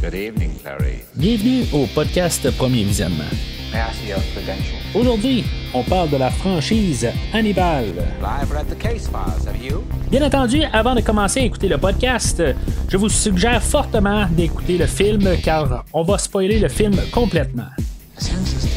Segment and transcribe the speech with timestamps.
[0.00, 1.02] Good evening, Clary.
[1.16, 3.24] Bienvenue au podcast Premier Visionnement.
[4.94, 5.44] Aujourd'hui,
[5.74, 7.86] on parle de la franchise Hannibal.
[8.22, 9.82] I've read the case files, have you?
[10.08, 12.40] Bien entendu, avant de commencer à écouter le podcast,
[12.88, 17.70] je vous suggère fortement d'écouter le film car on va spoiler le film complètement.
[18.14, 18.68] The census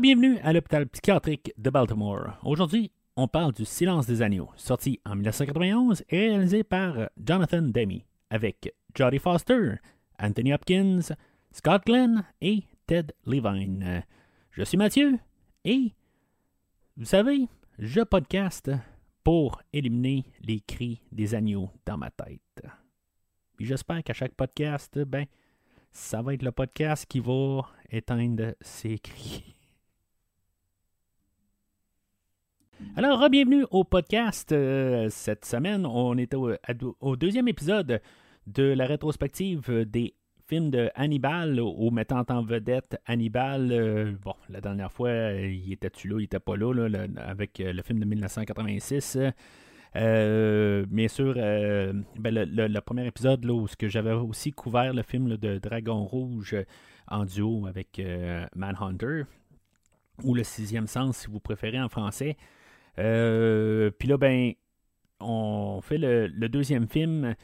[0.00, 2.38] Bienvenue à l'hôpital psychiatrique de Baltimore.
[2.44, 8.00] Aujourd'hui, on parle du Silence des agneaux, sorti en 1991 et réalisé par Jonathan Demme,
[8.30, 9.74] avec Jodie Foster,
[10.18, 11.00] Anthony Hopkins,
[11.52, 14.02] Scott Glenn et Ted Levine.
[14.50, 15.18] Je suis Mathieu
[15.66, 15.92] et,
[16.96, 17.46] vous savez,
[17.78, 18.70] je podcast
[19.22, 22.66] pour éliminer les cris des agneaux dans ma tête.
[23.60, 25.26] J'espère qu'à chaque podcast, ben,
[25.92, 29.54] ça va être le podcast qui va éteindre ces cris.
[32.94, 34.52] Alors, bienvenue au podcast.
[34.52, 38.02] Euh, cette semaine, on est au, deuxième épisode
[38.46, 40.14] de la rétrospective des
[40.46, 43.72] films de Hannibal, au mettant en vedette Hannibal.
[43.72, 47.72] Euh, bon, la dernière fois, il était-tu là, il était pas là, là avec euh,
[47.72, 49.16] le film de 1986.
[49.94, 56.04] bien sûr, ben, le, premier épisode là, où j'avais aussi couvert le film de Dragon
[56.04, 56.56] Rouge
[57.08, 58.02] en duo avec
[58.54, 59.22] Manhunter,
[60.24, 62.36] ou Le Sixième Sens, si vous préférez en français.
[62.98, 64.52] Euh, puis là, ben,
[65.20, 67.34] on fait le, deuxième film.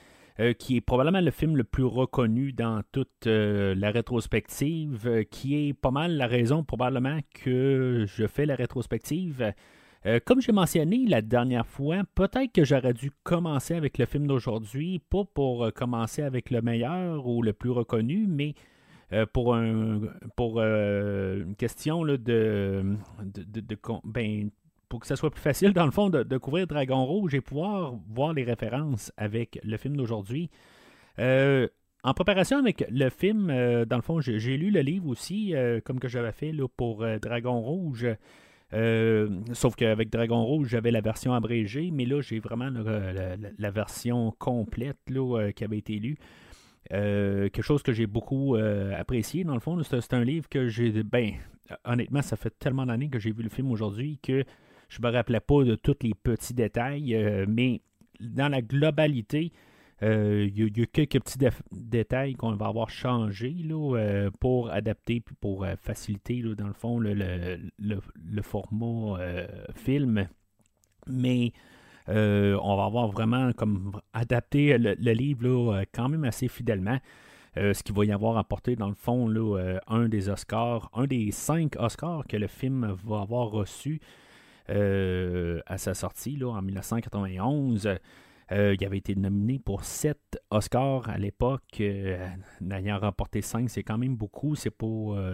[0.40, 5.68] Euh, qui est probablement le film le plus reconnu dans toute euh, la rétrospective, qui
[5.68, 9.52] est pas mal la raison probablement que je fais la rétrospective.
[10.24, 15.00] comme j'ai mentionné la dernière fois, peut-être que j'aurais dû commencer avec le film d'aujourd'hui,
[15.10, 18.55] pas pour commencer avec le meilleur ou le plus reconnu, mais
[19.33, 20.02] pour, un,
[20.36, 22.84] pour une question de, de,
[24.05, 24.50] ben,
[24.89, 27.95] pour que ça soit plus facile, dans le fond, de, couvrir Dragon Rouge et pouvoir
[28.08, 30.51] voir les références avec le film d'aujourd'hui.
[31.18, 31.68] Euh,
[32.05, 35.80] en préparation avec le film, euh, dans le fond, j'ai lu le livre aussi, euh,
[35.85, 38.07] comme que j'avais fait là, pour Dragon Rouge.
[39.52, 44.98] sauf qu'avec Dragon Rouge, j'avais la version abrégée, mais là, j'ai vraiment la, version complète
[45.11, 46.18] là, qui avait été lue.
[46.91, 49.83] quelque chose que j'ai beaucoup apprécié, dans le fond.
[49.83, 51.02] C'est un livre que j'ai.
[51.02, 51.33] Ben,
[51.85, 54.45] honnêtement, ça fait tellement d'années que j'ai vu le film aujourd'hui que
[54.88, 57.82] je me rappelais pas de tous les petits détails, euh, mais
[58.20, 59.52] dans la globalité,
[60.02, 61.38] euh, il y, a quelques petits
[61.72, 67.14] détails qu'on va avoir changé là, euh, pour adapter pour faciliter, dans le fond, le,
[67.78, 69.18] le, format
[69.74, 70.28] film.
[71.08, 71.52] Mais
[72.06, 76.98] on va avoir vraiment comme adapté le, livre quand même assez fidèlement.
[77.56, 81.32] ce qui va y avoir apporté, dans le fond, là, un des Oscars, un des
[81.32, 84.00] cinq Oscars que le film va avoir reçu.
[84.70, 87.89] Euh, à sa sortie là, en 1991.
[88.51, 90.18] Euh, il avait été nominé pour 7
[90.51, 92.27] Oscars à l'époque, euh,
[92.61, 94.55] n'ayant remporté 5, c'est quand même beaucoup.
[94.56, 94.86] C'est pas,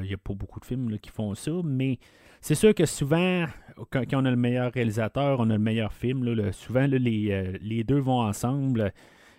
[0.03, 1.99] il n'y a pas beaucoup de films qui font ça, mais
[2.41, 3.47] c'est sûr que souvent,
[3.91, 6.53] quand, on a le meilleur réalisateur, on a le meilleur film.
[6.53, 8.93] souvent, les, les, deux vont ensemble.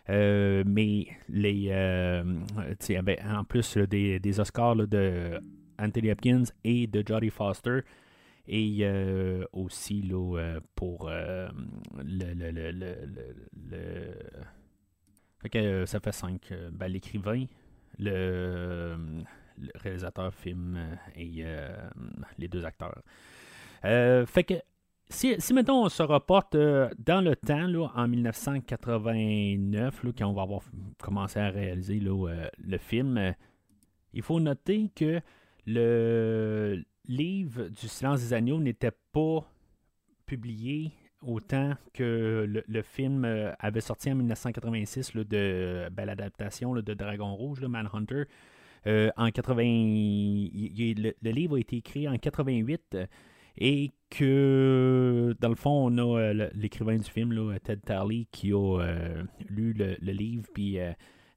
[0.08, 1.72] mais les,
[3.30, 5.40] en plus des, des, Oscars de
[5.78, 7.82] Anthony Hopkins et de Jodie Foster,
[8.48, 11.48] et euh, aussi là, euh, pour euh,
[11.98, 12.72] le, le, le,
[13.70, 14.14] le
[15.42, 16.54] fait que, ça fait cinq.
[16.72, 17.46] Ben, L'écrivain,
[18.00, 18.96] le,
[19.76, 21.46] réalisateur film et
[22.38, 23.02] les deux acteurs.
[23.84, 24.56] fait que
[25.08, 30.34] si, si mettons on se reporte dans le temps, là, en 1989, là, quand on
[30.34, 30.62] va avoir
[31.00, 33.36] commencé à réaliser le film,
[34.14, 35.22] il faut noter que
[35.68, 39.48] le, livre du Silence des Agneaux n'était pas
[40.26, 47.34] publié autant que le, film euh, avait sorti en 1986 de ben, l'adaptation de Dragon
[47.36, 48.24] Rouge, le Manhunter.
[48.88, 52.98] Euh, en 80, le, livre a été écrit en 88
[53.58, 58.80] et que dans le fond on a euh, l'écrivain du film Ted Tarley qui a
[59.50, 60.78] lu le, livre puis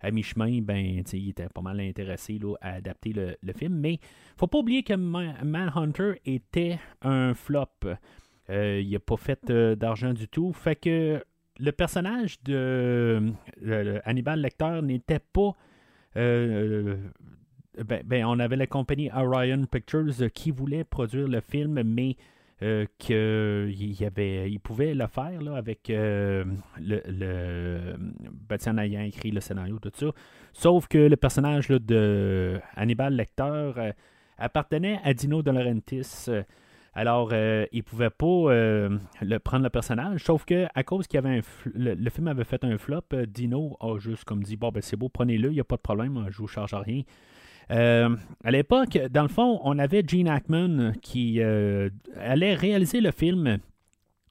[0.01, 3.75] à mi-chemin, ben, il était pas mal intéressé à adapter le, film.
[3.75, 3.99] Mais
[4.37, 7.67] faut pas oublier que Manhunter était un flop.
[8.51, 10.53] Euh, il n'a pas fait euh, d'argent du tout.
[10.53, 11.23] Fait que
[11.59, 13.33] le personnage de
[14.05, 15.55] Hannibal Lecter n'était pas.
[16.17, 16.97] Euh,
[17.85, 22.17] ben, ben, on avait la compagnie Orion Pictures qui voulait produire le film, mais
[22.61, 26.45] euh, qu'il avait, il pouvait le faire là, avec euh,
[26.81, 27.95] le, le
[28.49, 30.07] ben, ayant écrit le scénario, tout ça.
[30.53, 33.93] Sauf que le personnage de Hannibal Lecter euh,
[34.39, 36.27] appartenait à Dino De Laurentiis.
[36.95, 41.41] Alors, il pouvait pas le, prendre le personnage, sauf que à cause qu'il avait un
[41.73, 45.09] le, film avait fait un flop, Dino a juste comme dit Bon, ben c'est beau,
[45.09, 47.03] prenez-le, il n'y a pas de problème, je vous charge rien.
[47.71, 53.59] À l'époque, dans le fond, on avait Gene Hackman qui allait réaliser le film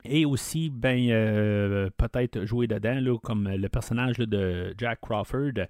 [0.09, 5.67] et aussi ben euh, peut-être jouer dedans comme le personnage de Jack Crawford.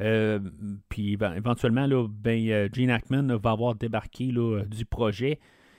[0.00, 0.40] Euh,
[0.88, 4.32] puis éventuellement, ben, euh, Gene Hackman va avoir débarqué
[4.66, 5.38] du projet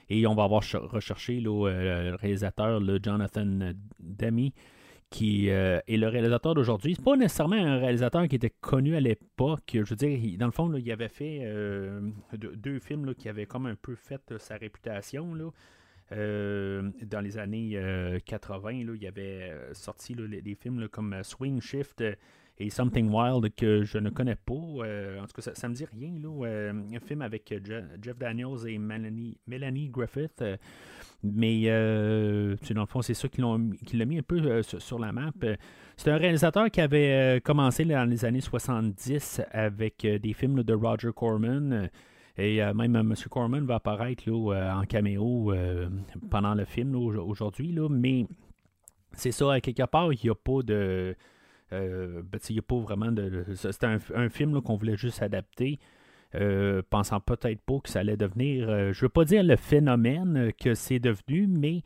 [0.10, 4.54] et on va avoir recherché le réalisateur Jonathan Demi
[5.10, 6.96] qui est le réalisateur d'aujourd'hui.
[6.96, 9.72] C'est pas nécessairement un réalisateur qui était connu à l'époque.
[9.74, 11.48] Je veux dire, dans le fond, il avait fait
[12.34, 15.34] deux, films qui avaient comme un peu fait sa réputation.
[15.34, 15.52] Là.
[16.12, 17.80] Euh, dans les années
[18.26, 22.04] 80, euh, là, il avait euh, sorti des films comme Swing Shift
[22.58, 24.54] et Something Wild que je ne connais pas.
[24.54, 26.96] en tout cas, ça, ne me dit rien.
[26.96, 27.54] Un film avec
[28.02, 30.44] Jeff Daniels et Melanie, Griffith.
[31.24, 33.42] Mais dans le fond, c'est ça qui
[33.98, 35.32] l'a mis un peu sur, la map.
[35.98, 41.12] C'est un réalisateur qui avait commencé dans les années 70 avec des films de Roger
[41.16, 41.90] Corman.
[42.38, 43.14] Et euh, même euh, M.
[43.30, 45.54] Corman va apparaître euh, en caméo
[46.30, 47.76] pendant le film aujourd'hui.
[47.90, 48.26] Mais
[49.14, 51.16] c'est ça, quelque part, il n'y a pas de.
[51.72, 53.46] Ben, il a pas vraiment de.
[53.56, 55.80] C'est un, film qu'on voulait juste adapter.
[56.90, 61.00] Pensant peut-être pas que ça allait devenir, je veux pas dire le phénomène que c'est
[61.00, 61.84] devenu, mais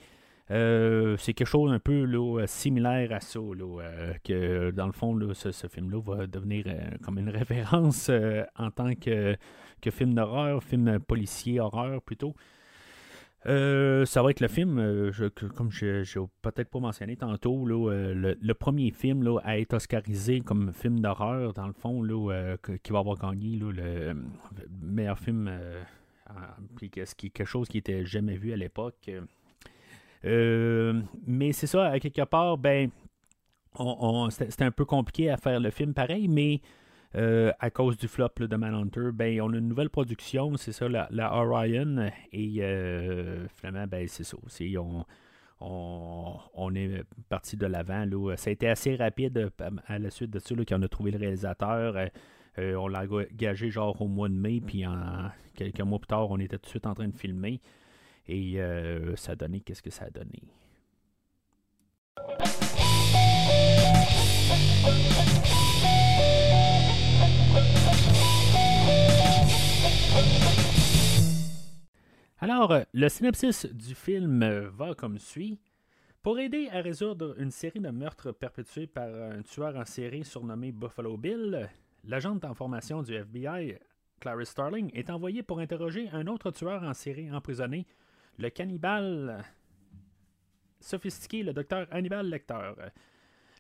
[0.49, 2.07] c'est quelque chose un peu
[2.47, 3.39] similaire à ça,
[4.23, 6.65] que dans le fond, ce, ce film-là va devenir
[7.03, 8.09] comme une référence
[8.57, 9.35] en tant que
[9.81, 12.35] que film d'horreur, film policier, horreur plutôt.
[13.45, 15.11] Euh, ça va être le film, euh,
[15.55, 20.73] comme je n'ai peut-être pas mentionné tantôt, euh, le, premier film à être oscarisé comme
[20.73, 24.13] film d'horreur, dans le fond, là, qui va avoir gagné le
[24.81, 25.49] meilleur film,
[26.75, 29.09] puis quelque chose qui n'était jamais vu à l'époque.
[30.23, 32.89] mais c'est ça, à quelque part, ben,
[34.29, 36.59] c'était un peu compliqué à faire le film pareil, mais
[37.15, 40.87] euh, à cause du flop de Manhunter, ben, on a une nouvelle production, c'est ça,
[40.87, 42.11] la, Orion.
[42.31, 44.75] Et euh, finalement, ben, c'est ça aussi.
[44.77, 45.05] On,
[45.59, 48.05] on, est parti de l'avant.
[48.37, 49.51] Ça a été assez rapide
[49.87, 51.95] à la suite de ça qu'on a trouvé le réalisateur.
[52.59, 56.29] Euh, on l'a gagé genre au mois de mai, puis en, quelques mois plus tard,
[56.29, 57.59] on était tout de suite en train de filmer.
[58.27, 58.59] Et
[59.15, 60.43] ça a donné, qu'est-ce que ça a donné?
[72.41, 75.59] Alors, le synopsis du film va comme suit.
[76.21, 80.71] Pour aider à résoudre une série de meurtres perpétués par un tueur en série surnommé
[80.71, 81.69] Buffalo Bill,
[82.05, 83.75] l'agente en formation du FBI,
[84.21, 87.85] Clarice Starling, est envoyée pour interroger un autre tueur en série emprisonné,
[88.37, 89.43] le cannibale
[90.79, 92.71] sophistiqué, le docteur Hannibal Lecter.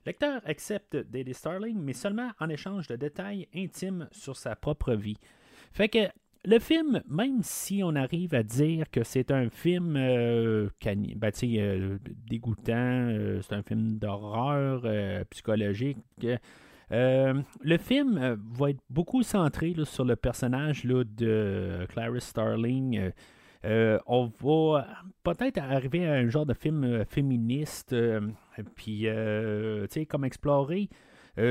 [0.05, 5.17] Lecter accepte d'aider Starling, mais seulement en échange de détails intimes sur sa propre vie.
[5.73, 5.89] Fait
[6.45, 11.97] le film, même si on arrive à dire que c'est un film euh, ben, euh,
[12.29, 14.83] dégoûtant, euh, c'est un film d'horreur
[15.29, 15.97] psychologique,
[16.91, 23.11] le film va être beaucoup centré sur le personnage de Clarice Starling.
[23.63, 24.87] on va
[25.23, 27.95] peut-être arriver à un genre de film féministe,
[28.75, 29.07] puis
[30.07, 30.89] comme explorer,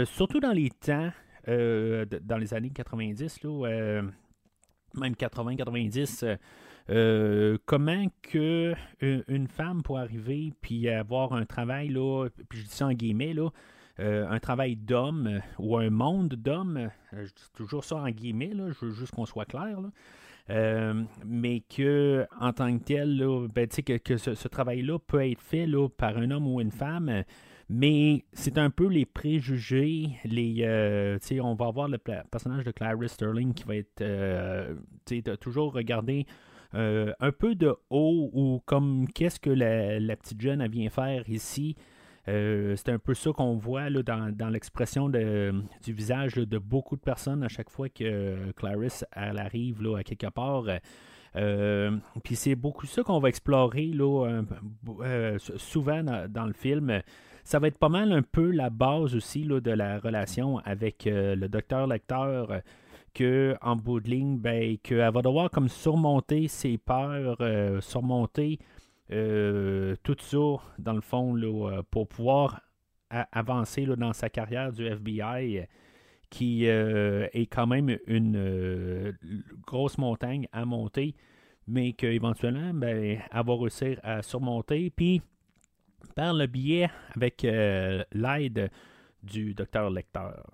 [0.06, 1.10] surtout dans les temps,
[1.46, 4.02] dans les années 90, là,
[4.94, 6.36] même 80-90, euh,
[6.90, 12.64] euh, comment que euh, une femme peut arriver puis avoir un travail, là, puis je
[12.64, 13.50] dis ça en guillemets, là,
[14.00, 18.86] un travail d'homme ou un monde d'homme, je dis toujours ça en guillemets, là, je
[18.86, 19.80] veux juste qu'on soit clair,
[21.26, 25.66] mais que en tant que tel, ben, que, que ce, ce travail-là peut être fait
[25.66, 27.24] là, par un homme ou une femme
[27.70, 33.12] mais c'est un peu les préjugés, les, euh, on va avoir le personnage de Clarice
[33.12, 34.74] Sterling qui va être euh,
[35.38, 36.26] toujours regarder
[36.74, 41.76] euh, un peu de haut ou comme qu'est-ce que la, petite jeune vient faire ici.
[42.24, 47.42] c'est un peu ça qu'on voit là, dans, l'expression du visage de beaucoup de personnes
[47.42, 50.64] à chaque fois que Clarice elle arrive là, à quelque part.
[52.24, 53.92] Puis c'est beaucoup ça qu'on va explorer
[55.58, 57.02] souvent dans, le film
[57.48, 61.06] ça va être pas mal un peu la base aussi là, de la relation avec
[61.06, 62.60] euh, le docteur lecteur
[63.14, 68.58] que en bout de ligne, ben, qu'elle va devoir comme surmonter ses peurs, euh, surmonter
[69.10, 72.60] euh, tout ça, dans le fond, là, pour pouvoir
[73.08, 75.66] avancer là, dans sa carrière du FBI
[76.28, 79.16] qui est quand même une
[79.66, 81.14] grosse montagne à monter,
[81.66, 84.90] mais qu'éventuellement, ben, elle va réussir à surmonter.
[84.90, 85.22] Puis,
[86.14, 88.70] par le biais, avec l'aide
[89.22, 90.44] du docteur Lecteur.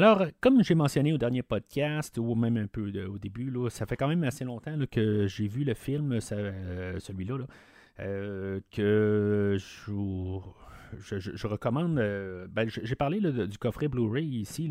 [0.00, 3.84] Alors, comme j'ai mentionné au dernier podcast, ou même un peu au début, là, ça
[3.84, 7.36] fait quand même assez longtemps que j'ai vu le film, euh, celui-là,
[7.98, 9.92] euh, que je,
[11.46, 11.98] recommande.
[11.98, 14.70] Euh, ben, j'ai parlé du coffret Blu-ray ici,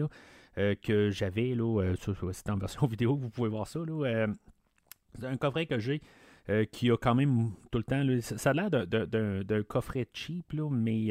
[0.55, 1.55] que j'avais,
[2.31, 3.79] c'est en version vidéo, vous pouvez voir ça.
[5.19, 6.01] c'est un coffret que j'ai.
[6.71, 8.03] qui a quand même tout le temps.
[8.21, 11.09] ça a l'air d'un coffret cheap, mais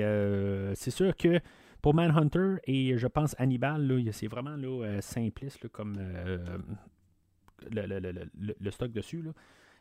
[0.75, 1.41] c'est sûr que
[1.83, 6.59] pour Manhunter et je pense Hannibal, c'est vraiment là, euh, simpliste comme euh,
[7.71, 9.25] le, stock dessus.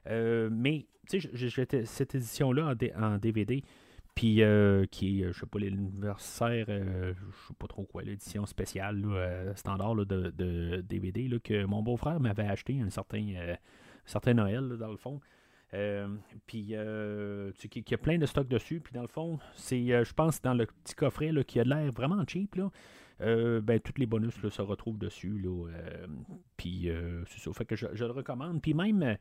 [0.07, 3.63] Euh, mais sais, j'ai cette édition-là en, DVD,
[4.17, 4.41] puis
[4.91, 7.13] qui est, je sais pas, l'anniversaire, je
[7.47, 9.03] sais pas trop quoi, l'édition spéciale,
[9.55, 13.55] standard de, DVD, que mon beau-frère m'avait acheté un certain,
[14.05, 15.21] certain Noël, dans le fond.
[15.73, 16.07] Euh,
[16.45, 18.79] puis, euh, qu'il y a plein de stocks dessus.
[18.79, 21.63] Puis, dans le fond, c'est, euh, je pense, dans le petit coffret là, qui a
[21.63, 22.69] l'air vraiment cheap, là,
[23.19, 25.39] ben, tous les bonus là, se retrouvent dessus.
[25.39, 25.67] Là,
[26.55, 26.89] puis,
[27.27, 27.51] c'est ça.
[27.53, 28.61] Fait que je le recommande.
[28.61, 29.17] Puis, même,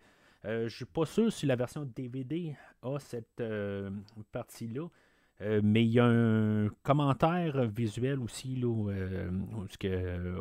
[0.47, 3.43] je suis pas sûr si la version DVD a cette
[4.33, 4.89] partie-là.
[5.43, 9.31] Euh, mais il y a un commentaire visuel aussi, là, euh,
[9.79, 10.41] que, euh,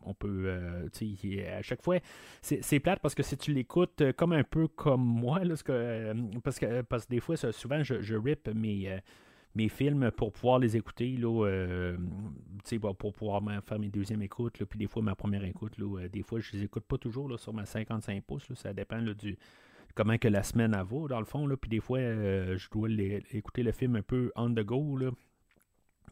[0.00, 0.50] on, peut.
[0.50, 1.98] à chaque fois,
[2.40, 7.04] c'est plate parce que si tu l'écoutes comme un peu comme moi, parce, que, parce
[7.04, 8.98] que des fois, souvent, je, je rip mes,
[9.54, 11.94] mes films pour pouvoir les écouter, là,
[12.98, 16.40] pour pouvoir faire mes deuxièmes écoutes, puis des fois, ma première écoute, là, des fois,
[16.40, 19.36] je les écoute pas toujours là, sur ma 55 pouces, ça dépend du
[19.94, 21.46] comment que la semaine a vaut, dans le fond.
[21.46, 21.56] Là.
[21.56, 22.88] Puis des fois, euh, je dois
[23.32, 24.96] écouter le film un peu on the go.
[24.96, 25.10] Là.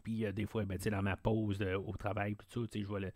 [0.02, 3.12] Puis euh, des fois, ben, dans ma pause au travail, tout ça, je vais,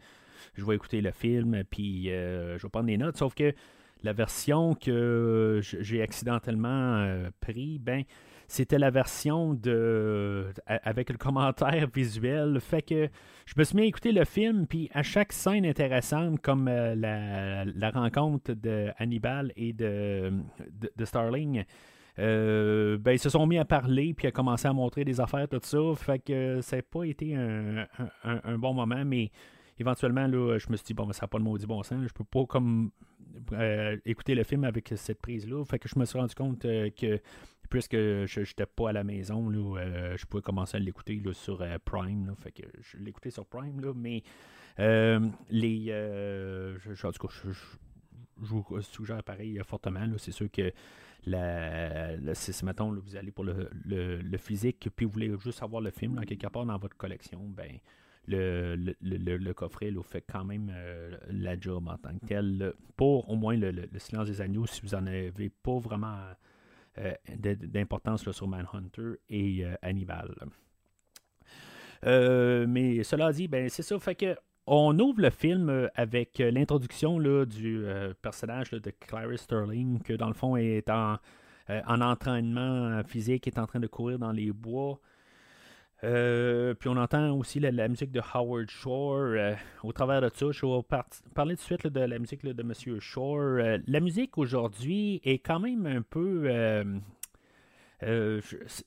[0.55, 3.17] je vais écouter le film, puis euh, je vais prendre des notes.
[3.17, 3.55] Sauf que
[4.03, 8.05] la version que j'ai accidentellement pris, ben,
[8.49, 12.61] c'était la version de avec le commentaire visuel.
[12.61, 13.09] Fait que
[13.47, 16.95] je me suis mis à écouter le film, puis à chaque scène intéressante, comme euh,
[16.95, 20.33] la, rencontre de Hannibal et de,
[20.97, 21.65] de, Starling,
[22.19, 25.49] euh, ben, ils se sont mis à parler puis à commencer à montrer des affaires,
[25.49, 25.79] tout ça.
[25.97, 29.31] Fait que ça n'a pas été un, bon moment, mais
[29.79, 32.03] éventuellement, là, je me suis dit, bon, ça n'a pas le maudit bon sens.
[32.07, 32.91] Je peux pas comme
[33.53, 35.65] euh, écouter le film avec cette prise-là.
[35.65, 37.21] Fait que je me suis rendu compte que
[37.75, 41.61] puisque je n'étais pas à la maison, là, euh, je pouvais commencer à l'écouter sur
[41.61, 42.33] euh, Prime.
[42.81, 44.23] Je l'écoutais sur Prime, là, mais
[44.79, 45.19] euh,
[45.51, 45.87] les.
[45.87, 47.51] Je, en tout cas, je,
[48.37, 50.07] vous suggère pareil fortement.
[50.19, 50.73] C'est sûr que
[52.35, 56.47] si, mettons, vous allez pour le, physique, puis vous voulez juste avoir le film quelque
[56.47, 57.79] part dans votre collection, ben
[58.29, 60.73] le, coffret là, fait quand même
[61.29, 62.73] la job en tant que tel.
[62.97, 66.19] Pour au moins le, silence des agneaux, si vous n'en avez pas vraiment
[67.37, 70.35] d'importance sur Manhunter et euh, Hannibal.
[72.07, 74.37] Euh, mais cela dit, ben c'est ça, fait que
[74.67, 77.85] on ouvre le film avec l'introduction du
[78.23, 81.19] personnage de Clarice Sterling, que dans le fond est en,
[81.69, 84.99] en entraînement physique, est en train de courir dans les bois.
[86.03, 89.19] Euh, puis on entend aussi la, musique de Howard Shore.
[89.19, 90.83] Euh, au travers de ça, je vais
[91.35, 93.39] parler tout de suite de la musique de Monsieur Shore.
[93.39, 96.51] Euh, la musique aujourd'hui est quand même un peu.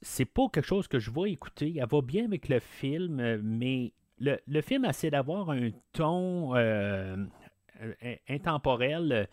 [0.02, 1.76] c'est pas quelque chose que je vais écouter.
[1.78, 6.54] Elle va bien avec le film, mais le, le film essaie d'avoir un ton
[8.30, 9.28] intemporel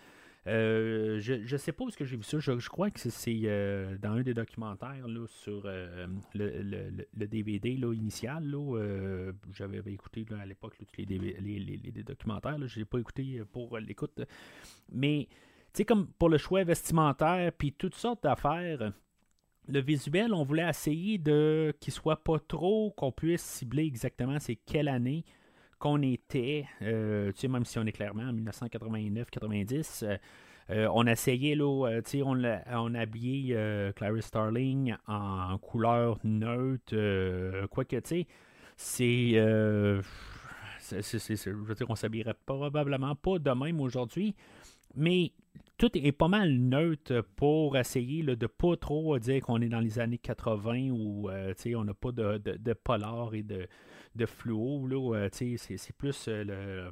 [0.46, 2.38] euh, je ne sais pas où est-ce que j'ai vu ça.
[2.38, 8.54] Je, crois que c'est euh, dans un des documentaires sur euh, le, DVD initial.
[9.52, 12.58] J'avais écouté à l'époque les, les, les, documentaires.
[12.66, 14.20] Je n'ai pas écouté pour l'écoute.
[14.92, 18.92] Mais tu sais, comme pour le choix vestimentaire, puis toutes sortes d'affaires.
[19.66, 24.56] Le visuel, on voulait essayer de qu'il soit pas trop, qu'on puisse cibler exactement c'est
[24.56, 25.24] quelle année
[25.84, 30.16] qu'on était, euh, tu sais, même si on est clairement en 1989-90, euh,
[30.70, 33.54] euh, on essayait, là, tu sais, on, habillé
[33.94, 38.26] Clarice Starling en couleur neutre, quoique, tu sais,
[38.78, 39.32] c'est.
[39.32, 40.00] je
[41.50, 44.34] veux dire, on s'habillerait probablement pas de même aujourd'hui.
[44.96, 45.32] mais
[45.76, 49.98] tout est pas mal neutre pour essayer de pas trop dire qu'on est dans les
[49.98, 53.66] années 80 ou on n'a pas de, de, polar et de,
[54.14, 54.88] de fluo.
[55.32, 56.28] c'est plus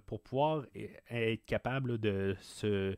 [0.06, 2.96] pour pouvoir e, être capable de se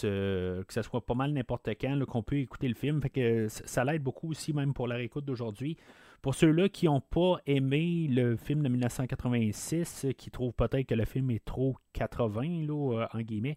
[0.00, 3.02] que ce soit pas mal n'importe quand, qu'on peut écouter le film.
[3.02, 5.76] Fait que ça l'aide beaucoup aussi, même pour la réécoute d'aujourd'hui.
[6.22, 11.04] Pour ceux-là qui n'ont pas aimé le film de 1986, qui trouvent peut-être que le
[11.04, 13.56] film est trop 80, là, euh, en guillemets,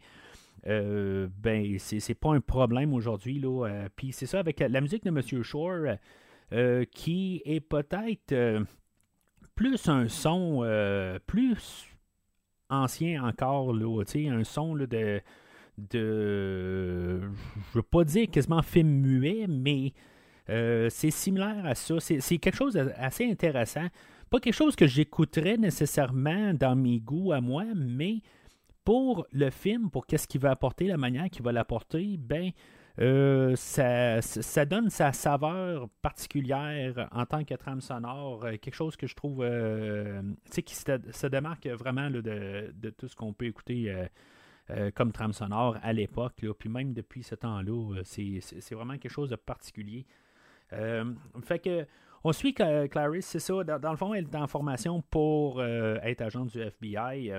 [0.68, 3.42] euh, ben, c'est pas un problème aujourd'hui.
[3.46, 5.44] Euh, Puis c'est ça, avec la musique de M.
[5.44, 5.96] Shore,
[6.54, 8.66] euh, qui est peut-être
[9.56, 10.66] plus un son
[11.28, 11.88] plus
[12.70, 15.22] ancien encore, là, un son de
[15.78, 17.22] de.
[17.72, 19.94] Je veux pas dire quasiment film muet, mais
[20.50, 22.00] euh, c'est similaire à ça.
[22.00, 23.88] C'est quelque chose d'assez intéressant.
[24.30, 28.22] Pas quelque chose que j'écouterais nécessairement dans mes goûts à moi, mais
[28.84, 32.52] pour le film, pour qu'est-ce qu'il va apporter, la manière qu'il va l'apporter, ben.
[33.00, 39.06] Euh, ça, donne sa saveur particulière en tant que trame sonore, euh, quelque chose que
[39.06, 39.46] je trouve
[40.50, 43.94] qui se, démarque vraiment de, tout ce qu'on peut écouter
[44.72, 46.44] euh, comme trame sonore à l'époque.
[46.58, 50.08] Puis même depuis ce temps-là, euh, c'est vraiment quelque chose de particulier.
[50.74, 51.86] Euh, fait que
[52.24, 53.64] on suit Clarice, c'est ça.
[53.64, 57.34] Dans, le fond, elle est en formation pour être agent du FBI.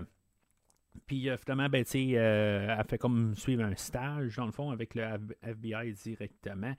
[1.06, 5.04] Puis finalement, ben, elle fait comme suivre un stage, dans le fond, avec le
[5.42, 6.74] FBI directement.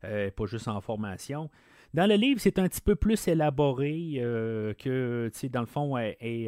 [0.00, 1.50] pas juste en formation.
[1.94, 4.14] Dans le livre, c'est un petit peu plus élaboré
[4.78, 6.44] que, dans le fond, il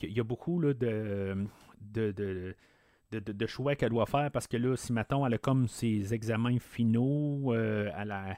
[0.00, 1.46] y a beaucoup de,
[1.80, 2.54] de,
[3.20, 6.58] de, choix qu'elle doit faire parce que là, si maintenant elle a comme ses examens
[6.58, 8.36] finaux euh, à la,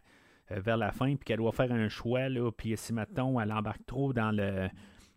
[0.50, 3.52] euh, vers la fin, puis qu'elle doit faire un choix, là, puis si maintenant elle
[3.52, 4.68] embarque trop dans le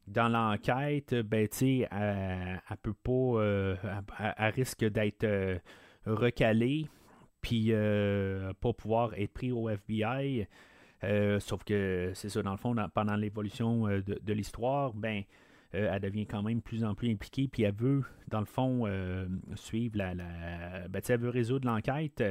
[0.10, 3.76] dans l'enquête, ben tu sais, elle, peut pas, euh,
[4.38, 5.60] elle, risque d'être
[6.06, 6.88] recalée,
[7.42, 7.72] puis
[8.60, 10.48] pas pouvoir être pris au FBI.
[11.40, 15.24] sauf que c'est ça, dans le fond, pendant l'évolution de, l'histoire, ben
[15.76, 18.88] euh, elle devient quand même plus en plus impliquée, puis elle veut, dans le fond,
[18.88, 20.16] euh, suivre la.
[20.16, 22.24] la ben, elle veut résoudre l'enquête.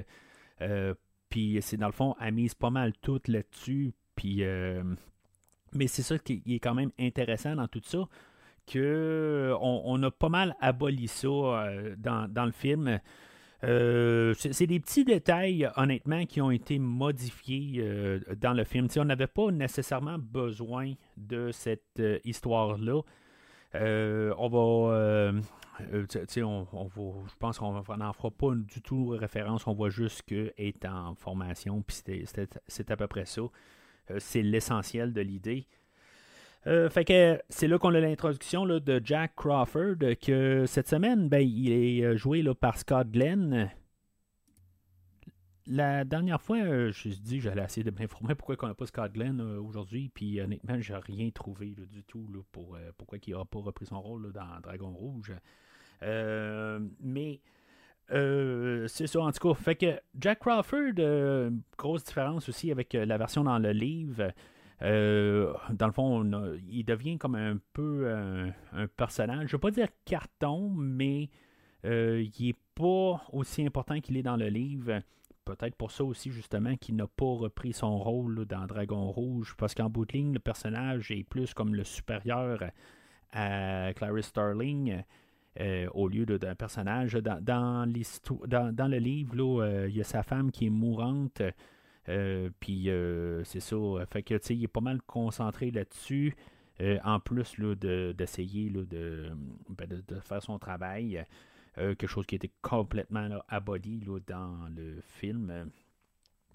[0.61, 0.95] Euh,
[1.29, 3.93] puis c'est dans le fond, elle mise pas mal tout là-dessus.
[4.17, 4.43] Puis.
[5.75, 8.09] Mais c'est ça qui est quand même intéressant dans tout ça.
[8.67, 11.29] Que on, a pas mal aboli ça
[11.97, 13.01] dans, le film.
[13.63, 17.83] c'est des petits détails, honnêtement, qui ont été modifiés
[18.37, 18.89] dans le film.
[18.99, 23.01] on n'avait pas nécessairement besoin de cette histoire-là.
[23.75, 24.95] Euh, on va.
[24.95, 25.41] Euh,
[25.93, 26.07] euh,
[26.43, 26.67] on,
[27.27, 29.67] je pense qu'on n'en fera pas du tout référence.
[29.67, 32.03] On voit juste qu'elle est en formation, puis
[32.67, 33.43] c'est à peu près ça.
[34.19, 35.67] C'est l'essentiel de l'idée.
[36.65, 41.71] fait que c'est là qu'on a l'introduction de Jack Crawford, que cette semaine, ben, il
[41.73, 43.71] est joué là, par Scott Glenn,
[45.69, 48.87] la dernière fois, je me suis dit j'allais essayer de m'informer pourquoi on n'a pas
[48.87, 50.11] Scott Glenn euh, aujourd'hui.
[50.13, 54.01] Puis honnêtement, j'ai rien trouvé du tout pour euh, pourquoi il n'a pas repris son
[54.01, 55.35] rôle dans Dragon Rouge.
[58.11, 59.55] Euh, c'est ça en tout cas.
[59.55, 64.33] Fait que Jack Crawford, grosse différence aussi avec la version dans le livre.
[64.81, 66.25] dans le fond,
[66.69, 68.11] il devient comme un peu
[68.73, 69.49] un, personnage.
[69.49, 71.29] Je ne veux pas dire carton, mais
[71.85, 75.01] il n'est pas aussi important qu'il est dans le livre
[75.49, 79.75] peut-être pour ça aussi, justement, qu'il n'a pas repris son rôle dans Dragon Rouge, parce
[79.75, 82.63] qu'en bout de ligne, le personnage est plus comme le supérieur
[83.33, 85.03] à Clarice Starling.
[85.61, 87.15] Euh, au lieu d'un personnage.
[87.15, 87.93] Dans, dans,
[88.73, 91.43] dans, le livre, euh, il y a sa femme qui est mourante.
[92.09, 92.89] Euh, puis
[93.45, 93.77] c'est ça.
[94.07, 96.37] Fait que il est pas mal concentré là-dessus.
[97.03, 99.33] en plus d'essayer de,
[99.71, 101.25] ben, de, de, faire son travail.
[101.75, 105.71] Quelque chose qui était complètement aboli dans le film.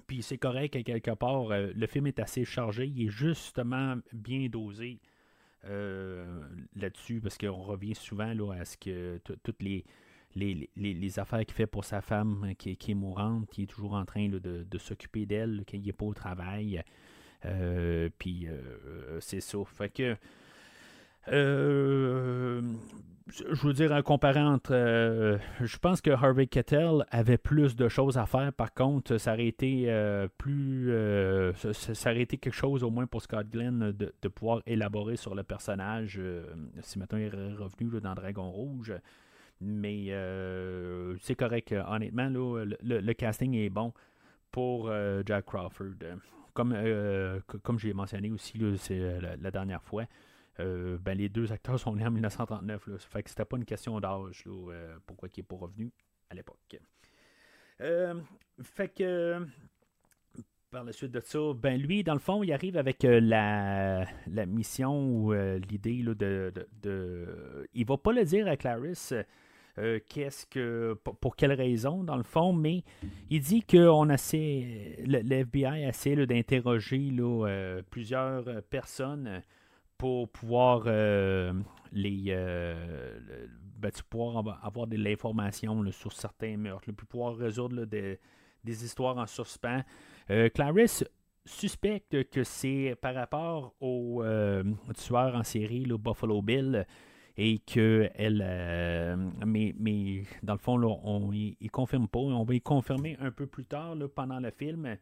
[0.07, 4.99] Puis c'est correct quelque part, le film est assez chargé, il est justement bien dosé
[5.65, 6.41] euh,
[6.75, 9.85] là-dessus, parce qu'on revient souvent là, à ce que toutes les,
[10.35, 14.29] les, affaires qu'il fait pour sa femme qui, est mourante, qui est toujours en train
[14.29, 16.83] de, s'occuper d'elle, qu'il n'est pas au travail.
[18.17, 18.47] puis
[19.19, 19.59] c'est ça.
[19.65, 20.17] Fait que
[21.31, 22.61] euh,
[23.27, 24.73] je veux dire, en comparant entre.
[24.73, 28.51] Euh, je pense que Harvey Kettel avait plus de choses à faire.
[28.51, 30.91] Par contre, ça aurait été euh, plus.
[31.73, 35.43] Ça, aurait été quelque chose, au moins pour Scott Glenn, de, pouvoir élaborer sur le
[35.43, 36.19] personnage.
[36.81, 38.93] si maintenant il est revenu dans Dragon Rouge.
[39.61, 40.07] Mais
[41.21, 41.73] c'est correct.
[41.87, 43.93] Honnêtement, le, casting est bon
[44.51, 44.91] pour
[45.25, 45.95] Jack Crawford.
[46.53, 50.03] Comme, j'ai mentionné aussi la, dernière fois.
[50.59, 52.87] Euh, ben, les deux acteurs sont nés en 1939.
[52.87, 52.97] Là.
[52.99, 55.91] Fait que c'était pas une question d'âge, euh, pourquoi il n'est pas revenu.
[56.29, 56.79] à l'époque.
[58.61, 59.45] fait que
[60.69, 64.45] par la suite de ça, ben lui, dans le fond, il arrive avec la, la,
[64.47, 69.13] mission ou l'idée de, de, de, Il va pas le dire à Clarisse
[69.79, 72.83] euh, qu'est-ce que pour, quelle raison dans le fond, mais
[73.31, 79.41] il dit qu'on essaie, le, FBI essaie d'interroger euh, plusieurs personnes
[80.03, 81.53] pour pouvoir euh,
[81.93, 82.35] les
[83.77, 88.19] ben, pouvoir avoir de l'information sur certains meurtres, pour pouvoir résoudre des,
[88.65, 89.81] histoires en suspens.
[90.53, 91.05] Clarisse
[91.45, 94.21] suspecte que c'est par rapport au
[94.93, 96.85] tueur en série, le Buffalo Bill,
[97.37, 98.43] et que elle.
[98.45, 102.19] Euh, mais, mais dans le fond, là, on ne confirme pas.
[102.19, 104.97] On va y confirmer un peu plus tard pendant le film.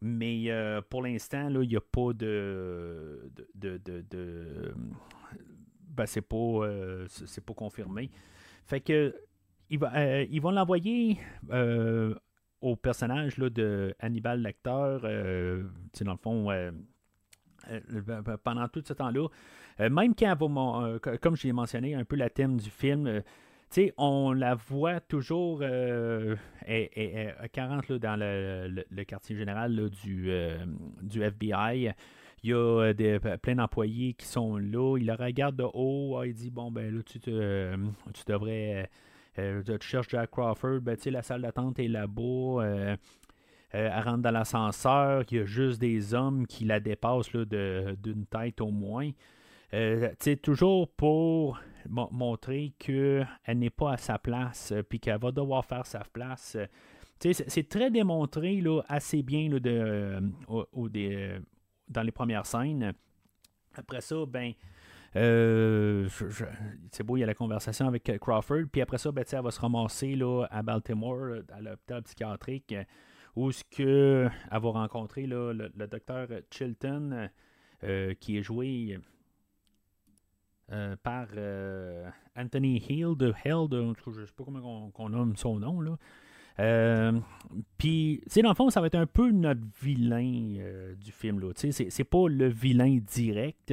[0.00, 3.30] Mais euh, pour l'instant, il n'y a pas de.
[3.54, 4.74] de, de,
[5.90, 7.06] ben, c'est pas, euh,
[7.46, 8.10] pas confirmé.
[8.64, 9.14] Fait que.
[9.70, 11.18] Il va, ils vont l'envoyer
[12.62, 14.98] au personnage là, de Hannibal Lecter.
[16.00, 16.48] dans le fond,
[18.44, 19.28] pendant tout ce temps-là,
[19.80, 20.36] euh, même quand
[20.82, 23.22] euh, comme j'ai mentionné un peu la thème du film,
[23.76, 30.30] euh, on la voit toujours à 40 dans le, quartier général du,
[31.02, 31.92] du FBI.
[32.44, 34.96] Il y a des, plein d'employés qui sont là.
[34.96, 36.18] Il la regarde de haut.
[36.18, 37.74] Ah, il dit Bon, ben là, tu, te,
[38.14, 38.88] tu devrais.
[39.34, 40.80] tu cherches Jack Crawford.
[40.80, 42.62] Ben, la salle d'attente est là-bas.
[43.70, 45.24] elle rentre dans l'ascenseur.
[45.30, 49.10] Il y a juste des hommes qui la dépassent d'une tête au moins.
[49.74, 55.64] Euh, toujours pour montrer qu'elle n'est pas à sa place, euh, puis qu'elle va devoir
[55.64, 56.56] faire sa place.
[56.56, 56.66] Euh,
[57.32, 60.22] c'est très démontré là, assez bien là, de,
[61.88, 62.92] dans les premières scènes.
[63.74, 64.52] Après ça, ben,
[65.12, 68.66] c'est beau, il y a la conversation avec Crawford.
[68.70, 72.72] Puis après ça, ben, elle va se ramasser là, à Baltimore, à l'hôpital psychiatrique,
[73.34, 77.28] où ce que elle va rencontrer là, le, docteur Chilton,
[78.20, 79.00] qui est joué
[80.70, 85.58] euh, par euh, Anthony Hill de Hell, je ne sais pas comment on, nomme son
[85.58, 85.96] nom.
[86.60, 87.12] Euh,
[87.78, 90.58] puis, dans le fond, ça va être un peu notre vilain
[91.00, 91.40] du film.
[91.40, 91.52] là.
[91.54, 93.72] C'est pas le vilain direct,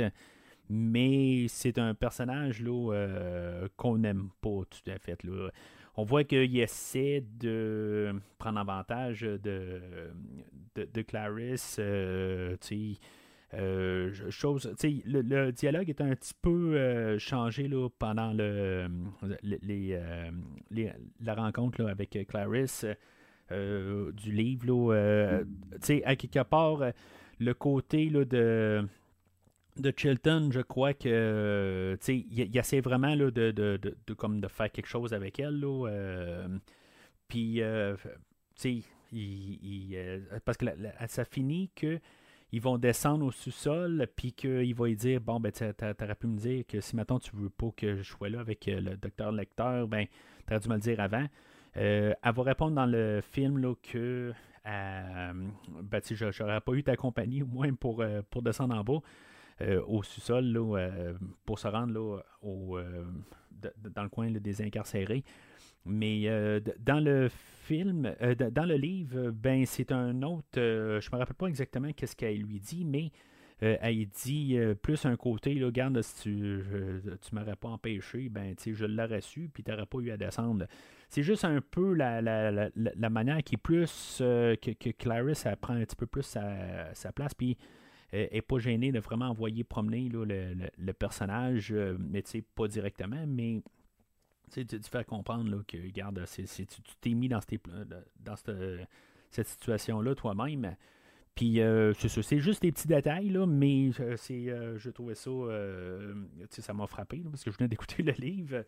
[0.70, 5.22] mais c'est un personnage là, qu'on n'aime pas tout à fait.
[5.26, 5.50] Là.
[5.98, 9.82] On voit qu'il essaie de prendre avantage de,
[10.76, 11.78] de, de Clarisse.
[13.58, 14.12] Euh,
[15.06, 18.90] le, le, dialogue est un petit peu euh, changé là, pendant le,
[19.24, 20.30] euh,
[20.72, 20.92] les,
[21.22, 22.86] la rencontre avec Clarisse
[23.50, 24.66] du livre.
[24.92, 25.42] Là,
[26.06, 26.80] à quelque part,
[27.40, 28.86] le côté là, de,
[29.78, 34.48] de Chilton, je crois que il, il, essaie vraiment là, de, de, de, comme de
[34.48, 35.60] faire quelque chose avec elle.
[35.60, 36.48] Là,
[37.28, 37.62] puis,
[39.12, 40.66] il, parce que
[41.08, 42.00] ça finit que
[42.52, 46.38] ils vont descendre au sous-sol, puis qu'il va lui dire Bon, ben, t'aurais pu me
[46.38, 49.32] dire que si maintenant tu veux pas que je sois là avec euh, le docteur
[49.32, 50.06] lecteur, ben,
[50.46, 51.26] t'aurais dû me le dire avant.
[51.78, 54.34] Euh, elle va répondre dans le film là, que
[54.66, 55.34] euh,
[55.84, 59.02] ben, j'aurais pas eu ta compagnie au moins pour, pour descendre en bas.
[59.88, 60.58] au sous-sol
[61.46, 62.80] pour se rendre là, au,
[63.84, 65.24] dans le coin des incarcérés.
[65.86, 67.30] Mais euh, dans le
[67.66, 70.58] film, euh, dans le livre, ben c'est un autre.
[70.58, 73.12] Euh, je me rappelle pas exactement qu'est-ce qu'elle lui dit, mais
[73.62, 76.62] elle dit plus un côté, là, garde, si tu
[77.22, 80.66] tu m'aurais pas empêché, ben je l'aurais su, puis tu n'aurais pas eu à descendre.
[81.08, 82.70] C'est juste un peu la,
[83.10, 87.34] manière qui est plus que, que, Clarice elle prend un petit peu plus sa, place,
[87.34, 87.58] puis
[88.12, 92.24] n'est pas gênée de vraiment envoyer promener le, le, personnage, mais
[92.56, 93.62] pas directement, mais
[94.52, 96.66] tu, tu fais comprendre là, que, regarde, tu
[97.02, 97.40] t'es mis dans,
[98.20, 100.76] dans cette, situation-là toi-même.
[101.36, 105.32] Puis euh, c'est juste des petits détails, là, mais euh, c'est, euh, je trouvais ça,
[106.50, 108.64] ça m'a frappé parce que je venais d'écouter le livre.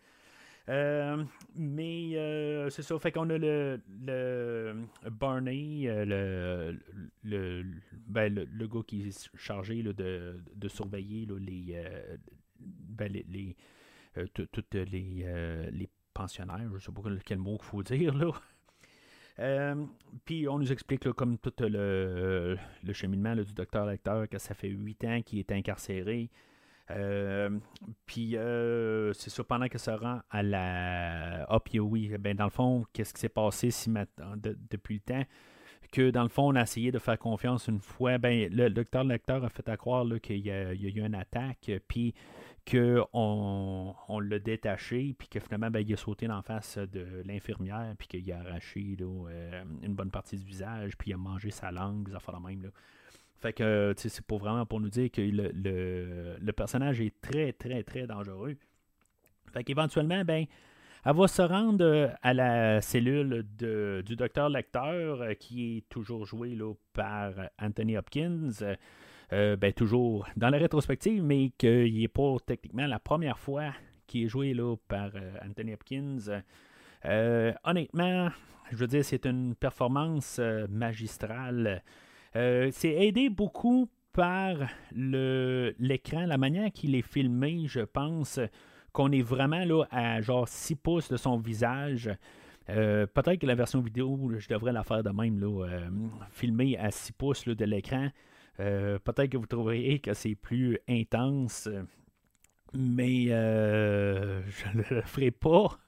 [1.56, 4.74] mais c'est ça, fait qu'on a le, le
[5.10, 6.76] Barney, le,
[7.24, 7.64] le,
[8.06, 11.82] ben, le, gars qui est chargé là, de, de, surveiller là, les,
[12.60, 13.52] ben, les euh,
[14.26, 18.32] toutes les, euh, les pensionnaires, je ne sais pas quel mot il faut dire là.
[19.40, 19.84] Euh,
[20.24, 24.68] puis on nous explique comme tout le, le cheminement du docteur lecteur que ça fait
[24.68, 26.28] huit ans qu'il est incarcéré.
[28.04, 28.36] puis
[29.14, 31.46] c'est ça, pendant que ça rend à la.
[31.64, 33.68] Puis oui, ben dans le fond, qu'est-ce qui s'est passé
[34.70, 35.24] depuis le temps?
[35.92, 38.18] Que dans le fond, on a essayé de faire confiance une fois.
[38.18, 42.14] Ben, le docteur lecteur a fait à croire qu'il y, a eu une attaque, puis
[42.68, 47.94] qu'on on, l'a détaché, puis que finalement, ben, il a sauté en face de l'infirmière,
[47.98, 51.70] puis qu'il a arraché euh, une bonne partie du visage, puis il a mangé sa
[51.70, 52.62] langue, des affaires de même.
[52.62, 52.68] Là.
[53.36, 58.06] Fait que c'est pour vraiment pour nous dire que le, personnage est très, très, très
[58.06, 58.56] dangereux.
[59.52, 60.44] Fait qu'éventuellement, ben,
[61.04, 65.88] elle va se rendre euh, à la cellule de, du docteur Lecteur, euh, qui est
[65.88, 68.50] toujours joué là, par Anthony Hopkins.
[69.32, 73.72] Euh, ben, toujours dans la rétrospective, mais qu'il n'est pas techniquement la première fois
[74.06, 75.10] qu'il est joué là, par
[75.46, 76.42] Anthony Hopkins.
[77.64, 78.30] honnêtement,
[78.70, 81.82] je veux dire, c'est une performance magistrale.
[82.32, 84.56] c'est aidé beaucoup par
[84.92, 88.40] l'écran, la manière qu'il est filmé, je pense
[88.92, 92.10] qu'on est vraiment là à genre 6 pouces de son visage.
[92.68, 96.90] Euh, peut-être que la version vidéo, je devrais la faire de même, là, euh, à
[96.90, 98.08] 6 pouces de l'écran.
[98.60, 101.68] Euh, peut-être que vous trouverez que c'est plus intense,
[102.74, 105.78] mais je ne le ferai pas.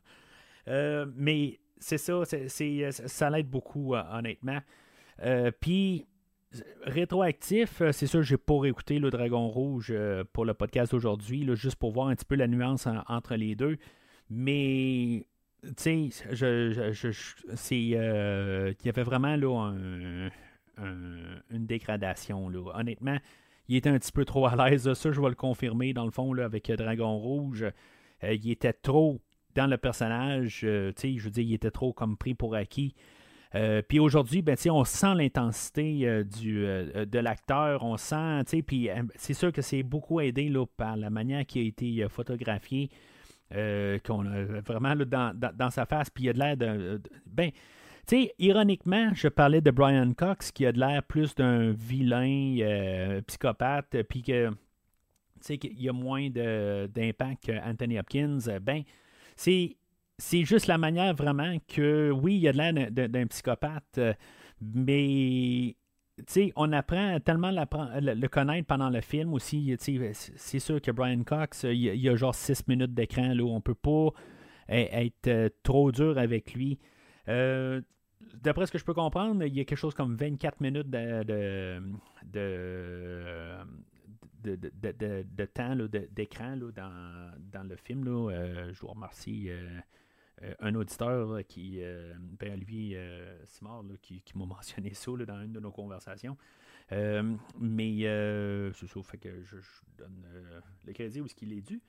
[0.67, 4.61] mais c'est ça, ça l'aide beaucoup, honnêtement.
[5.61, 6.07] Puis,
[6.83, 11.49] rétroactif, euh, c'est sûr, j'ai pas réécouté le Dragon Rouge euh, pour le podcast d'aujourd'hui,
[11.55, 13.79] juste pour voir un petit peu la nuance entre les deux.
[14.29, 15.27] Mais,
[15.77, 17.13] tu sais, je,
[17.55, 19.73] c'est, euh, il y avait vraiment là,
[20.81, 22.49] une dégradation.
[22.49, 22.73] Là.
[22.75, 23.19] Honnêtement,
[23.69, 24.93] il était un petit peu trop à l'aise.
[24.93, 27.67] Ça, je vais le confirmer dans le fond là, avec Dragon Rouge.
[28.23, 29.21] il était trop
[29.55, 30.61] dans le personnage.
[30.61, 32.95] je veux dire, il était trop comme pris pour acquis.
[33.55, 39.35] Euh, puis aujourd'hui, ben, on sent l'intensité euh, euh, de l'acteur, on sent, puis c'est
[39.35, 42.91] sûr que c'est beaucoup aidé là, par la manière qui a été photographié,
[43.51, 47.51] qu'on a vraiment dans, dans, sa face, puis il a de l'air de, ben,
[48.07, 53.21] tu sais, ironiquement, je parlais de Brian Cox qui a de l'air plus d'un vilain
[53.27, 54.51] psychopathe, puis que,
[55.41, 58.39] qu'il y a moins d'impact qu'Anthony Hopkins.
[58.61, 58.83] Ben,
[60.21, 64.13] c'est juste la manière vraiment que, oui, il y a de l'air d'un psychopathe, euh,
[64.61, 65.75] mais
[66.57, 69.75] on apprend tellement le, le, connaître pendant le film aussi.
[69.79, 73.33] C'est sûr que Brian Cox, il, y a genre 6 minutes d'écran.
[73.33, 74.09] Là, on peut pas
[74.69, 76.79] e, être euh, trop dur avec lui.
[77.31, 77.81] Euh,
[78.43, 81.23] d'après ce que je peux comprendre, il y a quelque chose comme 24 minutes de,
[81.25, 81.81] de,
[84.43, 85.77] de temps
[86.13, 88.05] d'écran dans, dans, le film.
[88.05, 88.73] Là.
[88.73, 89.51] je vous remercie
[90.43, 95.61] euh, un auditeur qui, euh, ben, euh, Simard, qui, m'a mentionné ça dans une de
[95.61, 96.37] nos conversations.
[96.91, 99.57] mais c'est ça, fait que je,
[99.99, 100.27] donne
[100.87, 101.81] le crédit où ce qu'il est dû.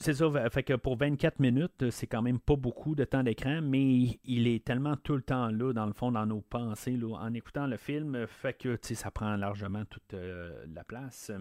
[0.00, 3.60] C'est ça, fait que pour 24 minutes, c'est quand même pas beaucoup de temps d'écran,
[3.62, 7.34] mais il est tellement tout le temps là, dans le fond, dans nos pensées, en
[7.34, 11.32] écoutant le film, fait que ça prend largement toute la place.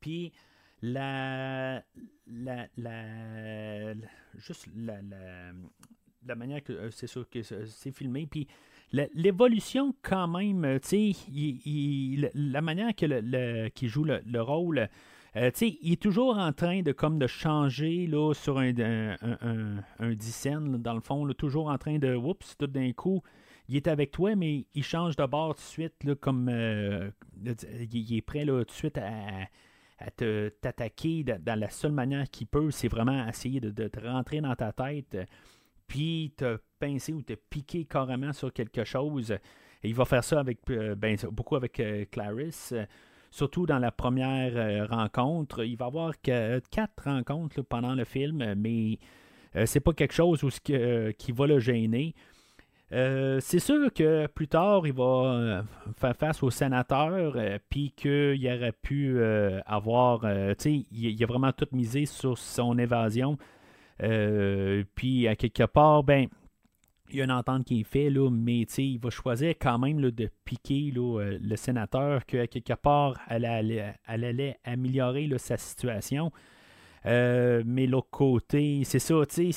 [0.00, 0.32] Puis,
[0.82, 1.82] la,
[2.26, 3.94] la, la,
[4.36, 4.96] juste la,
[6.26, 8.48] la, manière que euh, c'est sûr que c'est filmé, puis
[9.14, 14.88] l'évolution quand même, tu sais, la manière que le, qui joue le, rôle,
[15.36, 20.78] euh, il est toujours en train de comme de changer là, sur un, un, un,
[20.78, 23.22] dans le fond, toujours en train de, oups, tout d'un coup,
[23.68, 27.10] il est avec toi, mais il change de bord tout de suite, là, comme euh,
[27.44, 29.48] il est prêt là, tout de suite à
[30.02, 34.54] à t'attaquer dans la seule manière qu'il peut, c'est vraiment essayer de, te rentrer dans
[34.54, 35.16] ta tête,
[35.86, 39.30] puis te pincer ou te piquer carrément sur quelque chose.
[39.82, 42.72] Et il va faire ça avec euh, ben, beaucoup avec euh, Clarisse.
[43.32, 45.64] Surtout dans la première euh, rencontre.
[45.64, 49.00] Il va y avoir que, quatre rencontres pendant le film, mais
[49.66, 52.14] c'est pas quelque chose où, qui va le gêner.
[52.92, 55.62] Euh, c'est sûr que plus tard, il va euh,
[55.96, 59.18] faire face au sénateur, euh, puis qu'il aurait pu
[59.66, 63.38] avoir, tu sais, il, a vraiment tout misé sur son évasion.
[63.98, 66.26] puis à quelque part, ben,
[67.12, 70.00] il y a une entente qui est faite, là, mais il va choisir quand même
[70.00, 76.32] de piquer le sénateur, qu'à quelque part, elle allait, améliorer sa situation.
[77.04, 79.52] mais l'autre côté, c'est ça, c'est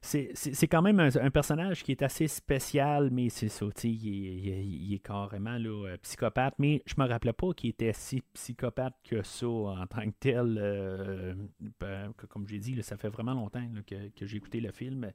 [0.00, 4.98] c'est quand même un, personnage qui est assez spécial, mais c'est ça, il, il, est
[5.00, 6.54] carrément euh, psychopathe.
[6.58, 10.58] Mais je me rappelais pas qu'il était si psychopathe que ça en tant que tel.
[10.58, 11.34] Euh,
[11.80, 15.10] ben, comme j'ai dit, ça fait vraiment longtemps que, j'ai écouté le film.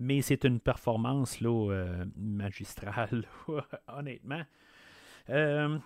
[0.00, 3.24] Mais c'est une performance là, euh, magistrale,
[3.88, 4.42] honnêtement.
[5.30, 5.78] Euh,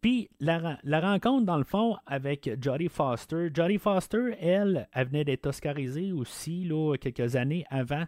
[0.00, 3.48] puis la, rencontre, dans le fond, avec Jodie Foster.
[3.52, 8.04] Jodie Foster, elle, elle venait d'être oscarisée aussi là, quelques années avant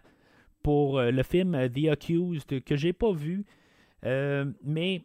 [0.63, 3.45] pour le film The Accused que j'ai pas vu.
[4.03, 5.03] mais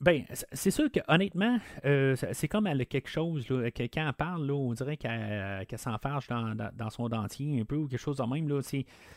[0.00, 4.12] ben, c'est sûr que honnêtement, euh, c'est comme elle a quelque chose, là, quand elle
[4.12, 8.48] parle, on dirait qu'elle s'enfarge dans, son dentier un peu ou quelque chose de même.
[8.48, 8.60] Là,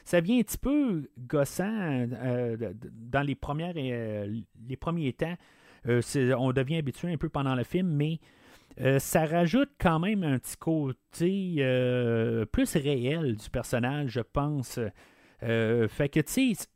[0.04, 5.36] ça vient un petit peu gossant euh, dans les, premières, euh, les premiers temps.
[5.86, 8.20] on devient habitué un peu pendant le film, mais
[9.00, 11.56] ça rajoute quand même un petit côté
[12.52, 14.80] plus réel du personnage, je pense.
[15.42, 16.68] fait que, tu sais,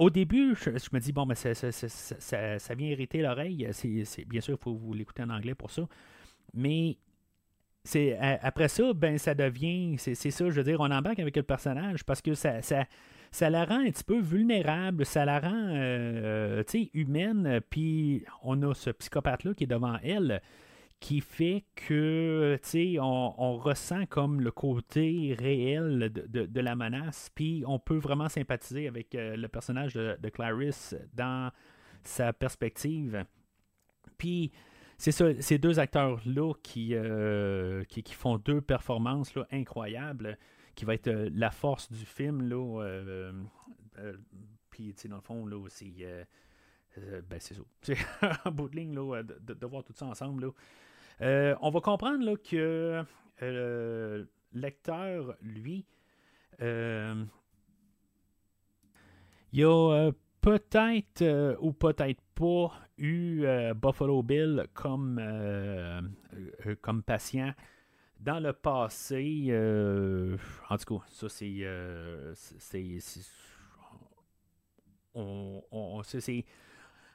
[0.00, 3.68] au début, je, me dis, bon, mais ça, ça, vient irriter l'oreille.
[3.72, 5.86] C'est, bien sûr, il faut vous l'écouter en anglais pour ça.
[6.54, 6.96] Mais
[7.84, 9.96] c'est après ça, ben ça devient.
[9.98, 12.86] C'est, ça, je veux dire, on embarque avec le personnage parce que ça, ça,
[13.30, 16.62] ça la rend un petit peu vulnérable, ça la rend euh,
[16.94, 17.60] humaine.
[17.68, 20.40] Puis on a ce psychopathe-là qui est devant elle
[21.00, 27.64] qui fait que, tu sais, on, ressent comme le côté réel de, la menace, puis
[27.66, 31.50] on peut vraiment sympathiser avec euh, le personnage de, Clarisse dans
[32.04, 33.24] sa perspective.
[34.18, 34.52] Puis,
[34.98, 40.38] c'est ça, ces deux acteurs-là qui, euh, qui, font deux performances là, incroyables,
[40.74, 43.32] qui va être euh, la force du film, là.
[44.68, 46.04] puis, tu sais, dans le fond, là, aussi...
[46.94, 48.38] ben, c'est ça.
[48.44, 50.50] en bout de ligne, là, de, de, voir tout ça ensemble, là,
[51.22, 53.04] euh, on va comprendre là, que
[53.40, 55.84] le euh, lecteur, lui,
[56.62, 57.24] euh,
[59.52, 65.20] il a peut-être ou peut-être pas eu Buffalo Bill comme,
[66.80, 67.52] comme patient
[68.18, 69.50] dans le passé.
[70.68, 71.66] en tout cas, ça c'est.
[75.14, 76.02] on,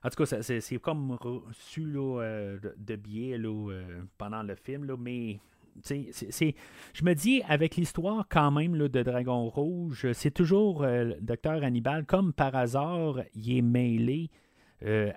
[0.06, 5.40] en tout cas, c'est comme reçu euh, de, biais euh, pendant le film, là, mais
[5.84, 11.64] je me dis, avec l'histoire quand même de Dragon Rouge, c'est toujours euh, le docteur
[11.64, 14.30] Hannibal, comme par hasard, il est mêlé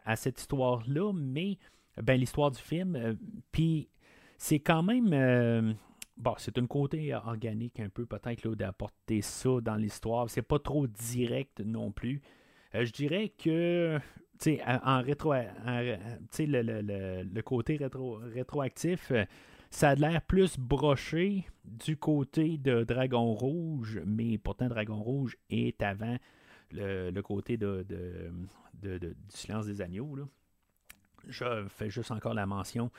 [0.07, 1.59] à cette histoire-là, mais
[2.03, 3.19] ben, l'histoire du film,
[3.53, 3.91] puis
[4.39, 5.77] c'est quand même...
[6.17, 10.31] Bon, c'est une côté organique un peu, peut-être, d'apporter ça dans l'histoire.
[10.31, 12.23] C'est pas trop direct non plus.
[12.73, 14.01] je dirais que
[14.67, 19.25] en rétro, le, côté rétro, rétroactif, euh,
[19.71, 25.83] ça a l'air plus broché du côté de Dragon Rouge, mais pourtant Dragon Rouge est
[25.83, 26.17] avant
[26.71, 27.85] le, côté de,
[28.83, 30.17] du silence des agneaux.
[31.27, 32.91] Je fais juste encore la mention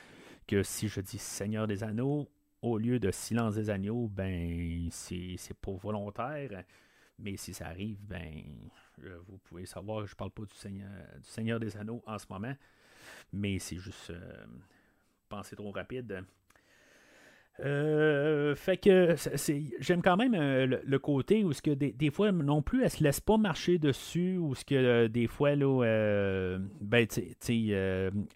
[0.46, 2.28] que si je dis Seigneur des Anneaux,
[2.62, 6.64] au lieu de silence des agneaux, ben c'est pas volontaire.
[7.18, 8.42] Mais si ça arrive, ben
[9.04, 12.26] euh, vous pouvez savoir, je parle pas du Seigneur, du Seigneur des Anneaux en ce
[12.28, 12.54] moment,
[13.32, 14.44] mais c'est juste euh,
[15.28, 16.24] penser trop rapide.
[17.62, 19.16] Euh, fait que
[19.80, 23.20] j'aime quand même le, côté où ce que des, fois non plus elle se laisse
[23.20, 27.74] pas marcher dessus ou ce que des fois là ben tu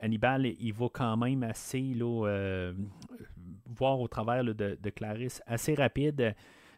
[0.00, 2.74] Hannibal il va quand même assez là,
[3.64, 6.34] voir au travers de, de, Clarisse assez rapide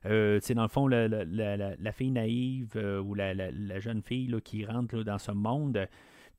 [0.06, 5.02] euh, dans le fond, la, fille naïve euh, ou la, jeune fille là, qui rentre
[5.02, 5.86] dans ce monde,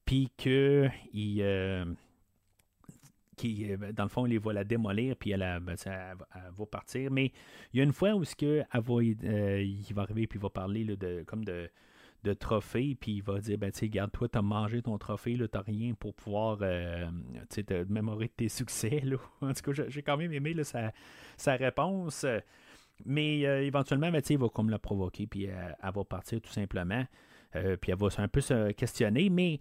[0.05, 1.85] puis que il, euh,
[3.35, 7.11] qui, euh, dans le fond, il va la démolir, puis elle, ben, va partir.
[7.11, 7.31] Mais
[7.73, 10.49] il y a une fois où ce que va, il va arriver, puis il va
[10.49, 11.69] parler de, comme de,
[12.23, 15.61] de trophée, puis il va dire, ben, tu garde, toi, t'as mangé ton trophée, t'as
[15.61, 19.17] rien pour pouvoir, te mémorer tes succès, là.
[19.41, 20.91] En tout cas, j'ai quand même aimé sa,
[21.37, 22.25] sa réponse.
[23.05, 26.51] Mais euh, éventuellement, ben, il va comme la provoquer, puis euh, elle, va partir tout
[26.51, 27.05] simplement.
[27.55, 29.29] Euh, puis elle va un peu se questionner.
[29.29, 29.59] Mais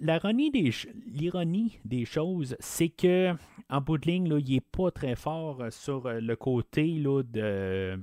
[0.00, 0.70] l'ironie des,
[1.06, 3.34] l'ironie des choses, c'est que
[3.70, 7.98] en bout de ligne, là, il n'est pas très fort sur le côté là, de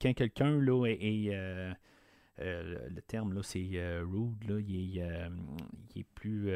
[0.00, 1.30] quand quelqu'un là, est.
[2.38, 5.02] le terme c'est rude, là, il, est,
[5.94, 6.52] il est plus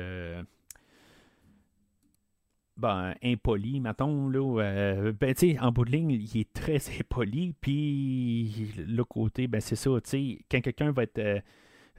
[2.77, 6.79] ben, impoli, mettons, là, euh, ben, tu sais, en bout de ligne, il est très
[7.01, 11.41] impoli, puis le côté, ben, c'est ça, tu sais, quand quelqu'un va être, euh,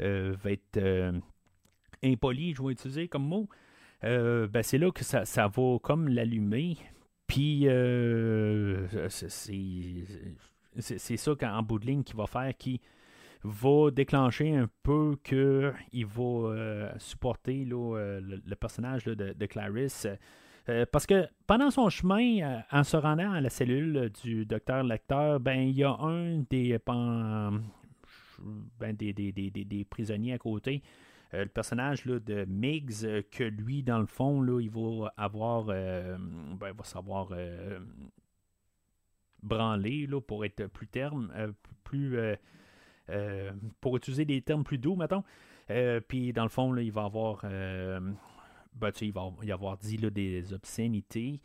[0.01, 1.21] euh, va être
[2.03, 3.47] impoli, je vais utiliser comme mot,
[4.01, 6.77] ben, c'est là que ça, ça va comme l'allumer,
[7.27, 7.67] puis
[10.79, 12.81] c'est ça qu'en bout de ligne qui va faire qui
[13.43, 20.07] va déclencher un peu qu'il va supporter là, le, personnage de, de, Clarisse
[20.69, 24.83] euh, parce que pendant son chemin, euh, en se rendant à la cellule du docteur
[24.83, 26.79] Lecteur, ben, il y a un des,
[28.79, 30.81] ben, des, prisonniers à côté.
[31.33, 35.65] Euh, le personnage là, de Miggs, que lui, dans le fond, là, il va avoir.
[35.65, 36.17] ben,
[36.62, 37.33] il va savoir.
[39.42, 41.29] branlé, là, pour être plus terme,
[41.83, 42.17] plus.
[43.81, 45.25] pour utiliser des termes plus doux, mettons.
[46.08, 47.44] Puis dans le fond, là, il va avoir.
[48.76, 51.40] Ben, il va y avoir dit là, des obscénités.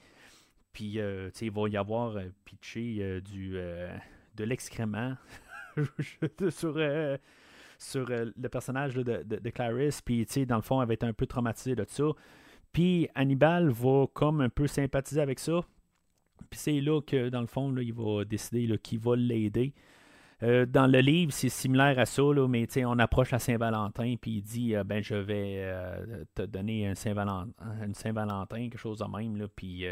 [0.73, 3.53] Puis il va y avoir pitché du,
[4.37, 5.17] de l'excrément
[6.51, 6.79] sur,
[7.79, 10.01] sur le personnage de, de, Clarice.
[10.03, 12.05] Puis dans le fond, elle va être un peu traumatisée de ça.
[12.73, 15.65] Puis Hannibal va comme un peu sympathiser avec ça.
[16.51, 19.75] Puis c'est là que, dans le fond, il va décider qu'il va l'aider.
[20.45, 24.37] Euh, dans le livre, c'est similaire à ça, là, mais on approche la Saint-Valentin, puis
[24.37, 27.51] il dit euh, ben je vais euh, te donner un Saint-Valentin,
[27.93, 29.85] Saint-Valentin, quelque chose de même, là, puis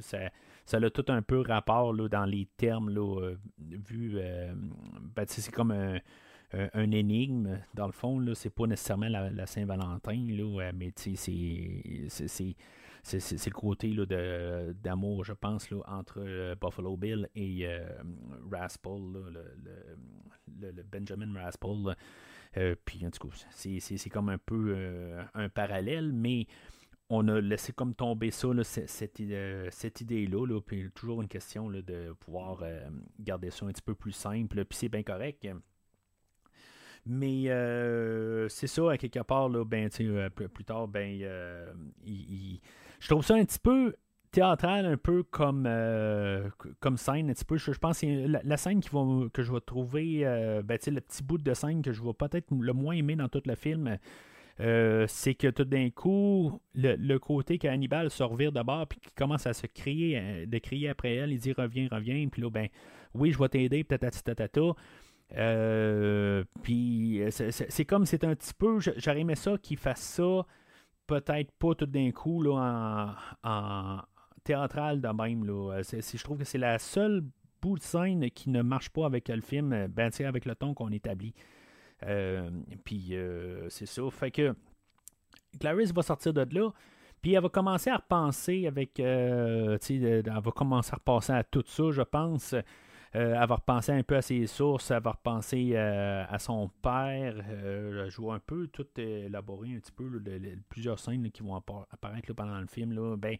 [0.00, 0.18] ça,
[0.66, 4.18] ça a tout un peu rapport là, dans les termes là, vu.
[5.14, 10.92] Ben, c'est comme un, énigme, dans le fond, c'est pas nécessairement la, Saint-Valentin, là, mais
[10.96, 12.56] c'est,
[13.04, 17.86] c'est, le côté là, de, d'amour, je pense, là, entre euh, Buffalo Bill et euh,
[18.50, 21.94] Raspel, le, le, Benjamin Raspel.
[22.56, 24.74] Euh, puis en tout cas, c'est, comme un peu
[25.34, 26.46] un parallèle, mais
[27.10, 31.68] on a laissé comme tomber ça, là, cette, cette, idée-là, là, puis toujours une question
[31.68, 32.62] là, de pouvoir
[33.20, 35.46] garder ça un petit peu plus simple, puis c'est bien correct.
[37.04, 37.44] Mais
[38.48, 41.72] c'est ça, à quelque part, là, ben, plus, tard, ben, euh,
[43.00, 43.94] je trouve ça un petit peu
[44.30, 45.68] théâtral, un peu comme,
[46.80, 47.56] comme scène, un petit peu.
[47.56, 50.24] Je, pense que la, scène qui que je vais trouver,
[50.64, 53.42] ben, le petit bout de scène que je vais peut-être le moins aimer dans tout
[53.44, 53.96] le film.
[54.58, 59.46] c'est que tout d'un coup, le, côté qu'Hannibal se revire de bord puis qu'il commence
[59.46, 62.66] à se crier, de crier après elle, il dit reviens, reviens, puis là, ben
[63.14, 64.74] oui, je vais t'aider, peut-être tatata.
[65.36, 68.78] Euh, puis euh, c'est comme c'est un petit peu.
[68.80, 70.46] J'aurais aimé ça qu'il fasse ça,
[71.06, 73.98] peut-être pas tout d'un coup là, en,
[74.42, 75.44] théâtral de même.
[75.44, 75.80] Là.
[75.82, 77.24] je trouve que c'est la seule
[77.62, 80.90] bout de scène qui ne marche pas avec le film, ben, avec le ton qu'on
[80.90, 81.34] établit.
[82.02, 82.50] Euh,
[82.84, 83.14] puis
[83.68, 84.02] c'est ça.
[84.10, 84.54] Fait que
[85.58, 86.70] Clarice va sortir de là.
[87.22, 88.98] Puis elle va commencer à repenser avec.
[89.00, 89.78] elle
[90.26, 92.54] va commencer à repasser à tout ça, je pense.
[93.16, 97.36] Euh, va repenser un peu à ses sources, va repenser euh, à son père.
[97.48, 100.20] Euh, je vois un peu tout élaborer un petit peu
[100.68, 102.92] plusieurs scènes qui vont apparaître pendant le film.
[102.92, 103.16] Là.
[103.16, 103.36] Ben,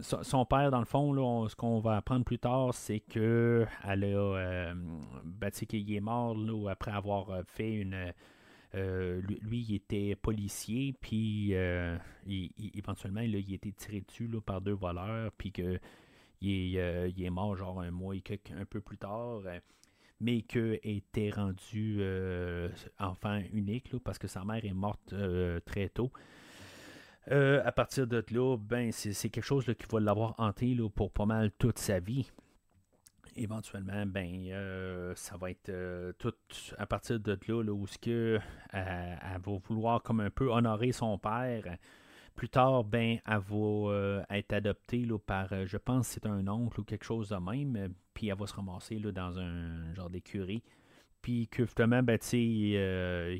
[0.00, 5.94] son père, dans le fond, ce qu'on va apprendre plus tard, c'est que ben, qu'il
[5.94, 6.36] est mort
[6.68, 8.12] après avoir fait une.
[8.74, 11.54] lui, il était policier, puis
[12.74, 15.80] éventuellement, il a été tiré dessus par deux voleurs, puis que
[16.44, 18.22] euh, il est, mort genre un mois et
[18.56, 19.60] un peu plus tard, euh,
[20.20, 22.68] mais qu'il était rendu euh,
[22.98, 25.14] enfant unique parce que sa mère est morte
[25.64, 26.12] très tôt.
[27.26, 31.50] à partir de là, ben, c'est quelque chose qui va l'avoir hanté pour pas mal
[31.52, 32.30] toute sa vie.
[33.34, 35.72] Éventuellement, ben, ça va être
[36.18, 36.34] tout
[36.76, 38.38] à partir de là, où que,
[38.72, 41.78] elle va vouloir comme un peu honorer son père
[42.34, 46.48] plus tard, ben, elle va euh, être adoptée là, par, euh, je pense, c'est un
[46.48, 49.94] oncle ou quelque chose de même, euh, puis elle va se ramasser là, dans un
[49.94, 50.62] genre d'écurie.
[51.20, 53.38] Puis que justement, ben, je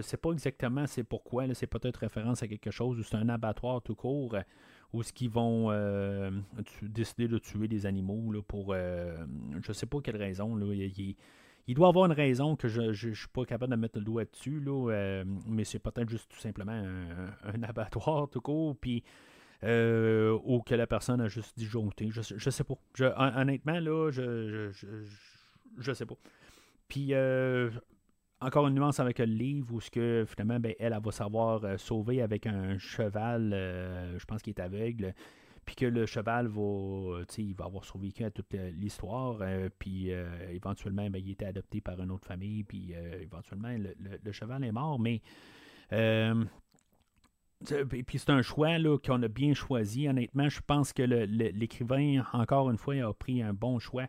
[0.00, 3.82] sais pas exactement c'est pourquoi, c'est peut-être référence à quelque chose, ou c'est un abattoir
[3.82, 4.36] tout court,
[4.94, 5.70] où ce qu'ils vont
[6.80, 10.64] décider de tuer des animaux là, pour, je sais pas quelle raison, là,
[11.72, 14.60] doit avoir une raison que je ne suis pas capable de mettre le doigt dessus,
[14.60, 19.02] là, euh, mais c'est peut-être juste tout simplement un, abattoir tout court, puis
[19.62, 22.10] euh, ou que la personne a juste disjoncté.
[22.10, 22.74] Je, je sais pas.
[23.16, 25.04] honnêtement, là, je, je,
[25.78, 26.16] je, sais pas.
[26.86, 27.70] Puis euh,
[28.42, 31.80] encore une nuance avec le livre où ce que finalement ben, elle, elle, va savoir
[31.80, 33.52] sauver avec un cheval,
[34.18, 35.14] je pense qu'il est aveugle
[35.64, 40.26] puis que le cheval va, il va avoir survécu à toute l'histoire, euh, puis euh,
[40.50, 44.72] éventuellement, ben, il était adopté par une autre famille, puis euh, éventuellement, le, cheval est
[44.72, 45.20] mort, mais...
[47.88, 50.08] puis c'est un choix qu'on a bien choisi.
[50.08, 54.06] Honnêtement, je pense que l'écrivain, encore une fois, a pris un bon choix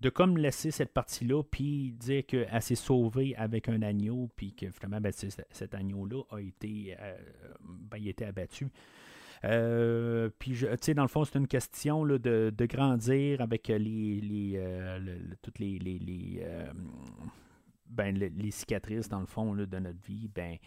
[0.00, 4.70] de comme laisser cette partie-là, puis dire qu'elle s'est sauvée avec un agneau, puis que
[4.70, 6.96] finalement, ben, cet agneau-là a été,
[7.60, 8.68] ben, il a été abattu.
[9.44, 13.68] Euh, puis, tu sais, dans le fond, c'est une question là, de, de, grandir avec
[13.68, 16.72] les, les euh, toutes les, les, euh,
[17.88, 20.28] ben, les, cicatrices, dans le fond, là, de notre vie.
[20.32, 20.58] Ben,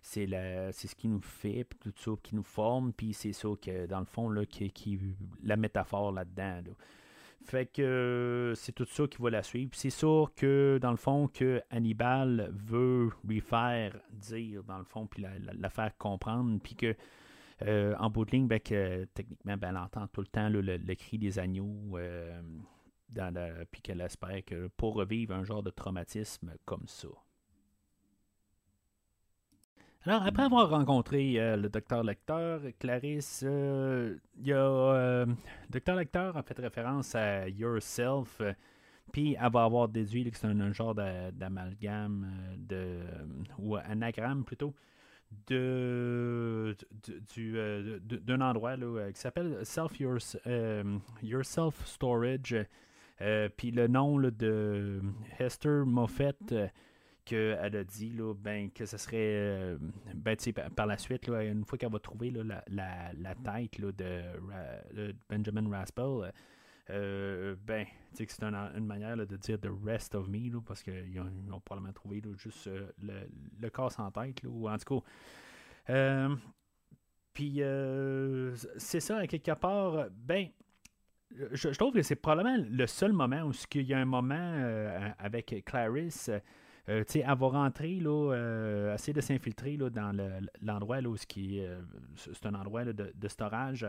[0.00, 4.00] c'est ce qui nous fait, tout ça qui nous forme, puis c'est ça que, dans
[4.00, 4.98] le fond, là, qui, qui
[5.42, 6.62] la métaphore là-dedans.
[7.42, 9.70] Fait que c'est tout ça qui va la suivre.
[9.74, 15.06] C'est sûr que, dans le fond, que Hannibal veut lui faire dire, dans le fond,
[15.06, 16.94] puis la, la faire comprendre, puis que
[17.66, 20.94] en bout de ligne, ben, que, techniquement, ben, elle entend tout le temps le, le,
[20.94, 21.98] cri des agneaux,
[23.08, 27.08] dans puis qu'elle espère que pour revivre un genre de traumatisme comme ça.
[30.06, 34.56] Alors, après avoir rencontré euh, le docteur Lecteur, Clarisse, euh, il y a.
[34.56, 35.26] Euh,
[35.68, 38.40] docteur Lecteur a fait référence à Yourself,
[39.12, 43.00] puis elle va avoir déduit que c'est un, genre d'amalgame, de,
[43.58, 44.74] ou anagramme plutôt,
[45.46, 46.76] de,
[48.02, 52.56] d'un endroit là, qui s'appelle Self Yourself Storage.
[53.56, 55.00] puis le nom de
[55.38, 56.54] Hester Moffett
[57.30, 59.78] qu'elle a dit là, ben, que ce serait euh,
[60.14, 60.36] ben,
[60.74, 66.32] par la suite, une fois qu'elle va trouver là, la, tête là, de, Benjamin Raspel,
[66.90, 71.60] euh, ben, c'est une, manière de dire the rest of me, parce qu'ils ont, ont,
[71.60, 73.28] probablement trouvé juste euh, le,
[73.60, 75.00] le, corps sans tête, ou en tout
[75.86, 76.28] cas.
[77.32, 77.62] Puis
[78.76, 80.48] c'est ça, à quelque part, ben,
[81.52, 85.62] je, trouve que c'est probablement le seul moment où il y a un moment avec
[85.64, 86.30] Clarice
[86.90, 90.16] euh, elle va rentrer, là, euh, essayer de s'infiltrer là, dans
[90.60, 91.80] l'endroit où qui, euh,
[92.16, 93.86] c'est un endroit de, storage.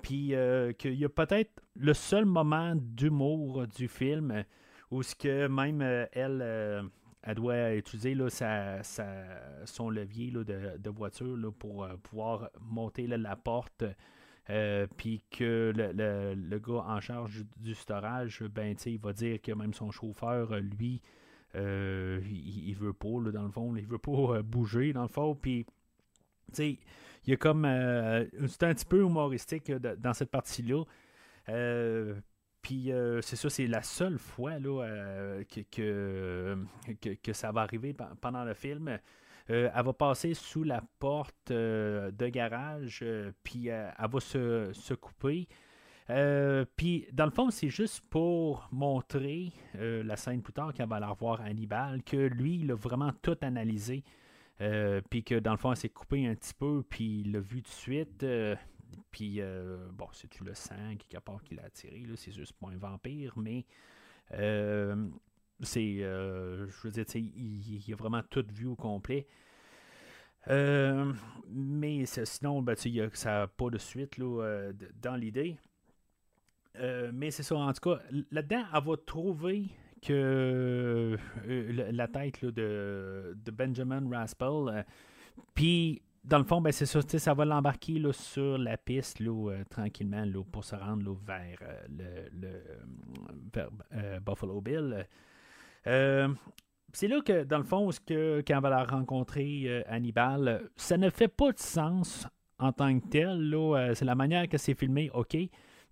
[0.00, 0.34] Puis
[0.78, 4.44] qu'il y a peut-être le seul moment d'humour du film
[4.90, 5.82] où que même
[6.12, 6.90] elle,
[7.22, 8.16] elle doit utiliser
[9.64, 13.84] son levier de, voiture pour pouvoir monter la porte.
[14.96, 19.90] puis que le, gars en charge du, storage, ben, il va dire que même son
[19.90, 21.00] chauffeur, lui,
[21.54, 23.76] euh, il, veut pas, dans le fond.
[23.76, 25.34] il veut pas euh, bouger, dans le fond.
[25.34, 25.66] Puis,
[27.24, 27.64] il y a comme.
[27.64, 30.84] Euh, c'est un petit peu humoristique dans cette partie-là.
[32.62, 32.92] Puis
[33.22, 36.56] c'est ça, c'est la seule fois là, que,
[37.14, 38.98] que, ça va arriver pendant le film.
[39.48, 43.04] elle va passer sous la porte de garage,
[43.42, 45.48] puis elle va se, se couper.
[46.10, 50.86] Euh, puis, dans le fond, c'est juste pour montrer euh, la scène plus tard, quand
[50.86, 54.02] va la revoir Hannibal, que lui, il a vraiment tout analysé.
[54.60, 57.40] Euh, puis que dans le fond, elle s'est coupé un petit peu, puis il l'a
[57.40, 58.24] vu de suite.
[59.10, 59.40] puis,
[59.92, 63.34] bon, c'est tu le sang quelque part qu'il a attiré, c'est juste pas un vampire,
[63.36, 63.64] mais
[64.30, 69.26] c'est, je veux dire, il, il, a vraiment tout vu au complet.
[70.48, 75.56] mais sinon, ben, ça n'a pas de suite là, dans l'idée.
[76.78, 79.68] Euh, mais c'est ça, en tout cas, là-dedans, elle va trouver
[80.02, 81.16] que
[81.48, 84.48] euh, la tête de, Benjamin Raspel.
[84.48, 84.82] Euh,
[85.54, 89.22] puis, dans le fond, ben, c'est ça, ça va l'embarquer sur la piste
[89.70, 92.60] tranquillement pour se rendre vers, le,
[94.20, 95.06] Buffalo Bill.
[95.84, 101.10] c'est là que, dans le fond, que, quand elle va la rencontrer, Hannibal, ça ne
[101.10, 102.28] fait pas de sens
[102.58, 103.94] en tant que tel.
[103.94, 105.36] c'est la manière que c'est filmé, ok.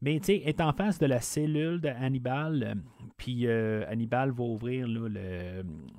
[0.02, 2.74] Mais tu sais, est en face de la cellule de Hannibal, euh,
[3.20, 4.88] puis euh, Hannibal va ouvrir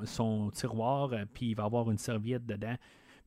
[0.05, 2.73] son tiroir, euh, puis il va avoir une serviette dedans.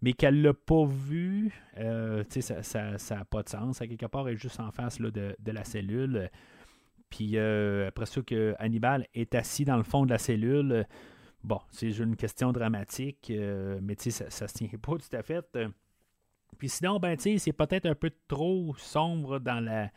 [0.02, 3.78] Mais qu'elle ne l'a pas vu, tu sais, ça n'a pas de sens.
[3.78, 6.28] Quelque part, elle est juste en face de, la cellule.
[7.08, 10.84] Puis après ça, que Hannibal est assis dans le fond de la cellule.
[11.44, 13.32] Bon, c'est une question dramatique,
[13.80, 15.46] mais ça ne se tient pas tout à fait.
[16.58, 19.90] Puis sinon, ben, c'est peut-être un peu trop sombre dans la,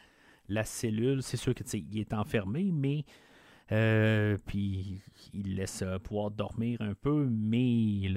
[0.48, 1.22] la cellule.
[1.24, 3.04] C'est sûr qu'il est enfermé, mais
[3.72, 5.02] euh, puis
[5.34, 8.10] il laisse euh, pouvoir dormir un peu, mais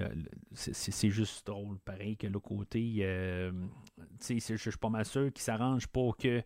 [0.54, 3.50] c'est juste drôle, pareil que l'autre côté, euh,
[4.20, 6.42] je suis pas mal sûr qu'il s'arrange pour que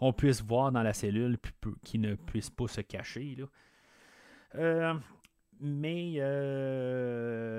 [0.00, 3.36] on puisse voir dans la cellule, puis qu'il ne puisse pas se cacher.
[4.54, 5.00] Là.
[5.60, 6.16] mais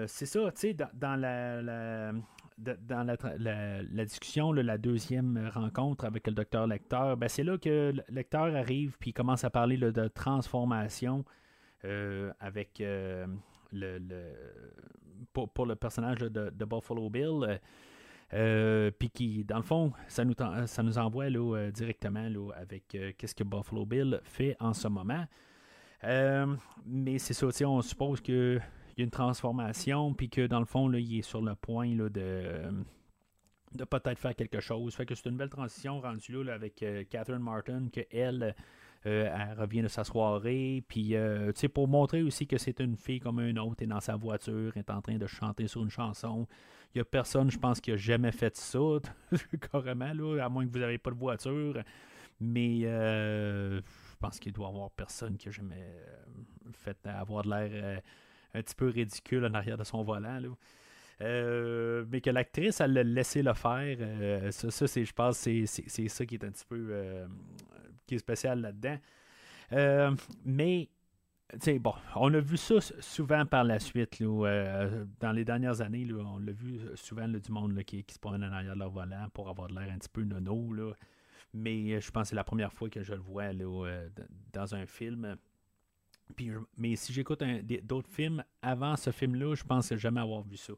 [0.07, 2.11] c'est ça, tu sais, dans, la,
[2.64, 8.03] dans la, discussion, la deuxième rencontre avec le docteur Lecteur, ben c'est là que le
[8.09, 11.26] lecteur arrive puis commence à parler de transformation
[11.86, 13.28] euh, avec euh,
[13.74, 13.99] le,
[15.34, 17.59] pour, le personnage de, Buffalo Bill.
[18.34, 20.34] Euh, puis qui, dans le fond, ça nous,
[20.66, 21.30] ça nous envoie
[21.72, 22.88] directement avec
[23.18, 25.26] qu'est-ce que Buffalo Bill fait en ce moment.
[26.86, 28.59] mais c'est ça, on suppose que
[28.95, 31.55] il y a une transformation, puis que dans le fond, là, il est sur le
[31.55, 32.69] point là, de,
[33.75, 34.95] de peut-être faire quelque chose.
[34.95, 38.55] Fait que c'est une belle transition rendue là, avec euh, Catherine Martin, que elle,
[39.05, 43.19] euh, elle revient de sa soirée, puis euh, pour montrer aussi que c'est une fille
[43.19, 46.47] comme une autre, est dans sa voiture, est en train de chanter sur une chanson.
[46.93, 48.99] Il n'y a personne, je pense, qui a jamais fait ça,
[49.71, 51.81] carrément, là, à moins que vous n'avez pas de voiture.
[52.39, 53.81] Mais je
[54.19, 55.95] pense qu'il doit y avoir personne qui a jamais
[56.73, 58.01] fait avoir de l'air
[58.54, 60.39] un petit peu ridicule en arrière de son volant.
[61.20, 64.51] mais que l'actrice, elle l'a laissé le faire.
[64.51, 67.26] ça, ça c'est, je pense, c'est, c'est, ça qui est un petit peu
[68.06, 68.97] qui est spécial là-dedans.
[70.45, 70.89] mais
[71.80, 74.22] bon, on a vu ça souvent par la suite.
[74.22, 78.51] Euh, dans les dernières années, on l'a vu souvent du monde qui, se promène en
[78.51, 80.74] arrière de leur volant pour avoir de l'air un petit peu nono.
[80.74, 80.93] Là.
[81.54, 84.10] Mais euh, je pense que c'est la première fois que je le vois euh,
[84.51, 85.38] dans un film.
[86.36, 87.43] Puis, mais si j'écoute
[87.84, 90.74] d'autres films avant ce film-là, je pense jamais avoir vu ça.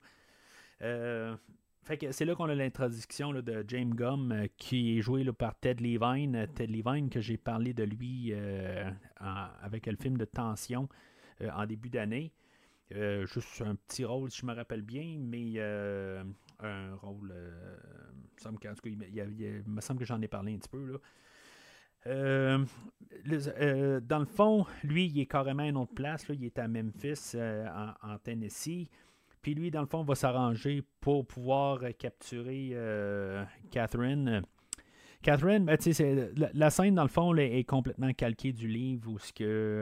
[1.85, 5.53] Fait que c'est là qu'on a l'introduction de James Gum euh, qui est joué par
[5.59, 6.47] Ted Levine.
[6.55, 8.89] Ted Levine, que j'ai parlé de lui euh,
[9.19, 10.89] avec le film de Tension
[11.41, 12.31] euh, en début d'année.
[12.89, 17.35] juste un petit rôle, si je me rappelle bien, mais un rôle.
[18.83, 20.93] il, me semble que j'en ai parlé un petit peu.
[20.93, 20.97] Là.
[22.05, 22.59] Dans
[24.19, 26.25] le fond, lui, il est carrément à une autre place.
[26.29, 28.87] il est à Memphis, en, Tennessee.
[29.41, 34.41] Puis lui, dans le fond, va s'arranger pour pouvoir capturer euh, Catherine.
[35.21, 35.77] Catherine, ben,
[36.35, 39.17] la, la, scène, dans le fond, est complètement calquée du livre où,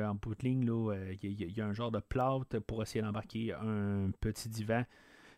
[0.06, 3.54] en bout de ligne, euh, il y, a un genre de plâtre pour essayer d'embarquer
[3.54, 4.84] un petit divan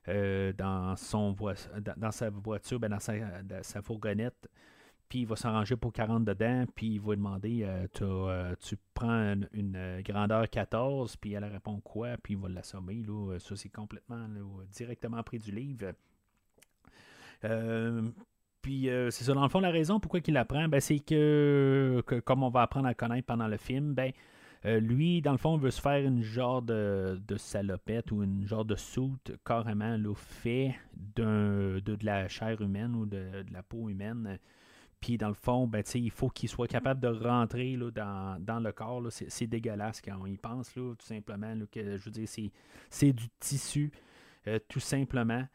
[0.07, 1.35] euh, dans, son
[1.97, 4.47] dans, sa voiture, ben, dans sa fourgonnette
[5.09, 9.35] puis il va s'arranger pour 40 dedans, puis il va demander euh, euh, tu prends
[9.53, 13.03] une, euh, grandeur 14, puis elle répond quoi, puis il va l'assommer.
[13.05, 13.37] Là.
[13.39, 14.27] Ça, c'est complètement
[14.71, 15.93] directement pris du livre.
[18.61, 22.43] puis c'est ça, dans le fond, la raison pourquoi il l'apprend, ben, c'est que, comme
[22.43, 24.11] on va apprendre à connaître pendant le film, ben,
[24.63, 28.75] lui, dans le fond, veut se faire une genre de, salopette ou une genre de
[28.75, 30.75] soute carrément fait
[31.15, 34.39] de, de, la chair humaine ou de, de la peau humaine.
[34.99, 37.91] Puis dans le fond, ben, il faut qu'il soit capable de rentrer là,
[38.39, 39.03] dans, le corps.
[39.11, 41.53] C'est, dégueulasse quand on y pense, là, tout simplement.
[41.71, 42.27] que, je veux dire,
[42.89, 43.91] c'est, du tissu,
[44.47, 45.45] euh, tout simplement.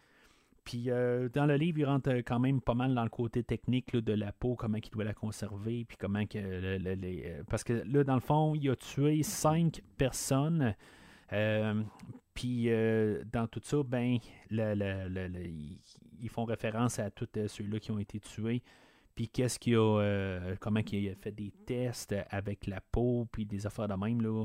[0.63, 3.97] Puis euh, dans le livre, il rentre quand même pas mal dans le côté technique
[3.97, 8.05] de la peau, comment il doit la conserver, puis comment que euh, parce que là,
[8.05, 10.75] dans le fond, il a tué cinq personnes.
[12.35, 12.69] puis
[13.33, 14.19] dans tout ça, ben,
[14.51, 18.63] ils font référence à tous ceux-là qui ont été tués
[19.15, 23.45] puis qu'est-ce qu'il a, euh, comment il a fait des tests avec la peau, puis
[23.45, 24.45] des affaires de même, là.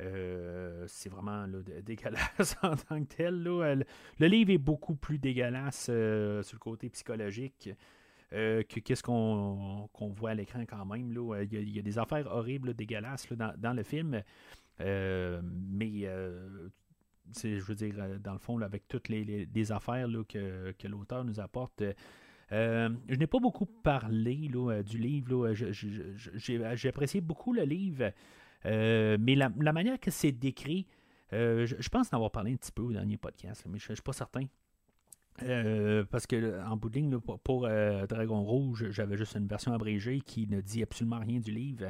[0.00, 1.46] Euh, c'est vraiment
[1.84, 3.42] dégueulasse en tant que tel.
[3.42, 3.76] Là.
[4.18, 7.70] Le, livre est beaucoup plus dégueulasse euh, sur le côté psychologique
[8.30, 11.12] que qu'est-ce qu'on voit à l'écran quand même.
[11.12, 11.44] Là.
[11.44, 14.20] Il, y a, des affaires horribles, dégueulasses dans, le film.
[14.80, 16.08] mais
[17.44, 21.84] je veux dire, dans le fond, avec toutes les, affaires que l'auteur nous apporte,
[22.54, 25.52] euh, je n'ai pas beaucoup parlé euh, du livre.
[25.54, 28.12] J'ai apprécié beaucoup le livre,
[28.66, 30.86] euh, mais la, manière que c'est décrit,
[31.32, 34.02] je, pense en avoir parlé un petit peu au dernier podcast, mais je ne suis
[34.02, 34.44] pas certain.
[36.10, 40.46] parce que en bout de ligne, pour, Dragon Rouge, j'avais juste une version abrégée qui
[40.46, 41.88] ne dit absolument rien du livre.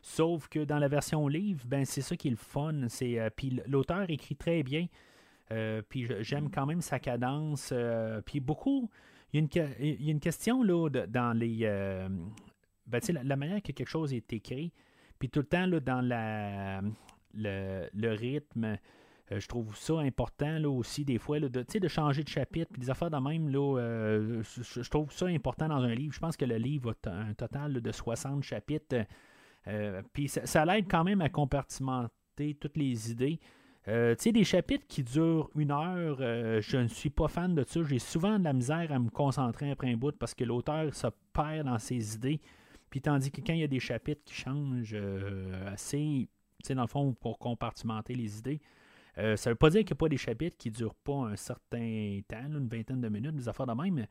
[0.00, 2.86] Sauf que dans la version livre, ben c'est ça qui est le fun.
[3.36, 4.86] Puis l'auteur écrit très bien.
[5.90, 7.74] puis j'aime quand même sa cadence.
[8.24, 8.88] puis beaucoup,
[9.32, 11.60] il y, a une, question là, dans les.
[11.62, 12.08] Euh,
[12.86, 14.72] ben, la, manière que quelque chose est écrit,
[15.18, 16.80] puis tout le temps là, dans la,
[17.34, 18.76] le, rythme.
[19.32, 22.70] Euh, je trouve ça important là, aussi, des fois, là, de, de changer de chapitre,
[22.72, 23.48] puis des affaires de même.
[23.48, 26.14] Là, euh, je, trouve ça important dans un livre.
[26.14, 29.04] Je pense que le livre a un total de 60 chapitres.
[30.12, 33.40] puis ça, ça l'aide quand même à compartimenter toutes les idées.
[33.88, 37.54] Euh, tu sais, des chapitres qui durent une heure, euh, je ne suis pas fan
[37.54, 37.80] de ça.
[37.84, 41.06] J'ai souvent de la misère à me concentrer après un bout parce que l'auteur se
[41.32, 42.40] perd dans ses idées.
[42.90, 46.28] Puis tandis que quand il y a des chapitres qui changent euh, assez,
[46.62, 48.60] tu sais, dans le fond, pour compartimenter les idées,
[49.16, 51.14] ça ne veut pas dire qu'il n'y a pas des chapitres qui ne durent pas
[51.14, 54.06] un certain temps, une vingtaine de minutes, des affaires de même.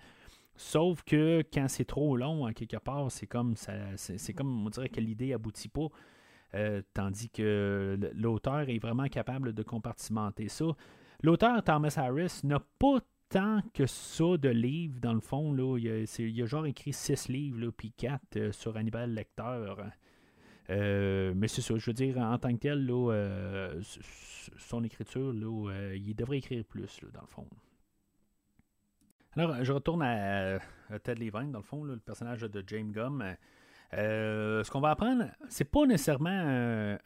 [0.56, 4.70] Sauf que quand c'est trop long, à quelque part, c'est comme ça, c'est comme on
[4.70, 5.90] dirait que l'idée aboutit pas.
[6.56, 10.66] Euh, tandis que l'auteur est vraiment capable de compartimenter ça.
[11.22, 13.00] L'auteur Thomas Harris n'a pas
[13.30, 15.54] tant que ça de livres, dans le fond.
[15.78, 19.74] Il, a, genre écrit six livres, puis quatre euh, sur Hannibal Lecter.
[20.70, 22.88] Euh, mais c'est ça, je veux dire, en tant que tel,
[24.58, 25.34] son écriture,
[25.94, 27.48] il devrait écrire plus, dans le fond.
[29.36, 30.60] Alors, je retourne à,
[31.04, 33.22] Ted Levine, dans le fond, le personnage de James Gum.
[33.98, 36.30] Euh, ce qu'on va apprendre, c'est pas nécessairement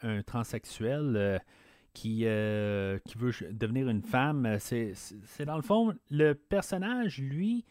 [0.02, 1.38] un, transsexuel euh,
[1.92, 4.56] qui, euh, qui veut devenir une femme.
[4.58, 4.94] C'est,
[5.44, 7.64] dans le fond, le personnage, lui,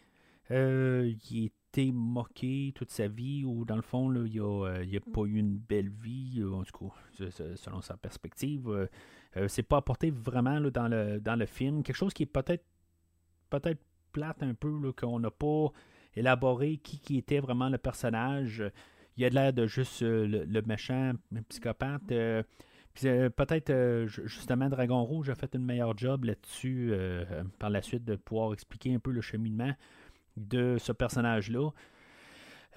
[0.48, 5.22] qui était moqué toute sa vie, ou dans le fond, là, il n'a a pas
[5.26, 6.90] eu une belle vie, en tout
[7.20, 8.90] cas, selon sa perspective.
[9.48, 11.84] c'est pas apporté vraiment dans, le, dans le film.
[11.84, 12.64] Quelque chose qui est peut-être
[13.50, 15.68] peut-être plate un peu, qu'on n'a pas
[16.16, 18.64] élaboré qui, qui était vraiment le personnage.
[19.20, 22.08] Il a l'air de juste le, méchant, le psychopathe.
[22.08, 26.94] peut-être justement Dragon Rouge a fait une meilleure job là-dessus
[27.60, 29.74] par la suite de pouvoir expliquer un peu le cheminement
[30.38, 31.70] de ce personnage-là.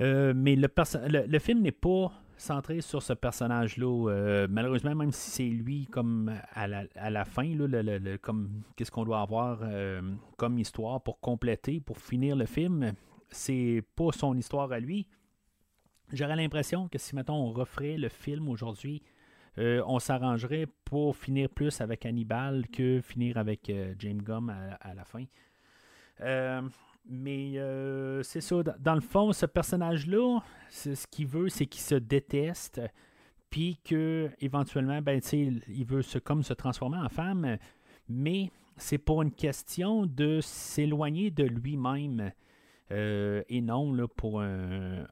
[0.01, 2.13] mais le, le, film n'est pas
[2.43, 4.11] centré sur ce personnage-là.
[4.11, 9.21] Euh, malheureusement, même si c'est lui comme à la, fin, le, comme qu'est-ce qu'on doit
[9.21, 10.03] avoir euh,
[10.37, 12.93] comme histoire pour compléter, pour finir le film,
[13.31, 15.07] c'est pas son histoire à lui.
[16.13, 19.03] J'aurais l'impression que si mettons on referait le film aujourd'hui,
[19.59, 25.05] euh, on s'arrangerait pour finir plus avec Hannibal que finir avec James Gum à, la
[25.05, 25.25] fin.
[27.09, 30.41] Mais euh, c'est ça, dans le fond, ce personnage-là,
[30.71, 32.81] ce qu'il veut, c'est qu'il se déteste,
[33.51, 37.59] puis que éventuellement, ben, il veut se, comme se transformer en femme,
[38.09, 42.33] mais c'est pour une question de s'éloigner de lui-même.
[42.93, 45.07] Euh, et non là, pour un,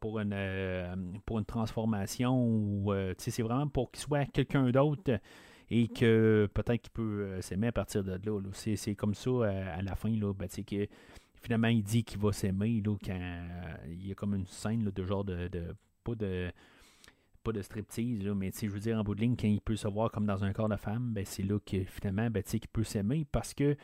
[0.00, 0.96] pour une euh,
[1.26, 5.20] pour une transformation ou c'est vraiment pour qu'il soit quelqu'un d'autre
[5.70, 8.40] et que peut-être qu'il peut euh, s'aimer à partir de là.
[8.52, 10.86] C'est, comme ça euh, à, la fin, là, ben, que
[11.42, 15.04] finalement il dit qu'il va s'aimer là, euh, il y a comme une scène de
[15.04, 15.48] genre de,
[16.04, 16.50] pas de
[17.42, 19.76] pas de striptease, là, mais je veux dire en bout de ligne, quand il peut
[19.76, 22.68] se voir comme dans un corps de femme, ben, c'est là que finalement ben, qu'il
[22.70, 23.76] peut s'aimer parce que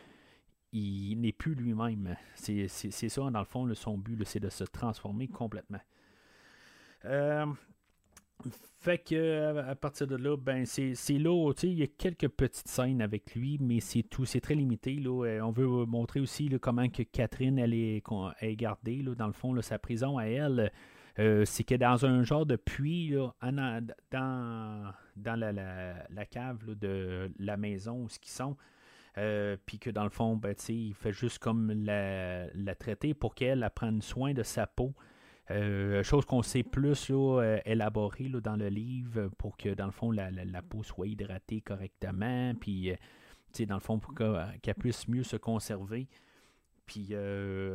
[0.73, 2.17] il n'est plus lui-même.
[2.35, 5.81] C'est, ça, dans le fond, son but, c'est de se transformer complètement.
[7.05, 7.47] Euh,
[8.79, 13.01] fait que à partir de là, ben c'est, là, il y a quelques petites scènes
[13.01, 14.95] avec lui, mais c'est tout, c'est très limité.
[14.95, 15.25] Là.
[15.25, 18.03] Euh, on veut montrer aussi comment que Catherine elle est,
[18.41, 20.71] est gardée, dans le fond, sa prison à elle.
[21.19, 23.33] Euh, c'est que dans un genre de puits, là,
[24.11, 28.57] dans, dans la, la, cave de la maison où ils sont,
[29.67, 33.69] puis que dans le fond, ben, il fait juste comme la, la traiter pour qu'elle
[33.75, 34.95] prenne soin de sa peau.
[35.51, 39.93] Euh, chose qu'on sait plus là, euh, élaborée dans le livre pour que, dans le
[39.93, 40.31] fond, la,
[40.63, 42.97] peau soit hydratée correctement, puis, euh,
[43.67, 46.09] dans le fond, pour qu'elle puisse mieux se conserver.
[46.85, 47.15] Puis,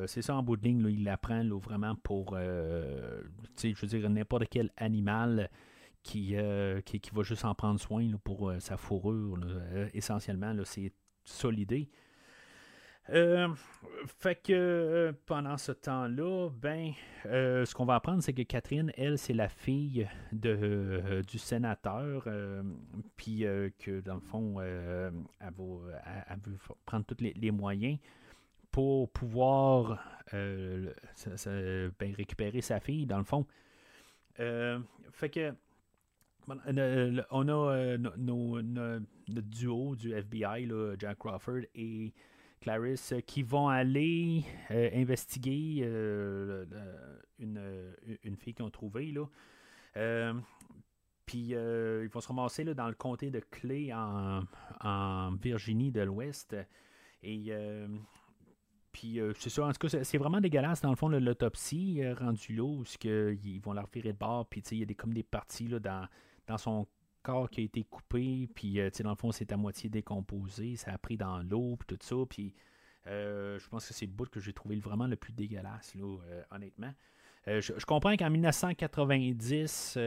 [0.07, 4.69] c'est ça, en bout de ligne, il l'apprend vraiment pour, je veux dire, n'importe quel
[4.77, 5.49] animal
[6.03, 6.35] qui,
[6.85, 9.39] qui, va juste en prendre soin pour sa fourrure.
[9.93, 10.93] essentiellement, c'est
[11.31, 11.89] ça l'idée.
[13.09, 13.49] Euh,
[14.19, 16.93] fait que euh, pendant ce temps-là, ben,
[17.25, 22.27] euh, ce qu'on va apprendre, c'est que Catherine, elle, c'est la fille de, du sénateur,
[23.17, 23.45] puis
[23.79, 25.11] que dans le fond, elle,
[26.45, 27.97] veut prendre tous les, moyens
[28.71, 29.99] pour pouvoir
[30.31, 30.93] ben,
[32.15, 33.45] récupérer sa fille, dans le fond.
[34.37, 35.53] fait que
[36.47, 40.69] on a notre duo du FBI,
[40.99, 42.13] Jack Crawford et
[42.61, 46.65] Clarisse, euh, qui vont aller euh, investiguer euh,
[47.39, 47.59] une,
[48.23, 49.11] une, fille qu'ils ont trouvée.
[49.11, 49.25] Là.
[51.25, 54.43] puis ils vont se ramasser là, dans le comté de Clay en,
[54.79, 56.55] en Virginie de l'Ouest.
[57.23, 57.51] Et
[58.91, 62.63] puis c'est ça, en tout cas, c'est vraiment dégueulasse dans le fond l'autopsie rendu là
[62.63, 64.45] où ils vont la revirer de bord.
[64.47, 66.07] Puis il y a des, comme des parties là, dans,
[66.47, 66.87] dans son
[67.21, 70.91] corps qui a été coupé, puis euh, dans le fond, c'est à moitié décomposé, ça
[70.91, 72.53] a pris dans l'eau, puis tout ça, puis
[73.07, 76.17] euh, je pense que c'est le bout que j'ai trouvé vraiment le plus dégueulasse, là,
[76.25, 76.93] euh, honnêtement.
[77.47, 79.97] Je, comprends qu'en 1990,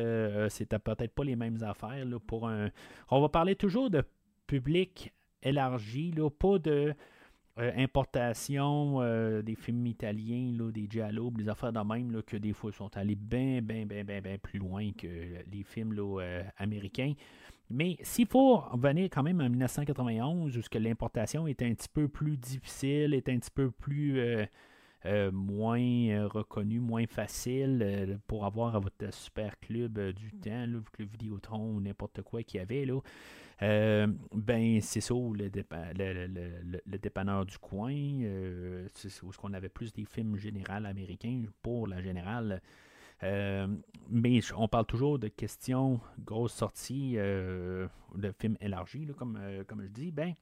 [0.50, 2.04] c'était peut-être pas les mêmes affaires.
[2.04, 2.70] Là, pour un...
[3.10, 4.04] On va parler toujours de
[4.46, 5.12] public
[5.42, 6.94] élargi, là, pas de
[7.56, 12.36] euh, importation euh, des films italiens, là, des giallo, des affaires de même, là, que
[12.36, 16.42] des fois sont allés bien, bien, bien, bien, bien plus loin que les films euh,
[16.56, 17.12] américains.
[17.70, 22.36] Mais s'il faut revenir quand même en 1991, où l'importation est un petit peu plus
[22.36, 24.20] difficile, est un petit peu plus
[25.32, 31.80] moins reconnu, moins facile pour avoir votre super club du temps, le club Vidéotron ou
[31.80, 32.84] n'importe quoi qu'il y avait.
[32.84, 33.00] Là.
[33.62, 35.50] Euh, ben, c'est ça, le,
[36.86, 41.86] le, dépanneur du coin, euh, c'est où qu'on avait plus des films généraux américains pour
[41.86, 42.60] la générale.
[43.22, 43.68] Euh,
[44.10, 47.88] mais on parle toujours de questions, grosses sorties de
[48.38, 49.38] films élargis, comme,
[49.68, 50.10] comme je dis.
[50.10, 50.34] Ben,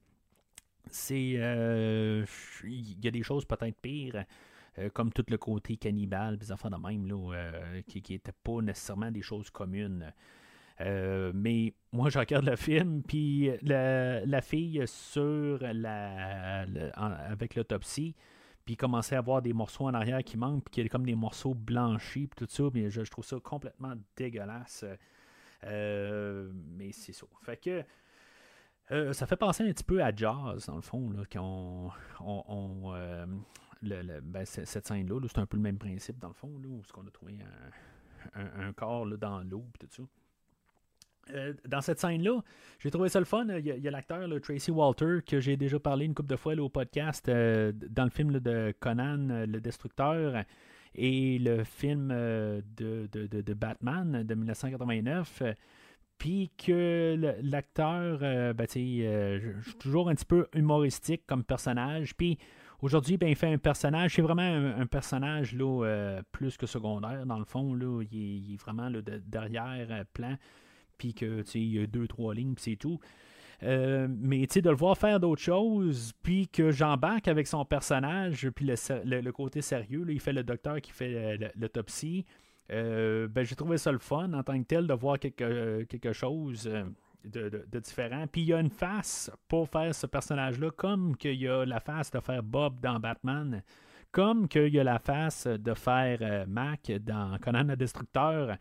[0.91, 1.21] c'est.
[1.25, 4.25] Il y a des choses peut-être pires.
[4.95, 7.53] Comme tout le côté cannibale, des enfants de même, là,
[7.87, 10.13] qui n'étaient pas nécessairement des choses communes.
[10.81, 16.63] Euh, mais moi, je regarde le film, puis la, fille sur la,
[17.29, 18.17] avec l'autopsie,
[18.65, 21.07] puis commençait à avoir des morceaux en arrière qui manquent, puis qu'il y a comme
[21.07, 24.85] des morceaux blanchis, puis tout ça, mais je, trouve ça complètement dégueulasse.
[25.65, 27.27] Euh, mais c'est ça.
[27.45, 27.85] Fait que
[28.91, 32.93] Euh, ça fait penser un petit peu à Jazz, dans le fond, là, qu'on, on,
[32.95, 33.27] euh,
[33.83, 37.07] ben, cette scène-là, c'est un peu le même principe, dans le fond, là, où on
[37.07, 37.39] a trouvé
[38.35, 40.03] un, corps dans l'eau, tout ça.
[41.31, 42.41] Euh, dans cette scène-là,
[42.81, 43.47] j'ai trouvé ça le fun.
[43.59, 46.69] Il y a, l'acteur Tracy Walter que j'ai déjà parlé une couple de fois au
[46.69, 50.45] podcast dans le film de Conan le Destructeur
[50.95, 55.43] et le film de, de, Batman de 1989.
[56.23, 62.15] Puis que l'acteur, euh, ben, euh, toujours un petit peu humoristique comme personnage.
[62.15, 62.39] Puis
[62.83, 67.25] aujourd'hui, ben, il fait un personnage, c'est vraiment un, personnage là, euh, plus que secondaire,
[67.25, 67.75] dans le fond.
[67.75, 70.37] Là, il, est, vraiment là, derrière plan.
[70.99, 73.01] Puis que il y a deux, trois lignes, puis c'est tout.
[73.63, 79.31] mais de le voir faire d'autres choses, puis que j'embarque avec son personnage, puis le,
[79.31, 82.27] côté sérieux, il fait le docteur qui fait l'autopsie.
[82.71, 85.85] Euh, ben, j'ai trouvé ça le fun en tant que tel de voir quelque, euh,
[85.85, 86.69] quelque chose
[87.37, 88.27] euh, de, différent.
[88.31, 91.81] Puis il y a une face pour faire ce personnage-là, comme qu'il y a la
[91.81, 93.63] face de faire Bob dans Batman,
[94.11, 98.57] comme qu'il y a la face de faire Mac dans Conan le Destructeur.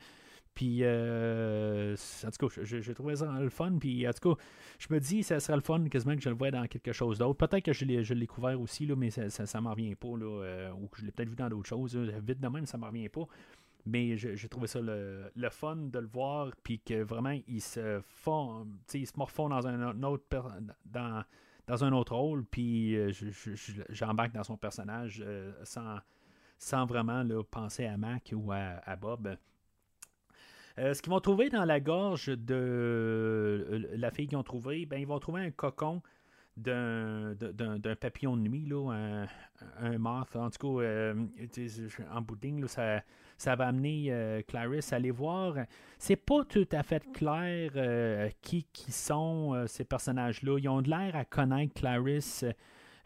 [0.53, 1.95] Puis, en
[2.31, 3.77] tout cas, j'ai trouvé ça le fun.
[3.79, 4.41] Puis, en tout cas,
[4.79, 7.19] je me dis, ça serait le fun quasiment que je le vois dans quelque chose
[7.19, 7.37] d'autre.
[7.45, 10.17] Peut-être que je l'ai couvert aussi, là, mais ça ne m'en revient pas.
[10.17, 11.95] Là, ou que je l'ai peut-être vu dans d'autres choses.
[11.95, 13.27] Vite de même, ça ne m'en revient pas.
[13.85, 18.67] Mais j'ai trouvé ça le, fun de le voir, puis que vraiment, il se fond,
[18.93, 20.23] il se morfond dans un autre
[20.85, 21.23] dans,
[21.67, 23.11] dans un autre rôle, puis euh,
[23.89, 25.99] j'embarque dans son personnage euh, sans,
[26.57, 29.37] sans vraiment penser à Mac ou à, Bob.
[30.77, 34.97] Euh, ce qu'ils vont trouver dans la gorge de la fille qu'ils ont trouvé, ben,
[34.99, 36.01] ils vont trouver un cocon
[36.57, 37.35] d'un,
[37.99, 39.27] papillon de nuit, là, un,
[39.79, 40.35] un moth.
[40.35, 41.13] En tout cas,
[42.11, 43.01] en bout de ça,
[43.41, 45.55] ça va amener euh, Clarisse à aller voir.
[45.97, 50.59] C'est pas tout à fait clair euh, qui, qui sont euh, ces personnages-là.
[50.59, 52.45] Ils ont de l'air à connaître Clarisse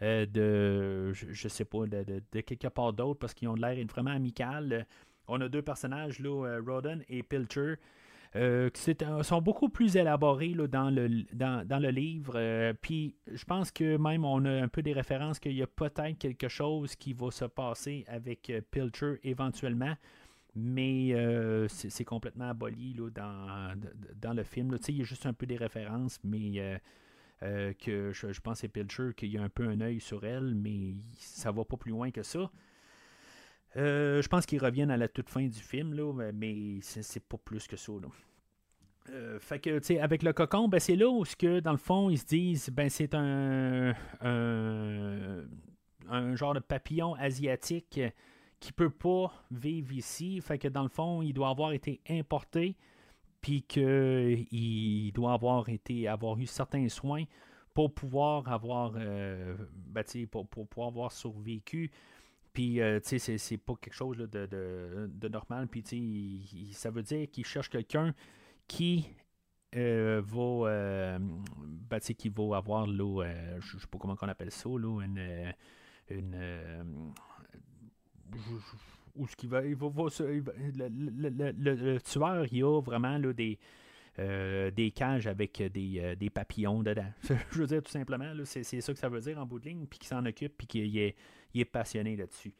[0.01, 4.85] de, je, sais pas, de, quelque part d'autre parce qu'ils ont de l'air vraiment amical.
[5.29, 7.75] On a deux personnages, là, Roden et Pilcher.
[8.73, 12.73] qui sont beaucoup plus élaborés dans le livre.
[12.81, 16.17] Puis je pense que même on a un peu des références qu'il y a peut-être
[16.19, 19.95] quelque chose qui va se passer avec Pilcher éventuellement
[20.55, 23.75] mais euh, c'est complètement aboli là, dans,
[24.21, 24.77] dans, le film.
[24.87, 26.77] Il y a juste un peu des références, mais euh,
[27.43, 30.25] euh, que je, pense que c'est Pilcher qu'il y a un peu un œil sur
[30.25, 32.49] elle, mais ça va pas plus loin que ça.
[33.75, 37.67] je pense qu'ils reviennent à la toute fin du film, là, mais c'est pas plus
[37.67, 37.91] que ça.
[37.91, 39.39] Là.
[39.39, 42.25] fait que, avec le cocon, ben, c'est là où, que, dans le fond, ils se
[42.25, 45.45] disent, ben, c'est un, un,
[46.35, 47.99] genre de papillon asiatique
[48.59, 50.41] qui peut pas vivre ici.
[50.41, 52.75] Fait que dans le fond, il doit avoir été importé,
[53.41, 57.25] puis qu'il doit avoir été avoir eu certains soins
[57.73, 61.91] pour pouvoir avoir euh, ben, pour, pour, pouvoir avoir survécu.
[62.53, 65.67] Puis, euh, tu sais, c'est pas quelque chose de, de, normal.
[65.67, 68.15] Puis, tu sais, ça veut dire qu'il cherche quelqu'un
[68.65, 69.09] qui
[69.75, 75.53] euh, va, ben, qui va avoir, je sais pas comment on appelle ça, là, une
[79.15, 80.09] ou ce qui va, il va, le,
[81.99, 83.57] tueur, il a vraiment là, des,
[84.19, 87.11] euh, des cages avec des, euh, des, papillons dedans.
[87.51, 89.85] je veux dire, tout simplement, c'est, ça que ça veut dire en bout de ligne,
[89.87, 91.15] puis qu'il s'en occupe, puis qu'il est,
[91.53, 92.53] est passionné là-dessus.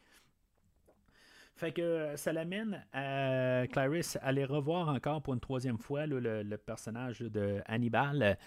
[1.56, 6.20] Fait que ça l'amène à Clarisse à aller revoir encore pour une troisième fois le,
[6.20, 8.38] le, personnage de Hannibal.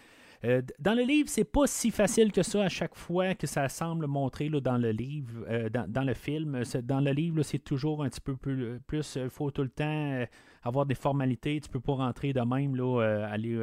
[0.45, 3.69] Euh, dans le livre, c'est pas si facile que ça à chaque fois que ça
[3.69, 6.63] semble montrer là, dans le livre, euh, dans, le film.
[6.85, 9.17] Dans le livre, c'est toujours un petit peu plus.
[9.17, 10.25] Il euh, faut tout le temps
[10.63, 11.61] avoir des formalités.
[11.61, 13.59] Tu peux pas rentrer de même, là, aller.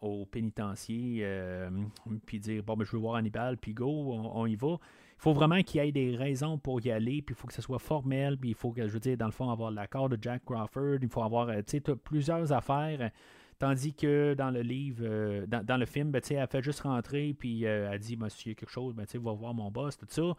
[0.00, 1.26] au pénitencier,
[2.26, 4.78] puis dire bon, ben, je veux voir Hannibal, puis go, on, y va.
[5.18, 7.54] Il faut vraiment qu'il y ait des raisons pour y aller, puis il faut que
[7.54, 10.08] ce soit formel, puis il faut que, je veux dire, dans le fond, avoir l'accord
[10.08, 13.10] de Jack Crawford, il faut avoir, tu sais, plusieurs affaires
[13.60, 17.66] Tandis que dans le livre, euh, dans, le film, ben, elle fait juste rentrer, puis
[17.66, 20.34] euh, elle dit a quelque chose, ben, va voir mon boss, tout ça.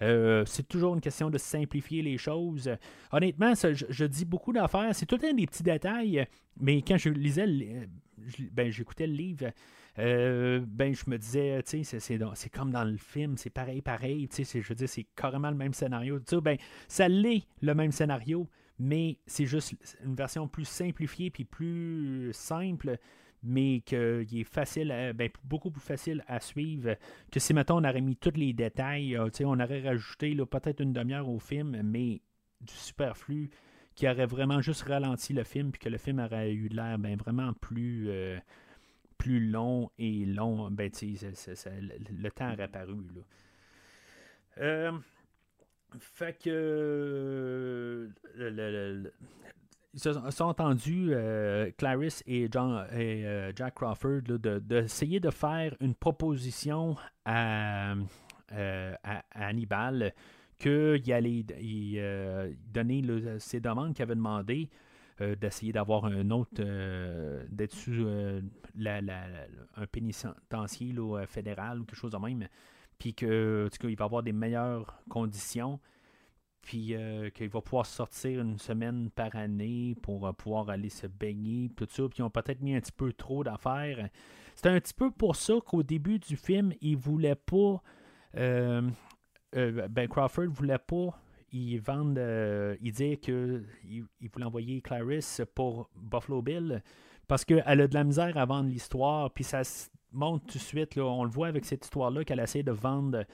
[0.00, 2.70] Euh, c'est toujours une question de simplifier les choses.
[3.12, 4.94] Honnêtement, je, dis beaucoup d'affaires.
[4.94, 6.26] C'est tout le temps des petits détails,
[6.58, 7.46] mais quand je lisais,
[8.54, 9.50] ben, j'écoutais le livre,
[9.98, 14.30] ben, je me disais, c'est comme dans le film, c'est pareil, pareil.
[14.34, 16.18] Je veux dire, c'est carrément le même scénario.
[16.42, 16.56] Ben,
[16.88, 18.48] ça l'est, le même scénario
[18.78, 22.98] mais c'est juste une version plus simplifiée puis plus simple,
[23.42, 26.96] mais qui est facile, ben, beaucoup plus facile à suivre
[27.30, 30.92] que si, mettons, on aurait mis tous les détails, euh, on aurait rajouté peut-être une
[30.92, 32.20] demi-heure au film, mais
[32.60, 33.50] du superflu
[33.94, 37.16] qui aurait vraiment juste ralenti le film, puis que le film aurait eu l'air ben,
[37.16, 38.38] vraiment plus, euh,
[39.18, 43.04] plus long et long, ben, le, temps aurait paru.
[44.56, 44.92] Là.
[45.98, 48.10] Fait que
[49.94, 55.76] ils se sont entendus, euh, Clarice et, John, et euh, Jack Crawford, d'essayer de, faire
[55.80, 57.94] une proposition à,
[58.52, 58.94] euh,
[59.34, 60.14] Hannibal
[60.58, 61.44] qu'il allait
[62.72, 63.02] donner
[63.38, 64.70] ses demandes qu'il avait demandé
[65.40, 66.62] d'essayer d'avoir un autre,
[67.48, 70.94] d'être sous un pénitencier
[71.26, 72.48] fédéral ou quelque chose de même,
[73.02, 75.80] puis qu'il va avoir des meilleures conditions
[76.60, 81.08] puis euh, qu'il va pouvoir sortir une semaine par année pour euh, pouvoir aller se
[81.08, 84.08] baigner, tout ça, puis ils ont peut-être mis un petit peu trop d'affaires.
[84.54, 87.82] C'était un petit peu pour ça qu'au début du film, ils voulaient pas.
[88.36, 88.88] Euh,
[89.52, 91.82] ben Crawford voulait pas il
[92.80, 96.80] il dit qu'il il voulait envoyer Clarice pour Buffalo Bill
[97.26, 99.62] parce qu'elle a de la misère à vendre l'histoire, puis ça
[100.12, 103.24] montre tout de suite, on le voit avec cette histoire-là, qu'elle essaie de vendre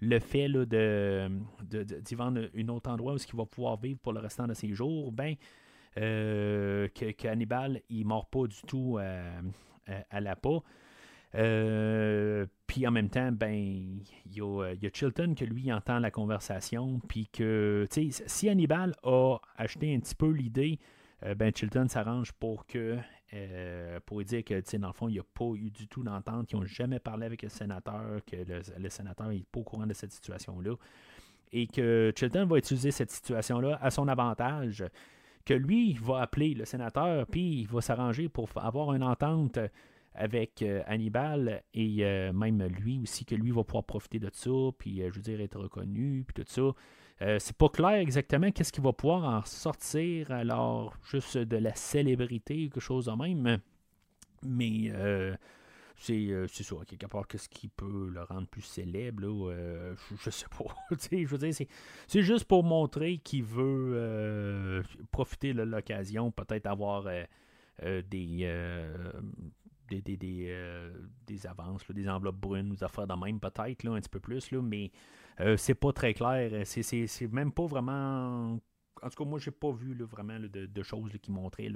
[0.00, 1.28] le fait là, de,
[1.70, 4.72] d'y vendre un autre endroit où il va pouvoir vivre pour le restant de ses
[4.72, 5.34] jours, ben,
[5.96, 10.62] euh, que, Hannibal, il ne mord pas du tout à, la peau.
[11.34, 17.00] Euh, puis en même temps, ben, il y, a, Chilton que lui entend la conversation,
[17.08, 20.78] puis que, si Hannibal a acheté un petit peu l'idée,
[21.24, 22.96] euh, ben Chilton s'arrange pour que
[23.34, 26.46] euh, pour dire que, dans le fond, il n'y a pas eu du tout d'entente,
[26.46, 29.92] qu'ils n'ont jamais parlé avec le sénateur, que le, sénateur n'est pas au courant de
[29.92, 30.74] cette situation-là,
[31.52, 34.84] et que Chilton va utiliser cette situation-là à son avantage,
[35.44, 39.58] que lui va appeler le sénateur, puis il va s'arranger pour avoir une entente
[40.14, 44.50] avec euh, Hannibal, et euh, même lui aussi, que lui va pouvoir profiter de ça,
[44.78, 46.72] puis je veux dire, être reconnu, puis tout ça.
[47.20, 51.74] Euh, c'est pas clair exactement qu'est-ce qui va pouvoir en sortir, alors juste de la
[51.74, 53.58] célébrité quelque chose de même.
[54.44, 55.34] Mais euh,
[56.10, 59.52] euh, c'est ça, quelque part, qu'est-ce qui peut le rendre plus célèbre,
[60.20, 60.72] je, sais pas.
[61.10, 61.66] je veux dire,
[62.06, 67.08] c'est juste pour montrer qu'il veut profiter de l'occasion, peut-être avoir
[67.82, 68.04] des,
[69.90, 70.00] des,
[71.26, 74.62] des, avances, des enveloppes brunes, des affaires de même, peut-être, un petit peu plus, là,
[74.62, 74.92] mais
[75.40, 76.62] euh, c'est pas très clair.
[76.64, 78.58] C'est même pas vraiment.
[79.02, 81.70] En tout cas, moi, j'ai pas vu vraiment de, choses qui montraient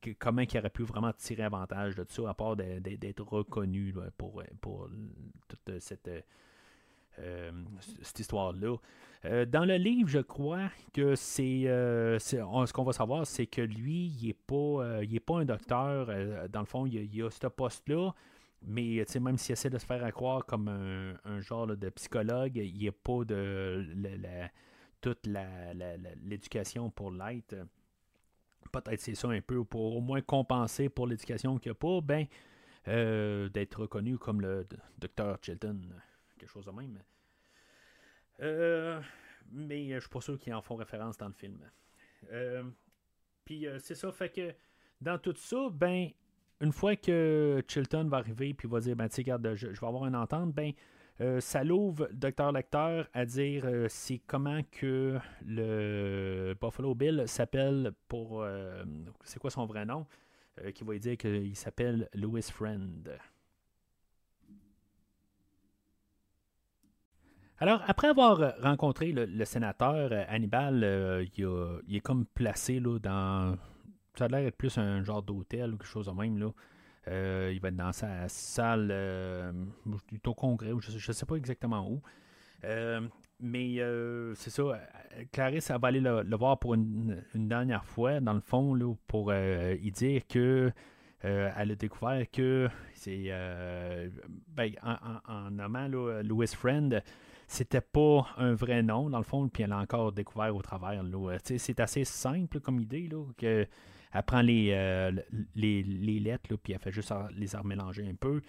[0.00, 4.42] que, comment il aurait pu vraiment tirer avantage de ça, à part d'être reconnu pour,
[4.60, 4.88] pour
[5.48, 6.10] toute cette.
[7.18, 7.50] Euh,
[8.00, 8.76] cette histoire-là.
[9.26, 14.06] Euh, dans le livre, je crois que c'est, ce qu'on va savoir, c'est que lui,
[14.06, 16.06] il n'est pas, il pas un docteur.
[16.48, 18.14] dans le fond, il, il a ce poste-là,
[18.62, 22.88] mais même s'il essaie de se faire croire comme un, genre de psychologue, il n'y
[22.88, 23.86] a pas de
[25.00, 27.56] toute l'éducation pour l'être.
[28.72, 32.00] Peut-être c'est ça un peu, pour au moins compenser pour l'éducation qu'il n'y a pas,
[32.00, 32.26] ben,
[32.88, 34.66] euh, d'être reconnu comme le
[34.98, 35.80] docteur Chilton,
[36.38, 36.98] quelque chose de même.
[38.40, 39.00] Euh,
[39.50, 41.58] mais je suis pas sûr qu'ils en font référence dans le film.
[42.30, 42.62] Euh,
[43.44, 44.54] puis c'est ça, fait que
[45.00, 46.10] dans tout ça, ben,
[46.60, 50.06] une fois que Chilton va arriver puis va dire ben, regarde, je, je, vais avoir
[50.06, 50.72] une entente, ben,
[51.20, 57.92] euh, ça l'ouvre Docteur Lecteur à dire euh, c'est comment que le Buffalo Bill s'appelle
[58.08, 58.42] pour.
[58.42, 58.84] Euh,
[59.24, 60.06] c'est quoi son vrai nom
[60.74, 63.18] Qui va dire qu'il s'appelle Louis Friend.
[67.58, 73.58] Alors, après avoir rencontré le, sénateur Hannibal, il, est comme placé là, dans
[74.16, 76.38] ça a l'air d'être plus un genre d'hôtel ou quelque chose de même.
[76.38, 76.50] Là.
[77.08, 79.52] Euh, il va être dans sa salle euh,
[80.36, 82.02] congrès, ou je ne sais pas exactement où.
[82.64, 83.00] Euh,
[83.40, 83.76] mais
[84.34, 84.78] c'est ça,
[85.32, 89.90] Clarisse va aller le, voir pour une, dernière fois, dans le fond, là, pour y
[89.90, 90.70] dire que
[91.22, 93.30] elle a découvert que c'est
[94.48, 95.88] ben, en, nommant
[96.22, 97.02] Louis Friend,
[97.46, 101.02] c'était pas un vrai nom, dans le fond, puis elle a encore découvert au travers.
[101.42, 103.66] C'est assez simple comme idée, là, que
[104.12, 105.12] elle prend les, euh,
[105.54, 105.82] les,
[106.20, 108.42] lettres, puis elle fait juste les remélanger un peu.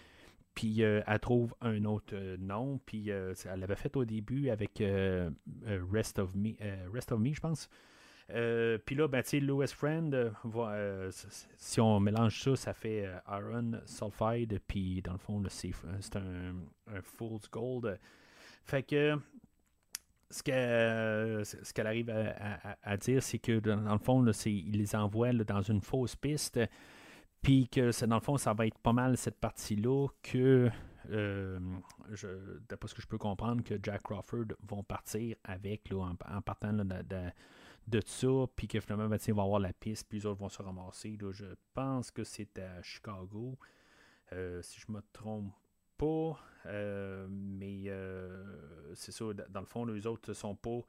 [0.54, 2.80] Puis euh, elle trouve un autre euh, nom.
[2.86, 4.84] Puis elle l'avait fait au début avec
[5.92, 6.54] Rest of Me,
[6.92, 7.70] Rest of Me, je pense.
[8.28, 10.34] puis là, ben, Louis Friend,
[11.58, 14.60] si on mélange ça, ça fait Iron Sulfide.
[14.68, 16.56] Puis dans le fond, c'est un,
[16.88, 18.00] un Fool's Gold.
[18.64, 19.18] Fait que
[20.32, 22.10] ce qu'elle ce arrive
[22.84, 26.60] à, dire, c'est que dans le fond, il les envoie dans une fausse piste,
[27.42, 30.70] puis que dans le fond, ça va être pas mal cette partie-là que,
[31.10, 31.60] euh,
[32.70, 36.74] d'après ce que je peux comprendre, que Jack Crawford vont partir avec là, en, partant
[36.74, 36.84] de,
[37.88, 40.50] de, ça, puis que finalement, ben, ils vont avoir la piste, puis les autres vont
[40.50, 41.18] se ramasser.
[41.32, 43.58] je pense que c'est à Chicago.
[44.62, 45.54] si je me trompe
[45.98, 46.40] pas.
[46.66, 47.92] Mais
[48.94, 50.80] c'est ça, dans le fond, les autres sont pas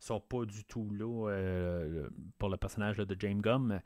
[0.00, 1.30] sont pas du tout là
[2.38, 3.80] pour le personnage de James Gum.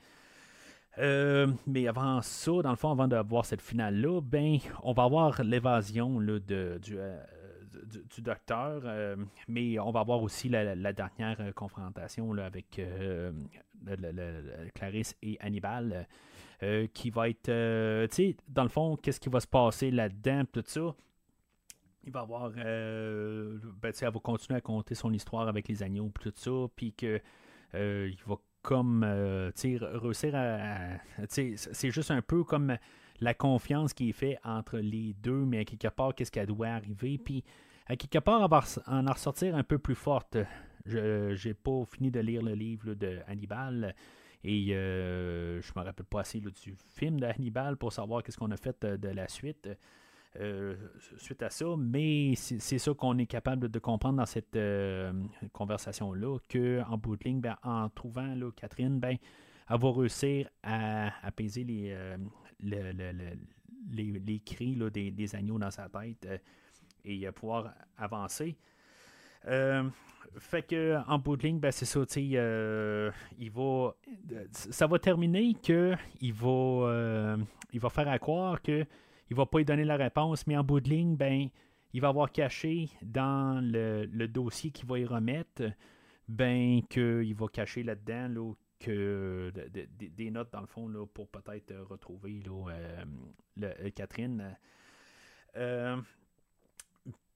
[0.96, 6.20] mais avant ça, dans le fond, avant d'avoir cette finale-là, ben, on va avoir l'évasion
[6.20, 6.38] de,
[6.78, 6.98] du,
[8.10, 9.16] du, docteur, euh,
[9.46, 13.32] mais on va avoir aussi la, dernière euh, confrontation avec euh,
[14.74, 16.06] Clarisse et Hannibal.
[16.92, 20.64] qui va être, tu sais, dans le fond, qu'est-ce qui va se passer là-dedans, tout
[20.66, 20.94] ça.
[22.08, 26.32] Il va avoir, ben, elle va continuer à compter son histoire avec les agneaux, tout
[26.34, 27.20] ça, puis que
[27.74, 29.06] il va comme,
[29.54, 32.78] tu réussir à, c'est juste un peu comme
[33.20, 36.68] la confiance qui est faite entre les deux, mais à quelque part, qu'est-ce qui doit
[36.68, 37.44] arriver, puis
[37.86, 40.38] à quelque part, en en ressortir un peu plus forte.
[40.86, 43.94] Je n'ai pas fini de lire le livre de Hannibal
[44.44, 48.50] et euh, je me rappelle pas assez du film de Hannibal pour savoir qu'est-ce qu'on
[48.50, 49.68] a fait euh, de, la suite.
[50.36, 50.76] Euh,
[51.16, 55.12] suite à ça, mais c'est ça qu'on est capable de comprendre dans cette euh,
[55.52, 59.16] conversation-là, qu'en bout de ligne, ben, en trouvant là, Catherine, ben,
[59.70, 61.96] elle va réussir à apaiser les,
[62.60, 62.92] les,
[63.90, 66.26] les, cris des, des, agneaux dans sa tête
[67.04, 68.56] et euh, pouvoir avancer.
[69.46, 69.88] Euh,
[70.38, 73.94] fait que en bout de ligne, ben, c'est ça, euh, il va.
[74.52, 77.36] Ça va terminer que il va,
[77.72, 78.84] il va faire à croire que
[79.30, 81.48] il va pas lui donner la réponse, mais en bout de ligne, ben,
[81.92, 85.64] il va avoir caché dans le, dossier qu'il va y remettre,
[86.28, 89.52] ben, qu'il va cacher là-dedans, là, que
[89.98, 92.42] des notes dans le fond là, pour peut-être retrouver
[93.56, 94.56] là, Catherine.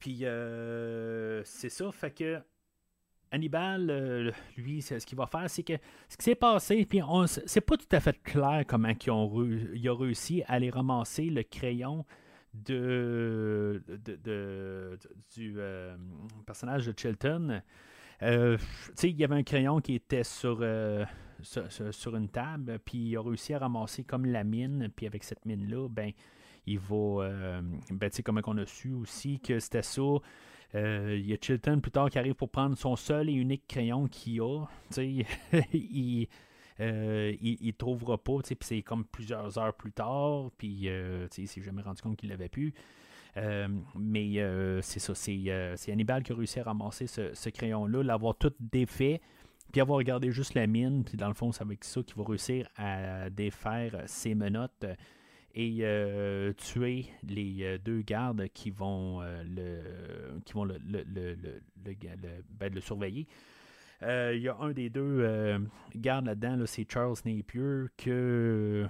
[0.02, 2.42] Puis euh, c'est ça, fait que
[3.32, 5.74] Hannibal, euh, lui, ce qu'il va faire, c'est que
[6.08, 7.00] ce qui s'est passé, puis
[7.46, 11.24] c'est pas tout à fait clair comment ils ont il a réussi à aller ramasser
[11.24, 12.04] le crayon
[12.52, 13.82] de,
[15.34, 15.96] du euh,
[16.46, 17.62] personnage de Chilton.
[18.20, 18.58] il
[19.02, 20.62] y avait un crayon qui était sur,
[21.40, 25.24] sur, sur, une table, puis il a réussi à ramasser comme la mine, puis avec
[25.24, 26.12] cette mine-là, ben,
[26.66, 27.24] il va.
[27.24, 30.02] Euh, ben, tu sais, comment on a su aussi que c'était ça.
[30.74, 33.66] Euh, il y a Chilton plus tard qui arrive pour prendre son seul et unique
[33.68, 34.64] crayon qu'il a.
[35.72, 36.28] Il.
[36.80, 41.60] Euh, il, trouvera pas, puis c'est comme plusieurs heures plus tard, puis euh, il s'est
[41.60, 42.74] jamais rendu compte qu'il l'avait pu.
[43.94, 44.36] mais
[44.80, 49.20] c'est ça, c'est Hannibal qui a réussi à ramasser ce, ce crayon-là, l'avoir tout défait,
[49.70, 52.24] puis avoir regardé juste la mine, puis dans le fond, c'est avec ça qu'il va
[52.24, 54.86] réussir à défaire ses menottes
[55.54, 61.04] et euh, tuer les euh, deux gardes qui vont euh, le qui vont le, le,
[61.04, 61.60] le,
[62.58, 63.26] ben, le surveiller.
[64.04, 65.24] Il y a un des deux
[65.94, 68.84] gardes là-dedans, c'est Charles Napier, que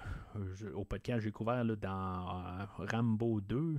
[0.75, 3.77] au podcast j'ai découvert dans Rambo 2,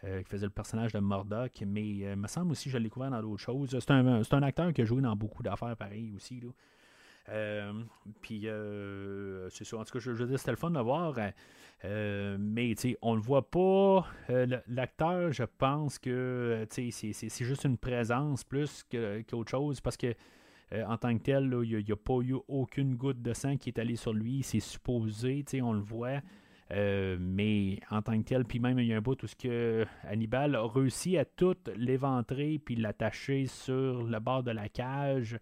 [0.00, 3.10] qui faisait le personnage de Murdoch, mais il me semble aussi que je l'ai découvert
[3.10, 3.78] dans d'autres choses.
[3.78, 6.40] C'est un, un, acteur qui a joué dans beaucoup d'affaires pareilles aussi.
[6.40, 6.48] Là.
[7.30, 7.72] Euh,
[8.22, 9.78] puis, euh, c'est ça.
[9.78, 11.14] En tout cas, je, veux dire, c'était le fun de voir.
[11.84, 14.06] Euh, mais, tu sais, on le voit pas.
[14.68, 18.84] L'acteur, je pense que, c'est juste une présence plus
[19.30, 20.14] qu'autre chose parce que.
[20.86, 23.78] en tant que tel, il n'y a, pas eu aucune goutte de sang qui est
[23.78, 24.42] allée sur lui.
[24.42, 26.20] C'est supposé, on le voit.
[26.70, 29.86] mais en tant que tel, puis même il y a un bout où ce que
[30.04, 35.38] Hannibal a réussi à tout l'éventrer puis l'attacher sur le bord de la cage.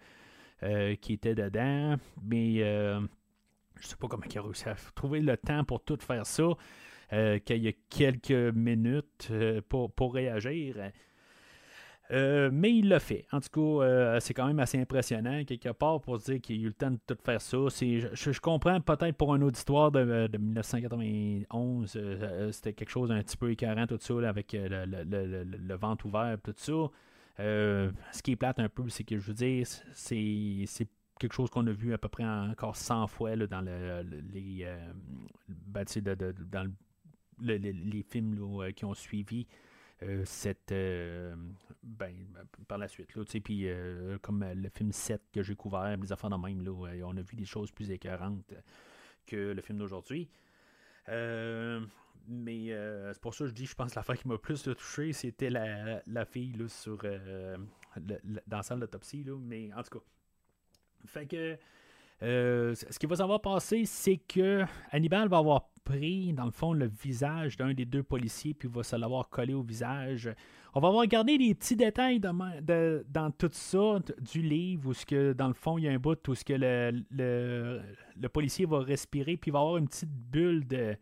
[0.64, 1.94] Euh, qui était dedans.
[2.20, 3.00] Mais euh,
[3.78, 6.48] je sais pas comment il a réussi à trouver le temps pour tout faire ça.
[7.12, 9.32] Euh, qu'il y a quelques minutes
[9.68, 10.74] pour, pour réagir.
[12.10, 13.24] mais il l'a fait.
[13.30, 16.66] En tout cas, c'est quand même assez impressionnant, quelque part, pour dire qu'il a eu
[16.66, 17.56] le temps de tout faire ça.
[17.56, 21.98] Je, je, comprends peut-être pour un auditoire de, de 1991,
[22.50, 26.36] c'était quelque chose d'un petit peu écœurant, tout ça, avec le, le, le, ventre ouvert,
[26.42, 26.90] tout ça.
[27.40, 30.88] Euh, ce qui est plate un peu, c'est que je veux dire, c'est
[31.18, 34.02] quelque chose qu'on a vu à peu près encore 100 fois dans le,
[34.32, 34.92] les, euh,
[36.50, 36.72] dans
[37.40, 39.46] les films euh, qui ont suivi
[40.24, 40.72] cette
[41.82, 42.14] ben,
[42.68, 43.66] par la suite là, puis
[44.22, 46.70] comme le film 7 que j'ai couvert les affaires de même là,
[47.04, 48.54] on a vu des choses plus écœurantes
[49.26, 50.28] que le film d'aujourd'hui
[52.28, 54.62] mais euh, c'est pour ça que je dis, je pense que l'affaire qui m'a plus
[54.62, 57.56] touché, c'était la, la, fille là, sur, euh,
[57.96, 59.24] dans la salle d'autopsie.
[59.40, 60.04] Mais en tout cas,
[61.06, 61.56] fait que
[62.22, 66.74] euh, ce qui va s'avoir passé, c'est que Hannibal va avoir pris, dans le fond,
[66.74, 70.30] le visage d'un des deux policiers, puis va se l'avoir collé au visage.
[70.74, 75.32] On va avoir regardé les petits détails dans tout ça du livre, où ce que,
[75.32, 77.80] dans le fond, il y a un bout où ce que le,
[78.20, 80.94] le policier va respirer, puis il va avoir une petite bulle de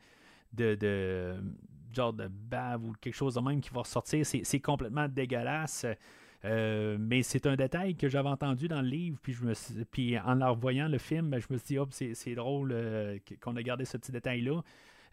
[0.56, 1.36] de,
[1.94, 4.24] genre de bave ou quelque chose de même qui va ressortir.
[4.24, 5.86] C'est complètement dégueulasse.
[6.44, 9.52] Euh, mais c'est un détail que j'avais entendu dans le livre, puis, je me
[9.90, 13.56] puis en leur voyant le film, je me suis dit, oh, c'est drôle euh, qu'on
[13.56, 14.62] a gardé ce petit détail-là.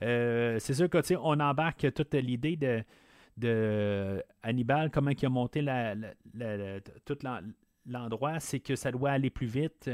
[0.02, 2.84] Euh, c'est sûr que on embarque toute l'idée de,
[3.38, 5.96] de Hannibal, comment il a monté la,
[7.06, 7.18] tout
[7.86, 9.90] l'endroit, c'est que ça doit aller plus vite.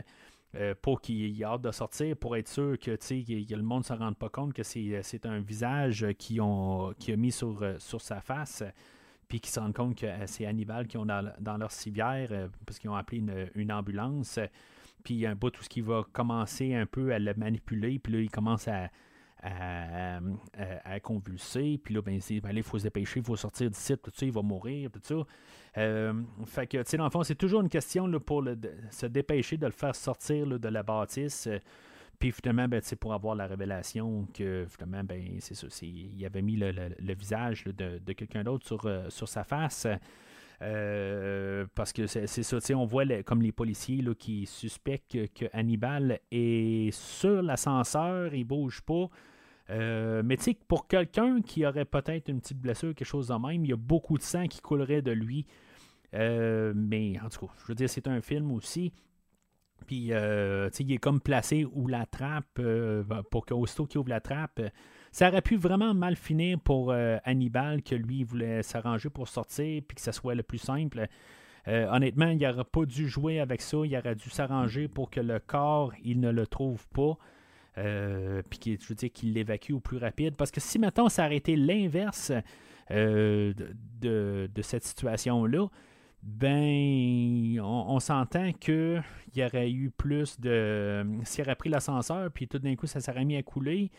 [0.82, 3.94] Pour qu'il ait hâte de sortir, pour être sûr que, que le monde ne se
[3.94, 8.64] rende pas compte que c'est un visage qui, ont, mis sur, sur sa face
[9.30, 12.48] puis qui se rendent compte que euh, c'est Hannibal qui ont dans, leur civière, euh,
[12.66, 13.24] parce qu'ils ont appelé
[13.56, 14.40] une, ambulance.
[15.04, 18.20] Puis un bout tout ce qui va commencer un peu à le manipuler, puis là,
[18.20, 18.90] il commence à,
[19.44, 21.80] à, convulser.
[21.84, 24.32] Puis là, ben, ben il faut se dépêcher, il faut sortir d'ici, tout ça, il
[24.32, 25.26] va mourir, tout.
[25.78, 26.14] Euh,
[26.46, 28.44] fait que, tu sais, dans c'est toujours une question là, pour
[28.92, 31.48] se dépêcher de le faire sortir de la bâtisse.
[32.20, 36.58] Puis finalement, ben, pour avoir la révélation que finalement, ben, c'est ça, il avait mis
[36.58, 39.88] le, visage de, quelqu'un d'autre sur, euh, sa face.
[40.62, 46.20] Euh, parce que c'est ça, on voit comme les policiers là, qui suspectent que, Hannibal
[46.32, 49.10] est sur l'ascenseur, il bouge pas.
[49.70, 53.34] Euh, mais tu sais, pour quelqu'un qui aurait peut-être une petite blessure, quelque chose de
[53.36, 55.46] même, il y a beaucoup de sang qui coulerait de lui.
[56.14, 58.94] mais en tout cas, je veux dire, c'est un film aussi.
[59.90, 64.20] Puis, euh, il est comme placé où la trappe, euh, pour qu'aussitôt qu'il ouvre la
[64.20, 64.62] trappe,
[65.12, 69.82] ça aurait pu vraiment mal finir pour euh, Hannibal, que lui voulait s'arranger pour sortir,
[69.88, 71.08] puis que ça soit le plus simple.
[71.66, 75.40] honnêtement, il n'aurait pas dû jouer avec ça, il aurait dû s'arranger pour que le
[75.40, 77.18] corps, il ne le trouve pas.
[78.50, 80.36] Puis je veux dire qu'il l'évacue au plus rapide.
[80.36, 82.32] Parce que si maintenant ça aurait été l'inverse
[82.90, 83.54] de,
[84.02, 85.68] de, cette situation-là,
[86.22, 89.02] ben, on, s'entend qu'il
[89.36, 91.06] y aurait eu plus de.
[91.24, 93.90] S'il aurait pris l'ascenseur, puis tout d'un coup, ça s'aurait mis à couler,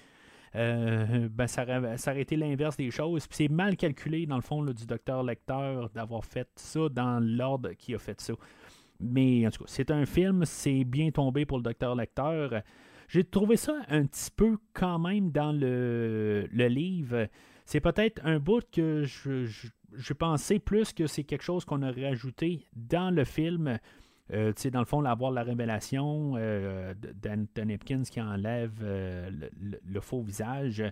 [0.55, 3.27] euh, ben, ça, aurait, été l'inverse des choses.
[3.27, 7.71] Puis c'est mal calculé, dans le fond, du docteur Lecteur d'avoir fait ça dans l'ordre
[7.73, 8.35] qui a fait ça.
[9.01, 12.63] Mais en tout cas, c'est un film, c'est bien tombé pour le docteur Lecteur.
[13.11, 17.27] J'ai trouvé ça un petit peu quand même dans le, livre.
[17.67, 19.47] C'est peut-être un bout que je
[19.93, 23.81] je pensais plus que c'est quelque chose qu'on aurait ajouté dans le film.
[24.33, 29.29] Euh, dans le fond, avoir la révélation euh, d'Anton Hopkins qui enlève euh,
[29.61, 30.85] le, faux visage.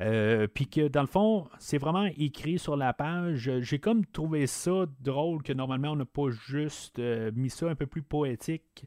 [0.00, 3.48] Euh, puis que dans le fond, c'est vraiment écrit sur la page.
[3.60, 7.86] J'ai comme trouvé ça drôle que normalement on n'a pas juste mis ça un peu
[7.86, 8.84] plus poétique.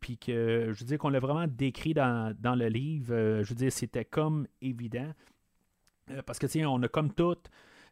[0.00, 3.42] Puis que je veux dire qu'on l'a vraiment décrit dans, dans le livre.
[3.42, 5.12] je veux dire, c'était comme évident.
[6.26, 7.36] parce que tu on a comme tout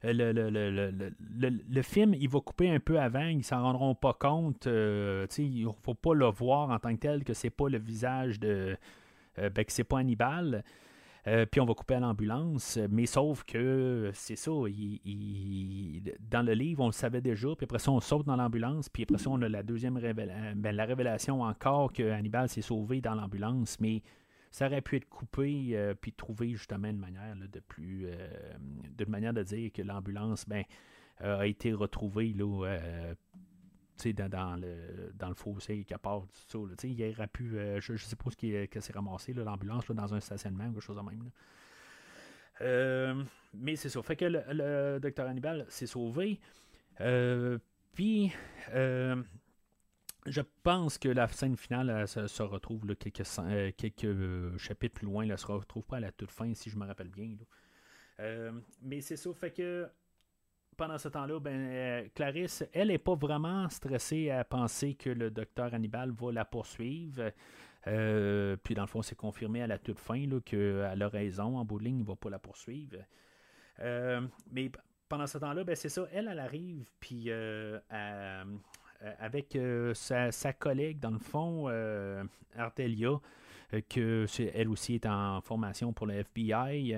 [0.03, 4.67] le, le, film, il va couper un peu avant, ils s'en rendront pas compte.
[4.67, 7.79] Euh, il ne faut pas le voir en tant que tel que c'est pas le
[7.79, 8.77] visage de.
[9.39, 10.65] Euh, ben, que c'est pas Hannibal.
[11.27, 12.79] Euh, puis on va couper à l'ambulance.
[12.91, 14.51] Mais sauf que c'est ça.
[14.51, 17.49] dans le livre, on le savait déjà.
[17.57, 18.89] Puis après ça, on saute dans l'ambulance.
[18.89, 20.53] Puis après ça, on a la deuxième révélation.
[20.57, 23.81] Ben, la révélation encore que Hannibal s'est sauvé dans l'ambulance.
[23.81, 24.03] Mais
[24.51, 29.35] ça aurait pu être coupé euh, puis trouver justement une manière de plus euh, manière
[29.35, 30.65] de dire que l'ambulance ben,
[31.21, 33.15] a été retrouvée là, euh,
[34.05, 36.59] dans, dans, le, dans le fossé qui part du ça.
[36.85, 40.21] il aurait pu, je ne sais pas ce qui que s'est ramassé, l'ambulance dans un
[40.21, 41.31] stationnement ou quelque chose de même.
[43.55, 44.03] mais c'est ça.
[44.03, 46.41] Fait que le, docteur Hannibal s'est sauvé.
[47.95, 48.33] puis
[50.27, 55.23] je pense que la scène finale se, retrouve quelques, euh, quelques euh, chapitres plus loin.
[55.23, 57.37] Elle ne se retrouve pas à la toute fin, si je me rappelle bien.
[58.21, 58.53] Euh,
[58.83, 59.89] mais c'est ça, fait que
[60.77, 65.73] pendant ce temps-là, ben, Clarisse, elle n'est pas vraiment stressée à penser que le docteur
[65.75, 67.31] Hannibal va la poursuivre.
[67.83, 71.45] puis dans le fond, c'est confirmé à la toute fin qu'elle a.
[71.45, 72.99] En bout de ligne, il ne va pas la poursuivre.
[73.79, 74.71] mais
[75.09, 77.31] pendant ce temps-là, ben, c'est ça, elle, elle arrive, puis
[79.03, 82.25] euh, avec euh, sa, collègue, dans le fond, euh,
[82.57, 83.21] Artelia,
[83.89, 86.97] que elle aussi est en formation pour le FBI.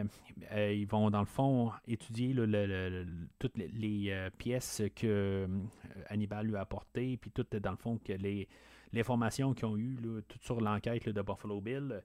[0.53, 2.35] ils vont, dans le fond, étudier
[3.39, 5.49] toutes les, pièces que
[6.09, 8.49] Hannibal lui a apportées, puis toutes, dans le fond, que les,
[8.93, 12.03] l'information qu'ils ont eues, tout sur l'enquête de Buffalo Bill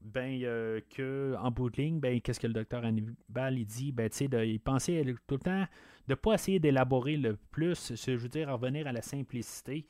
[0.00, 3.92] ben euh, que en bout de ligne, ben qu'est-ce que le docteur Hannibal il dit,
[3.92, 5.64] ben tu sais, il pensait tout le temps
[6.06, 9.86] de pas essayer d'élaborer le plus, je veux dire revenir à la simplicité.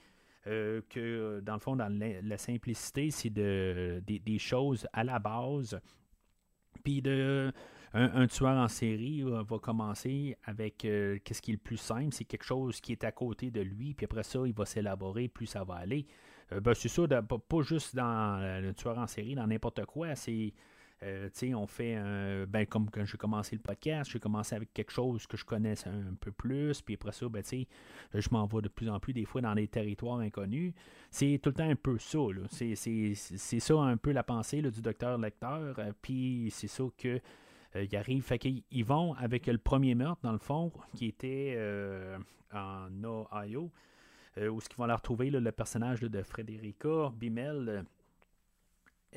[0.47, 5.79] Euh, que dans le fond, dans la, simplicité, c'est de, des, choses à la base.
[6.85, 7.53] Puis de
[7.93, 12.25] un, tueur en série euh, va commencer avec qu'est-ce qui est le plus simple, c'est
[12.25, 15.47] quelque chose qui est à côté de lui, puis après ça, il va s'élaborer, plus
[15.47, 16.07] ça va aller.
[16.53, 20.15] Euh, ben, c'est ça, pas, juste dans euh, le tueur en série, dans n'importe quoi.
[20.15, 20.53] C'est
[21.05, 22.45] Euh, on fait un.
[22.47, 25.89] Ben, comme quand j'ai commencé le podcast, j'ai commencé avec quelque chose que je connaissais
[25.89, 29.25] un, peu plus, puis après ça, ben, je m'en vais de plus en plus des
[29.25, 30.75] fois dans des territoires inconnus.
[31.11, 32.19] C'est tout le temps un peu ça.
[32.51, 37.21] C'est ça un peu la pensée du docteur lecteur, euh, puis c'est ça que.
[37.77, 38.41] Euh, il arrive, fait
[38.83, 41.57] vont avec le premier meurtre, dans le fond, qui était
[42.53, 43.71] en Ohio,
[44.39, 47.85] où ce qu'ils vont la retrouver, le personnage de Frederica Bimel,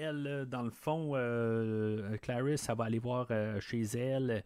[0.02, 4.44] elle, euh, dans le fond, euh, Clarisse, ça va aller voir euh, chez elle.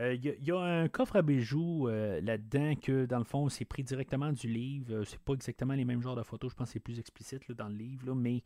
[0.00, 4.32] Il y, a un coffre à bijoux là-dedans que, dans le fond, c'est pris directement
[4.32, 5.04] du livre.
[5.04, 6.50] c'est pas exactement les mêmes genres de photos.
[6.50, 8.12] Je pense que c'est plus explicite dans le livre.
[8.12, 8.42] mais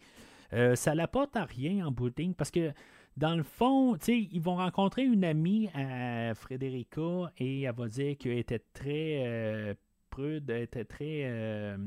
[0.77, 2.71] ça n'apporte à rien en booting parce que,
[3.17, 8.37] dans le fond, ils vont rencontrer une amie à Frédérica et elle va dire qu'elle
[8.37, 9.75] était très
[10.11, 11.79] prude, elle était très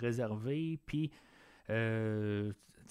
[0.00, 0.78] réservée.
[0.86, 1.10] Puis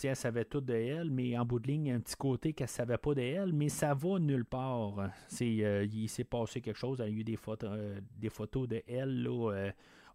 [0.08, 2.16] elle savait tout de elle, mais en bout de ligne, il y a un petit
[2.16, 5.10] côté qu'elle savait pas de elle, mais ça va nulle part.
[5.28, 8.30] C'est, euh, il s'est passé quelque chose, il y a eu des photos, euh, des
[8.30, 9.72] photos de elle là, euh,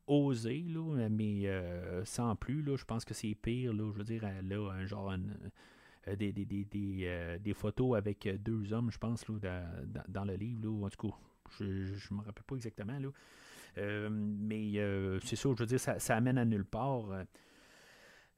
[0.06, 0.64] osées,
[1.10, 1.46] mais
[2.04, 2.64] sans plus.
[2.76, 3.72] Je pense que c'est pire.
[3.72, 5.14] Je veux dire, elle a un genre
[6.06, 9.24] des, photos avec deux hommes, je pense,
[10.08, 10.84] dans, le livre.
[10.84, 11.16] En tout cas,
[11.58, 12.98] je ne me rappelle pas exactement.
[13.76, 14.72] Mais
[15.24, 17.08] c'est ça, je veux dire, ça, ça amène à nulle part.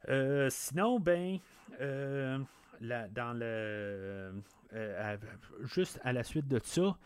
[0.09, 1.39] Euh, sinon, ben,
[1.81, 2.39] euh,
[2.81, 4.43] dans le.
[4.75, 5.17] Euh,
[5.65, 6.97] juste à la suite de ça,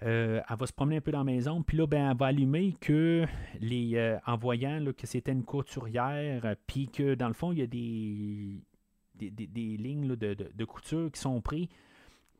[0.00, 2.76] elle va se promener un peu dans la maison, puis là, ben, elle va allumer
[2.80, 3.26] que
[3.60, 4.18] les.
[4.26, 8.62] en voyant que c'était une couturière, puis que dans le fond, il y a des.
[9.14, 11.66] Des, lignes de, couture qui sont prises.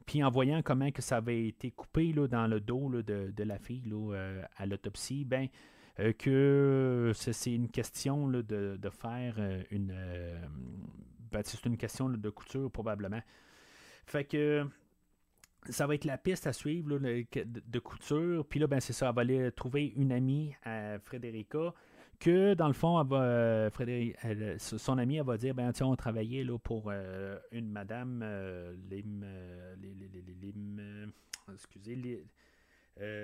[0.07, 3.59] Puis en voyant comment que ça avait été coupé là, dans le dos de, la
[3.59, 3.83] fille
[4.57, 5.49] à l'autopsie, ben,
[6.01, 9.93] euh, que c'est une question de, faire euh, une.
[9.93, 10.39] Euh,
[11.33, 13.21] ben, c'est une question de couture, probablement.
[14.07, 14.65] Fait que
[15.69, 18.47] ça va être la piste à suivre de, couture.
[18.47, 21.75] Puis là, ben, c'est ça, elle va aller trouver une amie à Frédérica.
[22.21, 22.97] Que dans le fond,
[24.59, 26.91] son amie, elle va dire ben, tiens, on travaillait là, pour
[27.53, 28.25] une madame
[28.91, 29.25] Lim,
[29.81, 31.13] lim,
[31.53, 32.25] excusez,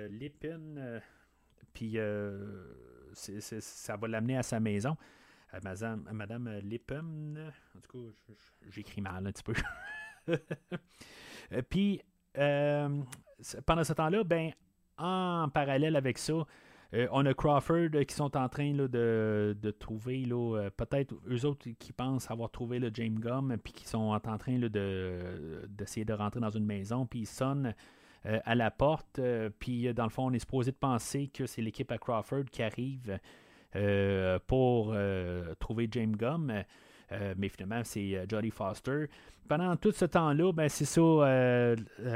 [0.09, 1.01] Lipin.
[1.73, 2.63] Puis euh,
[3.13, 4.95] ça va l'amener à sa maison.
[5.51, 6.47] À Madame, Madame.
[7.77, 8.33] En tout cas,
[8.69, 9.53] j'écris mal un petit peu.
[11.51, 12.01] Euh, puis,
[12.39, 13.03] euh,
[13.67, 14.51] pendant ce temps-là, ben,
[14.97, 16.33] en parallèle avec ça,
[17.11, 20.23] on a Crawford qui sont en train de, trouver,
[20.75, 24.57] peut-être eux autres qui pensent avoir trouvé le James Gum, puis qui sont en train
[24.57, 27.71] d'essayer de, rentrer dans une maison, puis ils sonnent euh,
[28.45, 29.19] à la porte.
[29.19, 31.97] Euh, puis, euh, dans le fond, on est supposé de penser que c'est l'équipe à
[31.97, 33.19] Crawford qui arrive
[34.47, 34.95] pour
[35.59, 36.63] trouver James Gum.
[37.11, 39.07] mais finalement, c'est Jodie Foster.
[39.49, 41.75] Pendant tout ce temps-là, ben, c'est ça,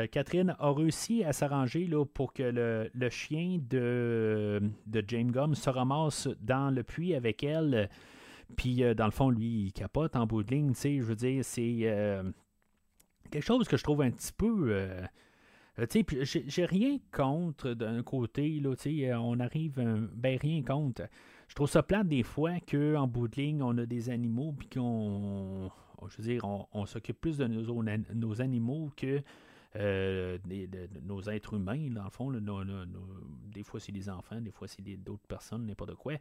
[0.09, 6.29] Catherine a réussi à s'arranger pour que le, chien de, de, James Gum se ramasse
[6.39, 7.89] dans le puits avec elle.
[8.55, 10.71] Puis, dans le fond, lui, il capote en bout de ligne.
[10.73, 11.83] Je veux dire, c'est
[13.29, 15.01] quelque chose que je trouve un petit peu euh,
[16.23, 19.73] j'ai rien contre d'un côté, là, euh, on arrive,
[20.13, 21.03] ben rien contre.
[21.47, 24.67] Je trouve ça plate des fois qu'en bout de ligne, on a des animaux, puis
[24.67, 29.21] qu'on, on, s'occupe plus de nos, animaux que
[29.75, 32.31] euh, de, nos êtres humains, dans le fond.
[33.51, 36.13] des fois, c'est des enfants, des fois, c'est d'autres personnes, n'importe quoi.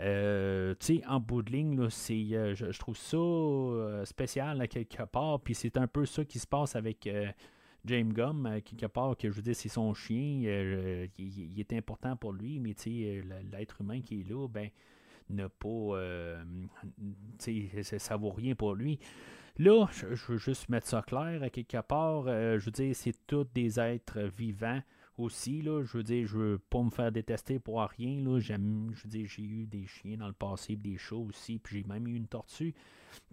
[0.00, 0.74] Euh,
[1.06, 6.04] en bout de ligne, je, je, trouve ça spécial quelque part, puis c'est un peu
[6.04, 7.08] ça qui se passe avec
[7.86, 11.72] James Gum, euh, quelque part, que je veux dire, c'est son chien, euh, il, est
[11.72, 13.22] important pour lui, mais euh,
[13.52, 14.68] l'être humain qui est là, ben,
[15.30, 15.96] n'a pas.
[17.98, 18.98] ça vaut rien pour lui.
[19.58, 23.46] Là, je, veux juste mettre ça clair, à quelque part, je veux dire, c'est tous
[23.54, 24.82] des êtres vivants
[25.16, 25.62] aussi.
[25.62, 28.22] Là, je veux dire, je veux pas me faire détester pour rien.
[28.22, 31.78] Là, je veux dire, j'ai eu des chiens dans le passé, des chats aussi, puis
[31.78, 32.74] j'ai même eu une tortue.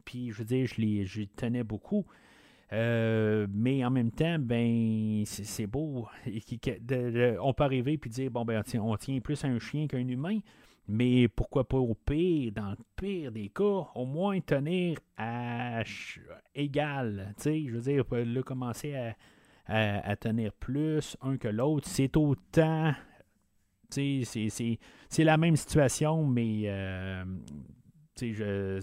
[0.06, 2.06] Puis je veux dire, je les tenais beaucoup.
[2.74, 6.08] Euh, mais en même temps, ben c'est beau.
[6.26, 10.40] on peut arriver et dire bon ben on tient plus à un chien qu'un humain,
[10.88, 15.84] mais pourquoi pas au pire, dans le pire des cas, au moins tenir à
[16.56, 17.36] égal.
[17.46, 18.96] Je veux dire, le commencer
[19.68, 22.94] à, tenir plus un que l'autre, c'est autant.
[23.92, 24.50] C'est
[25.20, 27.24] la même situation, mais euh,
[28.20, 28.80] je,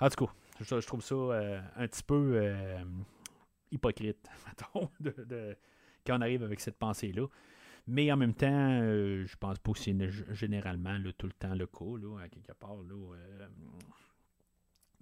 [0.00, 0.32] en tout cas,
[0.62, 2.82] je, trouve ça euh, un petit peu euh,
[3.70, 4.90] hypocrite, mettons,
[6.06, 7.26] quand on arrive avec cette pensée-là.
[7.88, 9.96] Mais en même temps, euh, je pense pas que c'est
[10.34, 12.76] généralement tout le temps le cas, là, à quelque part.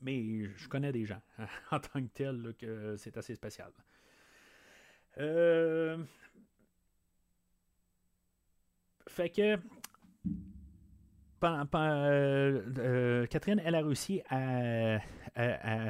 [0.00, 1.20] mais je connais des gens
[1.70, 3.70] en tant que tel que c'est assez spécial.
[5.18, 6.02] Euh...
[9.08, 9.58] Fait que.
[13.26, 14.98] Catherine, elle a réussi à,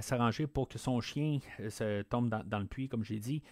[0.01, 1.39] s'arranger pour que son chien
[1.69, 3.43] se tombe dans, le puits, comme j'ai dit.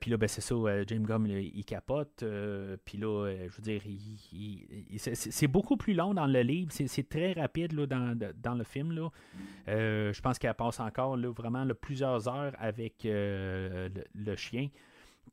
[0.00, 0.54] puis là, ben, c'est ça,
[0.86, 2.24] James Gum, il, capote.
[2.84, 3.82] puis là, je veux dire,
[4.98, 6.70] c'est beaucoup plus long dans le livre.
[6.72, 8.92] C'est très rapide là, dans, le film.
[8.92, 9.08] Là.
[9.66, 14.68] je pense qu'elle passe encore là, vraiment plusieurs heures avec le, chien.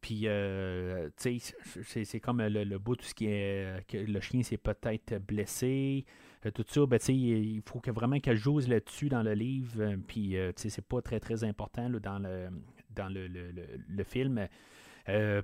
[0.03, 4.43] Puis, euh, tu sais, c'est comme le, bout tout ce qui est que le chien
[4.43, 6.11] s'est peut-être blessé, euh,
[6.51, 6.85] tout ça.
[6.85, 9.73] Ben, il faut vraiment qu'elle joue là-dessus dans le livre.
[9.79, 12.47] Euh, puis, sais, c'est pas très, très important dans, le,
[12.95, 14.47] dans le, film.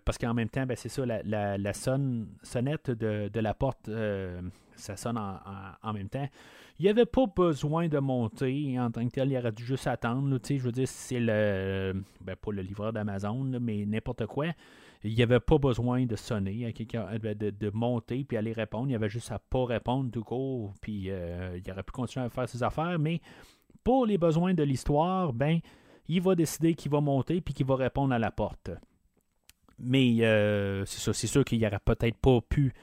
[0.05, 3.89] parce qu'en même temps, ben, c'est ça, la, la, sonnette de, la porte,
[4.75, 6.27] ça sonne en, même temps.
[6.79, 9.87] Il n'y avait pas besoin de monter en tant que tel, il aurait dû juste
[9.87, 10.39] attendre.
[10.47, 12.03] je veux dire, c'est le.
[12.21, 14.47] Ben, pas le livreur d'Amazon, mais n'importe quoi.
[15.03, 18.89] Il n'y avait pas besoin de sonner, euh, de, de, monter puis aller répondre.
[18.89, 22.25] Il y avait juste à pas répondre tout court, puis euh, il aurait pu continuer
[22.25, 22.99] à faire ses affaires.
[22.99, 23.21] Mais
[23.83, 25.59] pour les besoins de l'histoire, ben,
[26.09, 28.71] il va décider qu'il va monter puis qu'il va répondre à la porte.
[29.79, 32.73] Mais euh, c'est ça, c'est sûr qu'il n'aurait peut-être pas pu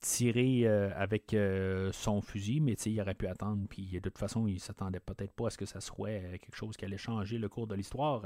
[0.00, 3.66] tirer euh, avec euh, son fusil, mais il aurait pu attendre.
[3.68, 6.76] Puis de toute façon, il s'attendait peut-être pas à ce que ça soit quelque chose
[6.76, 8.22] qui allait changer le cours de l'histoire.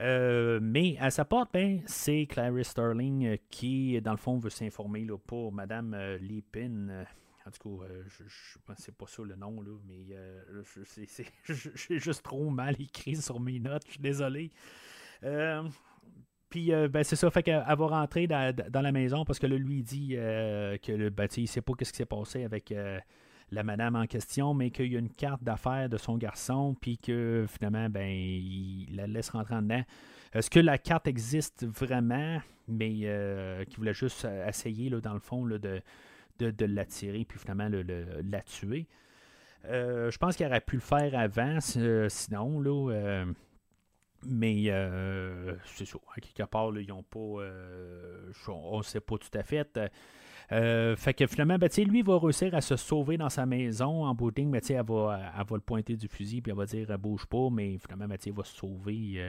[0.00, 5.52] Mais à sa porte, ben, c'est Clarice Sterling qui, dans le fond, veut s'informer pour
[5.52, 7.04] Madame Lipin.
[7.46, 10.16] En tout cas, je, je c'est pas ça le nom, là, mais
[11.44, 13.84] j'ai juste trop mal écrit sur mes notes.
[13.86, 14.50] Je suis désolé.
[16.50, 19.56] Puis, euh, ben, c'est ça, fait qu'elle va rentrer dans, la maison parce que là,
[19.56, 22.72] lui, il dit euh, que le ben, il sait pas ce qui s'est passé avec
[22.72, 22.98] euh,
[23.50, 26.98] la madame en question, mais qu'il y a une carte d'affaires de son garçon, puis
[26.98, 29.82] que finalement, ben, il la laisse rentrer en dedans.
[30.32, 32.92] Est-ce que la carte existe vraiment, mais
[33.66, 37.82] qu'il voulait juste essayer, là, dans le fond, de, de, de l'attirer, puis finalement, le,
[38.22, 38.86] la tuer?
[39.64, 43.24] je pense qu'il aurait pu le faire avant, sinon, là
[44.24, 45.88] mais euh, c'est.
[46.14, 47.18] À quelque part, ils pas.
[47.18, 49.78] Euh, on ne sait pas tout à fait.
[50.52, 54.14] Euh, fait que finalement, ben, lui, va réussir à se sauver dans sa maison en
[54.14, 57.48] bout mais va, elle va le pointer du fusil, puis elle va dire bouge pas,
[57.50, 59.22] mais finalement, ben, il va se sauver.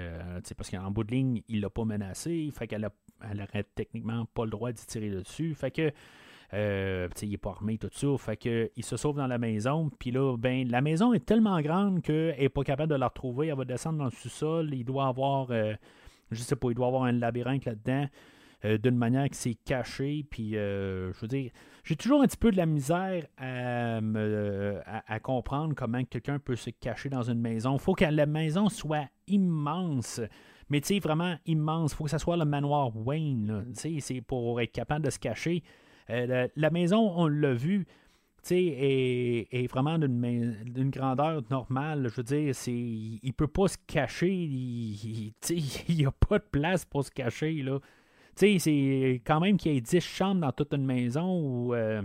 [0.57, 2.89] parce qu'en bout de ligne, il l'a pas menacé, fait qu'elle
[3.35, 5.53] n'aurait techniquement pas le droit d'y tirer dessus.
[5.53, 5.91] Fait que
[6.53, 8.07] euh, il n'est pas armé, tout ça.
[8.17, 9.89] Fait que, il se sauve dans la maison.
[9.99, 13.47] Puis là, ben, la maison est tellement grande qu'elle n'est pas capable de la retrouver.
[13.47, 14.73] Elle va descendre dans le sous-sol.
[14.73, 15.73] Il doit avoir, euh,
[16.31, 18.07] je sais pas, il doit avoir un labyrinthe là-dedans.
[18.63, 20.23] Euh, d'une manière qui s'est caché.
[20.29, 21.51] Puis, je veux dire,
[21.83, 23.99] j'ai toujours un petit peu de la misère à,
[25.07, 27.73] à, comprendre comment quelqu'un peut se cacher dans une maison.
[27.73, 30.21] Il faut que la maison soit immense.
[30.71, 31.91] Mais tu sais, vraiment immense.
[31.91, 33.65] Il faut que ça soit le manoir Wayne.
[33.75, 35.63] Tu sais, c'est pour être capable de se cacher.
[36.09, 37.85] Euh, la, maison, on l'a vu,
[38.49, 42.07] est, est vraiment d'une grandeur normale.
[42.09, 44.31] Je veux dire, c'est, il ne peut pas se cacher.
[44.33, 45.33] Il
[45.89, 47.51] n'y a pas de place pour se cacher.
[47.63, 47.79] Là.
[48.35, 52.01] C'est quand même qu'il y ait 10 chambres dans toute une maison ou euh,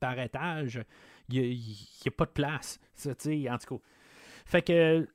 [0.00, 0.82] par étage.
[1.28, 2.78] Il n'y a, pas de place.
[3.06, 3.12] en
[3.58, 3.84] tout cas.
[4.44, 5.06] Fait que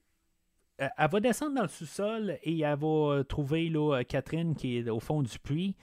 [0.82, 3.72] euh, elle va descendre dans le sous-sol et elle va trouver
[4.08, 5.76] Catherine qui est au fond du puits.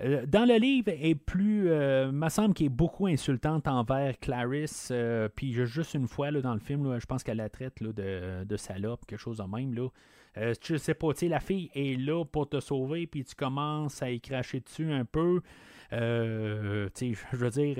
[0.00, 4.18] Euh, dans le livre, elle est plus, euh, me semble qu'elle est beaucoup insultante envers
[4.18, 4.92] Clarisse.
[5.36, 8.56] Puis juste une fois là, dans le film, je pense qu'elle la traite de, de,
[8.56, 9.74] salope, quelque chose de même.
[9.74, 9.88] Là.
[10.36, 14.20] Je sais pas, la fille est là pour te sauver, puis tu commences à y
[14.20, 15.40] cracher dessus un peu.
[15.90, 16.88] je
[17.32, 17.76] veux dire,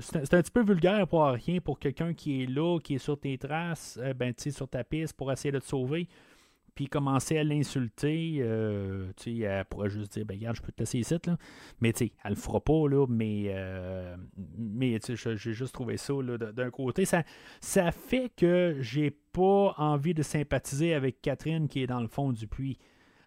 [0.00, 3.18] c'est un petit peu vulgaire pour rien pour quelqu'un qui est là, qui est sur
[3.18, 6.08] tes traces, ben, sur ta piste pour essayer de te sauver
[6.74, 10.72] puis commencer à l'insulter, euh, tu sais, elle pourrait juste dire, ben regarde, je peux
[10.72, 11.36] te laisser ici, là.
[11.80, 14.16] Mais tu sais, elle le fera pas, là, mais, euh,
[14.58, 17.04] mais tu sais, j'ai juste trouvé ça, là, d'un côté.
[17.04, 17.22] Ça,
[17.60, 22.32] ça fait que j'ai pas envie de sympathiser avec Catherine qui est dans le fond
[22.32, 22.78] du puits,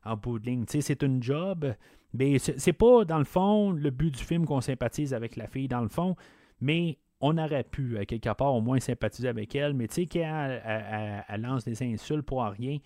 [0.04, 0.66] en bout de ligne.
[0.66, 1.74] Tu sais, c'est une job,
[2.14, 5.68] mais c'est pas, dans le fond, le but du film qu'on sympathise avec la fille,
[5.68, 6.16] dans le fond,
[6.60, 10.06] mais on aurait pu, à quelque part, au moins sympathiser avec elle, mais tu sais,
[10.06, 10.62] qu'elle
[11.28, 12.78] elle, lance des insultes pour rien,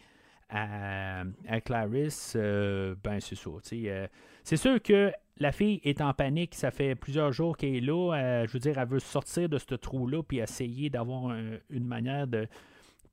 [0.52, 3.49] à, Clarisse, euh, ben c'est ça.
[3.73, 4.07] Euh,
[4.44, 8.14] c'est sûr que la fille est en panique, ça fait plusieurs jours qu'elle est là.
[8.14, 11.34] Euh, je veux dire, elle veut sortir de ce trou-là puis essayer d'avoir
[11.69, 12.48] une manière de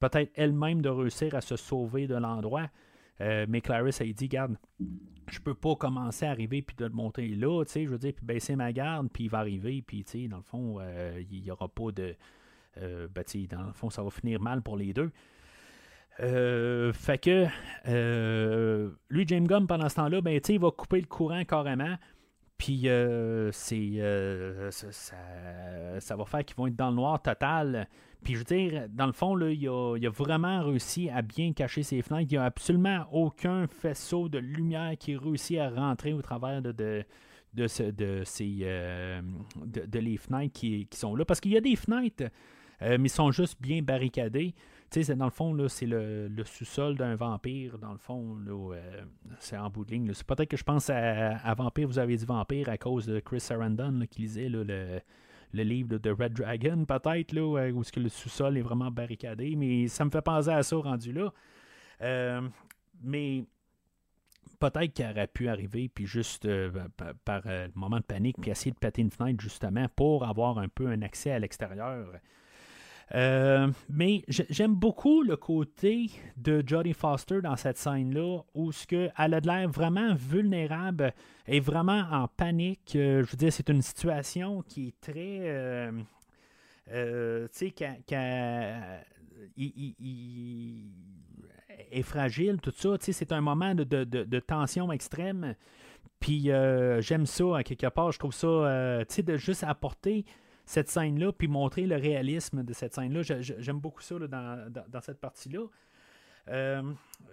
[0.01, 2.69] peut-être elle-même de réussir à se sauver de l'endroit.
[3.21, 4.57] mais Clarisse, elle dit, garde,
[5.29, 7.99] je peux pas commencer à arriver puis de le monter là, tu sais, je veux
[7.99, 10.79] dire, puis baisser ma garde, puis il va arriver, puis dans le fond,
[11.31, 12.17] il n'y aura pas de...
[12.77, 15.11] ben, dans le fond, ça va finir mal pour les deux.
[16.19, 17.47] Fait que
[19.11, 21.97] lui, James Gunn, pendant ce temps-là, ben, il va couper le courant carrément.
[22.57, 22.89] Puis
[23.53, 24.01] c'est
[24.71, 25.17] ça,
[26.01, 27.89] ça, va faire qu'ils vont être dans le noir total.
[28.23, 31.83] Puis je veux dire, dans le fond, là, il, a, vraiment réussi à bien cacher
[31.83, 32.29] ses fenêtres.
[32.31, 37.05] Il n'y a absolument aucun faisceau de lumière qui réussit à rentrer au travers de,
[37.55, 37.93] de, ces,
[38.63, 39.21] euh,
[39.65, 41.25] de, les fenêtres qui, sont là.
[41.25, 42.25] Parce qu'il y a des fenêtres,
[42.83, 44.55] euh, mais ils sont juste bien barricadés.
[44.91, 47.79] Tu sais, dans le fond, c'est le, sous-sol d'un vampire.
[47.79, 49.03] Dans le fond, euh,
[49.39, 50.13] c'est en bout de ligne.
[50.15, 53.41] C'est peut-être que je pense à, Vampire, vous avez dit Vampire à cause de Chris
[53.41, 55.01] Sarandon qui lisait le
[55.53, 59.57] le livre de Red Dragon, peut-être, là, où est-ce que le sous-sol est vraiment barricadé,
[59.57, 61.33] mais ça me fait penser à ça rendu là.
[62.03, 62.43] Euh,
[63.03, 63.45] mais
[64.61, 66.71] peut-être qu'il aurait pu arriver, puis juste euh,
[67.25, 70.69] par, euh, moment de panique, puis essayer de péter une fenêtre, justement, pour avoir un
[70.69, 72.13] peu un accès à l'extérieur.
[73.15, 79.09] Euh, mais j'aime beaucoup le côté de Jodie Foster dans cette scène-là, où ce que
[79.17, 81.15] elle a l'air vraiment vulnérable
[81.47, 82.95] et vraiment en panique.
[82.97, 85.41] Euh, je veux dire, c'est une situation qui est très.
[86.91, 87.75] Euh, tu sais,
[89.57, 90.93] il,
[91.91, 92.97] est fragile, tout ça.
[93.01, 95.55] C'est un moment de, de, tension extrême.
[96.21, 96.51] Puis
[97.01, 98.13] j'aime ça, quelque part.
[98.13, 100.27] Je trouve ça, tu sais, de juste apporter
[100.69, 103.23] cette scène-là, puis montrer le réalisme de cette scène-là.
[103.23, 105.63] J'aime beaucoup ça dans, cette partie-là.
[106.49, 106.83] Euh,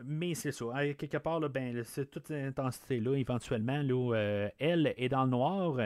[0.06, 0.68] mais c'est ça.
[0.98, 5.32] quelque part, là, ben, c'est toute cette intensité-là, éventuellement, là, euh, elle est dans le
[5.32, 5.78] noir.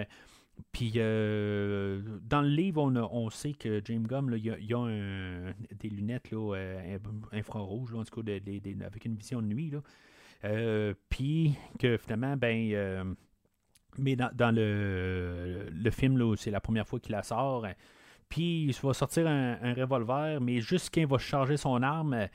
[0.71, 5.43] Puis euh, dans le livre, on, sait que James Gum, il y a,
[5.75, 6.55] des lunettes là,
[7.31, 9.73] infrarouges, en tout cas, avec une vision de nuit.
[11.09, 13.15] Puis que finalement, ben
[13.97, 17.65] mais dans, le, film, c'est la première fois qu'il la sort.
[18.29, 22.27] Puis il va sortir un, revolver, mais juste quand il va charger son arme,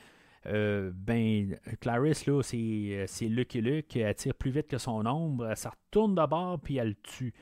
[0.47, 5.69] euh, ben Clarisse, c'est, Lucky Luke, elle tire plus vite que son ombre, elle se
[5.69, 7.33] retourne de bord, puis elle le tue.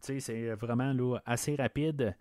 [0.00, 2.14] c'est vraiment là, assez rapide.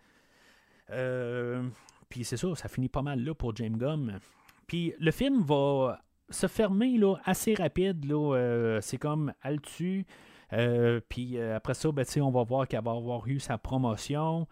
[0.89, 1.67] Euh,
[2.09, 4.19] puis c'est ça, ça finit pas mal là pour James Gum.
[4.67, 5.99] Puis le film va
[6.29, 8.05] se fermer là, assez rapide.
[8.05, 10.05] Là, euh, c'est comme elle tue.
[10.53, 14.47] Euh, puis euh, après ça, ben, on va voir qu'elle va avoir eu sa promotion.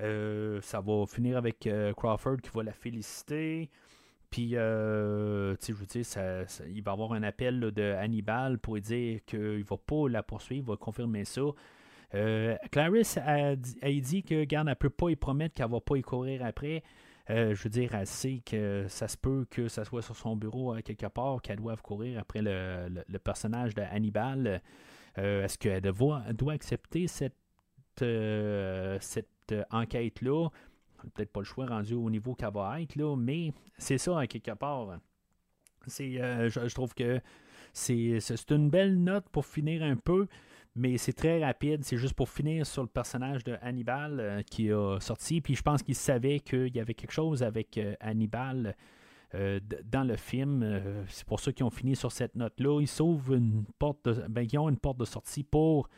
[0.00, 3.70] Euh, ça va finir avec Crawford qui va la féliciter.
[4.30, 9.62] Puis, je dire, ça, il va avoir un appel de Hannibal pour dire qu'il ne
[9.62, 11.42] va pas la poursuivre, il va confirmer ça.
[12.70, 16.02] Clarisse a, dit que, garde, ne peut pas y promettre qu'elle ne va pas y
[16.02, 16.82] courir après.
[17.28, 20.74] je veux dire, elle sait que ça se peut que ça soit sur son bureau
[20.82, 24.62] quelque part, qu'elle doive courir après le, le personnage de Hannibal.
[25.18, 27.34] Euh, est-ce qu'elle doit, accepter cette,
[28.02, 28.98] euh,
[29.52, 30.48] euh, enquête-là?
[31.14, 34.52] Peut-être pas le choix rendu au niveau qu'elle va être, là, mais c'est ça, quelque
[34.52, 35.00] part.
[35.88, 37.20] Je, trouve que
[37.72, 38.20] c'est,
[38.50, 40.28] une belle note pour finir un peu,
[40.76, 41.84] mais c'est très rapide.
[41.84, 45.40] C'est juste pour finir sur le personnage de Hannibal qui a sorti.
[45.40, 48.76] Puis je pense qu'il savait qu'il y avait quelque chose avec Hannibal
[49.34, 49.60] euh,
[49.90, 50.62] dans le film.
[50.62, 52.80] Euh, c'est pour ça qu'ils ont fini sur cette note-là.
[52.80, 55.88] Ils sauvent une porte de, ben, ils ont une porte de sortie pour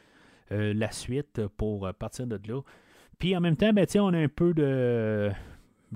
[0.52, 2.60] euh, la suite, pour partir de là.
[3.18, 5.32] Puis en même temps, ben, on a un peu de.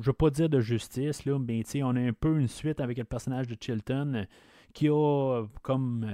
[0.01, 2.99] Je veux pas dire de justice, là, mais on a un peu une suite avec
[2.99, 4.27] le personnage de Chilton
[4.73, 6.07] qui a comme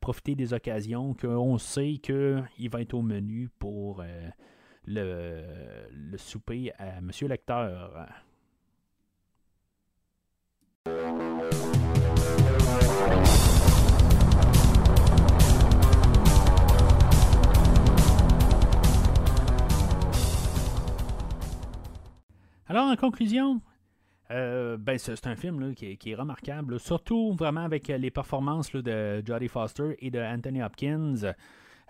[0.00, 4.04] profité des occasions, qu'on sait qu'il va être au menu pour
[4.86, 5.42] le,
[5.90, 8.06] le souper à Monsieur Lecteur.
[22.72, 23.60] Alors, en conclusion,
[24.30, 29.48] euh, ben, c'est un film qui, est, remarquable, surtout vraiment avec les performances de Jodie
[29.48, 31.34] Foster et de Anthony Hopkins.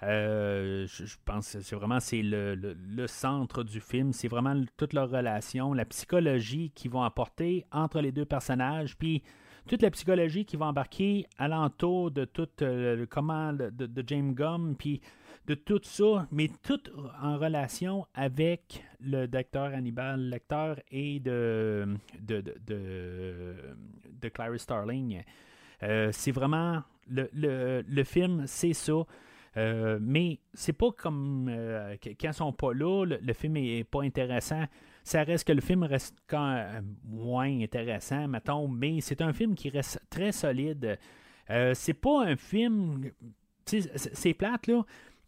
[0.03, 4.13] Euh, je, pense que c'est vraiment c'est le, centre du film.
[4.13, 9.23] C'est vraiment toute leur relation, la psychologie qu'ils vont apporter entre les deux personnages, puis
[9.69, 14.35] toute la psychologie qui va embarquer alentour de tout euh, le comment de, de, James
[14.35, 15.01] Gum, puis
[15.47, 16.81] de tout ça, mais tout
[17.21, 23.55] en relation avec le docteur Hannibal Lecter et de, de, de,
[24.21, 25.23] de Clarice Starling.
[25.85, 29.05] Euh, c'est vraiment le, le, le film, c'est ça.
[29.57, 34.03] Euh, mais c'est pas comme euh, quand ils sont pas là, le, film est pas
[34.03, 34.65] intéressant.
[35.05, 39.55] Ça reste que le film reste quand euh, moins intéressant, mettons, mais c'est un film
[39.55, 40.99] qui reste très solide.
[41.75, 43.11] c'est pas un film.
[43.65, 44.85] C'est plate, là.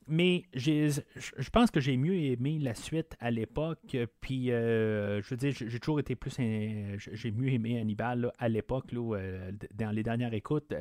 [0.08, 3.96] mais je pense que j'ai mieux aimé la suite à l'époque.
[4.20, 6.34] Puis, je veux dire, j'ai toujours été plus.
[6.36, 10.72] j'ai mieux aimé Hannibal à l'époque, dans les dernières écoutes.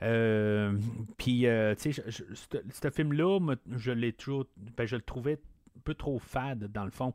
[0.00, 1.46] Puis,
[1.78, 3.38] tu sais, ce film-là,
[3.70, 4.46] je l'ai toujours.
[4.76, 5.40] Ben, je le trouvais
[5.76, 7.14] un peu trop fade, dans le fond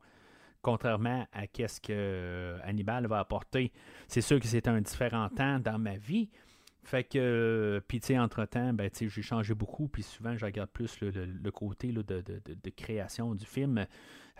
[0.62, 3.72] contrairement à ce que Hannibal va apporter.
[4.10, 6.30] C'est sûr que c'est un différent temps dans ma vie,
[6.84, 11.00] fait que, puis tu sais, entre-temps, ben, j'ai changé beaucoup, puis souvent, je regarde plus
[11.02, 13.86] le, côté de, création du film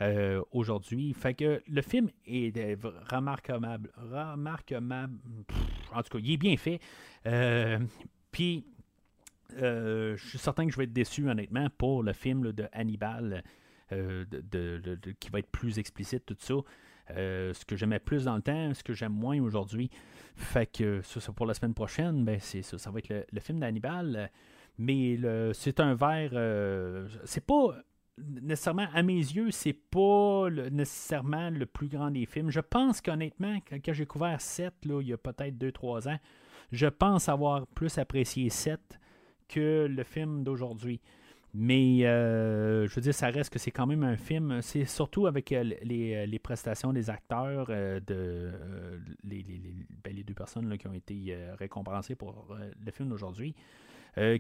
[0.02, 1.14] euh, aujourd'hui.
[1.14, 2.76] Fait que le film est euh,
[3.12, 5.10] remarquable, remarquable,
[5.94, 6.80] en tout cas, il est bien fait.
[7.28, 7.78] Euh,
[8.32, 8.66] puis,
[9.58, 13.44] je suis certain que je vais être déçu, honnêtement, pour le film de Hannibal,
[13.90, 16.56] qui va être plus explicite, tout ça.
[17.10, 19.90] ce que j'aimais plus dans le temps, ce que j'aime moins aujourd'hui.
[20.40, 23.60] Fait que ça, pour la semaine prochaine, ben c'est ça, ça va être le, film
[23.60, 24.32] d'Hannibal.
[24.78, 25.20] Mais
[25.54, 26.32] c'est un verre.
[26.34, 27.76] Euh, c'est pas
[28.18, 32.50] nécessairement, à mes yeux, c'est pas nécessairement le plus grand des films.
[32.50, 36.20] Je pense qu'honnêtement, quand, j'ai couvert 7, là, il y a peut-être 2-3 ans,
[36.72, 39.00] je pense avoir plus apprécié 7
[39.48, 41.02] que le film d'aujourd'hui.
[41.54, 44.62] Mais euh, je veux dire, ça reste que c'est quand même un film.
[44.62, 48.52] C'est surtout avec euh, euh, les, prestations des acteurs, de
[49.24, 49.44] les,
[50.04, 52.56] ben, les, deux personnes qui ont été récompensées pour
[52.86, 53.56] le film d'aujourd'hui,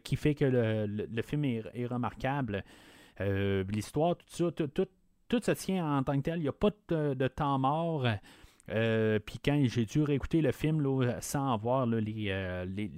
[0.04, 2.64] qui fait que le, film est, remarquable.
[3.20, 4.88] L'histoire, tout ça, tout,
[5.28, 6.38] tout, se tient en tant que tel.
[6.38, 8.06] Il n'y a pas de, temps mort.
[8.70, 10.86] Puis quand j'ai dû réécouter le film
[11.22, 12.02] sans voir les,
[12.68, 12.92] les,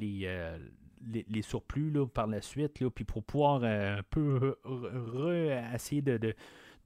[1.29, 4.55] les, surplus là, par la suite, là, puis pour pouvoir euh, un peu
[5.73, 6.35] essayer de,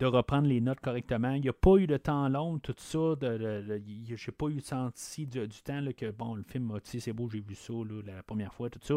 [0.01, 1.31] reprendre les notes correctement.
[1.33, 3.15] Il n'y a pas eu de temps long, tout ça.
[3.21, 7.41] Je n'ai pas eu senti du, du temps que bon, le film, c'est beau, j'ai
[7.41, 7.73] vu ça
[8.05, 8.95] la première fois, tout ça.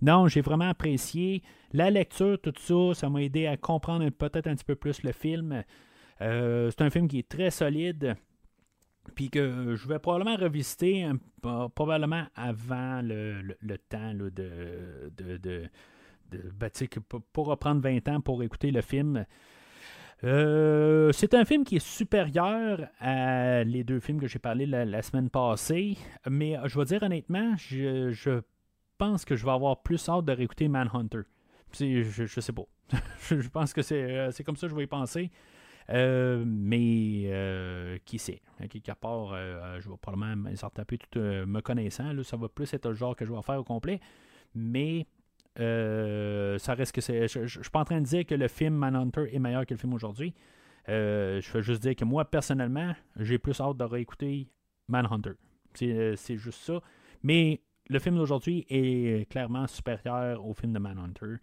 [0.00, 1.42] Non, j'ai vraiment apprécié
[1.72, 2.94] la lecture, tout ça.
[2.94, 5.62] Ça m'a aidé à comprendre peut-être un petit peu plus le film.
[6.20, 8.16] Euh, c'est un film qui est très solide
[9.14, 11.08] puis que je vais probablement revisiter
[11.74, 13.56] probablement avant le,
[13.88, 14.30] temps de,
[15.16, 15.70] de, de,
[16.30, 16.70] ben,
[17.32, 19.24] pour reprendre 20 ans pour écouter le film.
[20.24, 25.02] Euh, c'est un film qui est supérieur à les deux films que j'ai parlé la,
[25.02, 25.96] semaine passée,
[26.28, 28.40] mais je vais dire honnêtement, je,
[28.98, 31.20] pense que je vais avoir plus hâte de réécouter Manhunter.
[31.72, 32.64] Je, je, sais pas.
[33.30, 35.30] je pense que c'est comme ça que je vais y penser.
[35.90, 38.42] Euh, mais euh, qui sait?
[38.68, 42.12] Quelque part, euh, je vais probablement me taper tout me connaissant.
[42.12, 44.00] Là, ça va plus être le genre que je vais faire au complet.
[44.54, 45.06] Mais
[45.56, 47.28] ça reste que c'est.
[47.28, 49.74] Je ne suis pas en train de dire que le film Manhunter est meilleur que
[49.74, 50.34] le film aujourd'hui.
[50.86, 54.48] je veux juste dire que moi, personnellement, j'ai plus hâte de réécouter
[54.88, 55.32] Manhunter.
[55.74, 56.80] C'est juste ça.
[57.22, 61.36] Mais le film d'aujourd'hui est clairement supérieur au film de Manhunter.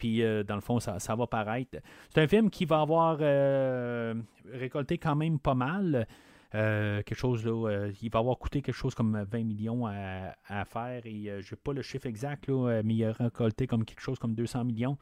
[0.00, 1.78] Puis, euh, dans le fond, ça, va paraître.
[2.08, 4.14] C'est un film qui va avoir euh,
[4.50, 6.08] récolté quand même pas mal.
[6.54, 11.02] Euh, quelque chose là, il va avoir coûté quelque chose comme 20 millions à, faire
[11.04, 14.18] et je n'ai pas le chiffre exact, là, mais il a récolté comme quelque chose
[14.18, 14.98] comme 200 millions.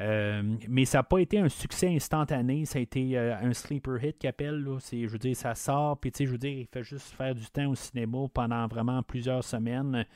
[0.00, 4.30] mais ça n'a pas été un succès instantané, ça a été un sleeper hit qu'il
[4.30, 4.64] appelle.
[4.90, 7.66] je veux dire, ça sort, puis je veux dire, il fait juste faire du temps
[7.66, 10.06] au cinéma pendant vraiment plusieurs semaines.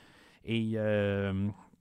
[0.47, 0.79] Et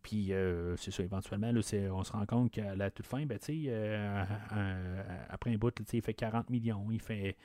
[0.02, 1.62] puis, euh, c'est ça, éventuellement, là,
[1.92, 6.14] on se rend compte qu'à la toute fin, ben, euh, après un bout, il fait
[6.14, 7.36] 40 millions, il fait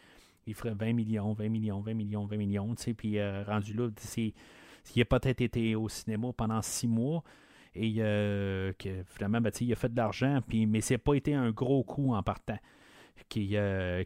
[0.49, 5.03] il ferait 20 millions, 20 millions, 20 millions, 20 millions, puis euh, rendu là, il
[5.03, 7.25] a peut-être été au cinéma pendant six mois,
[7.75, 11.83] et que finalement, ben, il a fait de l'argent, mais c'est pas été un gros
[11.85, 12.59] coup en partant.
[13.31, 13.57] Qui,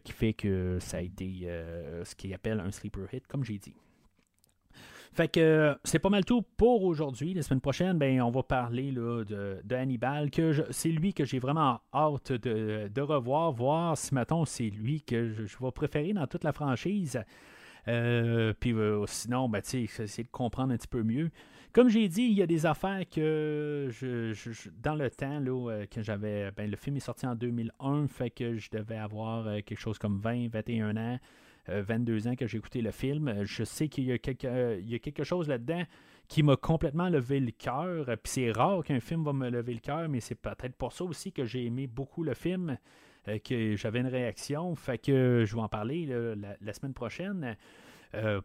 [0.03, 1.47] qui fait que ça a été
[2.03, 3.75] ce qu'il appelle un sleeper hit, comme j'ai dit.
[5.13, 7.33] Fait que c'est pas mal tout pour aujourd'hui.
[7.33, 11.39] La semaine prochaine, ben, on va parler là, de, Hannibal, que c'est lui que j'ai
[11.39, 16.45] vraiment hâte de, revoir, voir si maintenant c'est lui que je, vais préférer dans toute
[16.45, 17.21] la franchise.
[17.89, 21.29] Euh, puis euh, sinon, ben, essayer de comprendre un petit peu mieux.
[21.73, 24.33] Comme j'ai dit, il y a des affaires que je,
[24.81, 26.51] dans le temps là, euh, que j'avais.
[26.51, 30.19] Ben, le film est sorti en 2001, fait que je devais avoir quelque chose comme
[30.21, 31.19] 20, 21 ans.
[31.67, 33.27] 22 euh, ans que j'ai écouté le film.
[33.27, 35.83] Euh, je sais qu'il y, a quelque, euh, y a quelque chose là-dedans
[36.27, 38.05] qui m'a complètement levé le cœur.
[38.05, 41.03] Puis c'est rare qu'un film va me lever le cœur, mais c'est peut-être pour ça
[41.03, 42.77] aussi que j'ai aimé beaucoup le film,
[43.43, 44.73] que j'avais une réaction.
[44.75, 46.05] Fait que je vais en parler
[46.61, 47.57] la, semaine prochaine.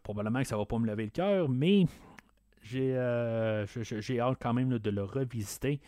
[0.02, 1.84] probablement que ça va pas me lever le cœur, mais
[2.64, 2.96] j'ai,
[4.00, 5.80] j'ai hâte quand même de le revisiter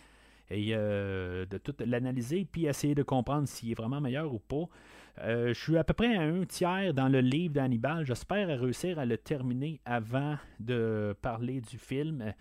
[0.51, 4.69] et de tout l'analyser puis essayer de comprendre s'il est vraiment meilleur ou pas.
[5.23, 8.05] Euh, je suis à peu près à un tiers dans le livre d'Hannibal.
[8.05, 12.33] J'espère réussir à le terminer avant de parler du film.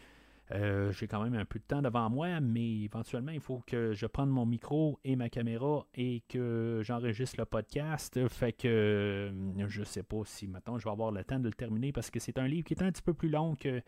[0.52, 3.94] Euh, j'ai quand même un peu de temps devant moi, mais éventuellement, il faut que
[3.94, 8.26] je prenne mon micro et ma caméra et que j'enregistre le podcast.
[8.30, 11.54] Fait que euh, je sais pas si maintenant je vais avoir le temps de le
[11.54, 13.82] terminer parce que c'est un livre qui est un petit peu plus long que,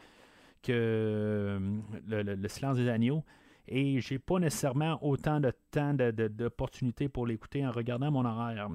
[0.63, 1.59] que
[2.07, 3.23] le- le Silence des agneaux.
[3.69, 8.69] Et j'ai pas nécessairement autant de temps d'opportunités pour l'écouter en regardant mon horaire.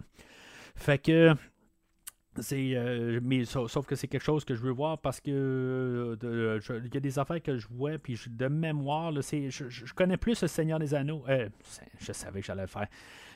[0.77, 1.35] Fait que
[2.41, 5.31] c'est euh, mais sauf, que c'est quelque chose que je veux voir parce que
[6.25, 9.95] euh, il y a des affaires que je vois puis de mémoire là, je, je-
[9.95, 11.49] connais plus le Seigneur des Anneaux euh,
[12.01, 12.89] je savais que j'allais le faire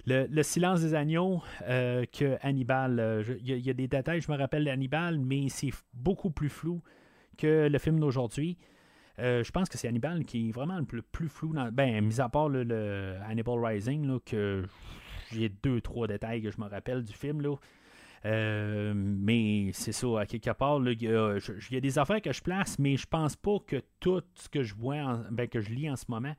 [0.04, 4.32] le, le silence des agneaux euh, que Hannibal il y, y a des détails je
[4.32, 6.82] me rappelle d'Hannibal mais c'est beaucoup plus flou
[7.36, 8.58] que le film d'aujourd'hui
[9.18, 12.20] Euh, je pense que c'est Hannibal qui est vraiment le plus, flou dans, ben mis
[12.20, 14.64] à part le, Hannibal Rising là, que
[15.32, 17.56] j'ai deux trois détails que je me rappelle du film là
[18.24, 22.78] euh, mais c'est ça, à quelque part, il y, a, des affaires que je place,
[22.78, 25.90] mais je pense pas que tout ce que je vois, en- ben, que je lis
[25.90, 26.34] en ce moment,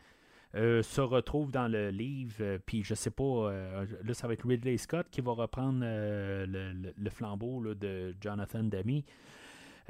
[0.56, 2.58] euh, se retrouve dans le livre.
[2.66, 7.10] Puis je sais pas, euh, là, ça va être Ridley Scott qui va reprendre le,
[7.10, 9.06] flambeau de Jonathan Demi.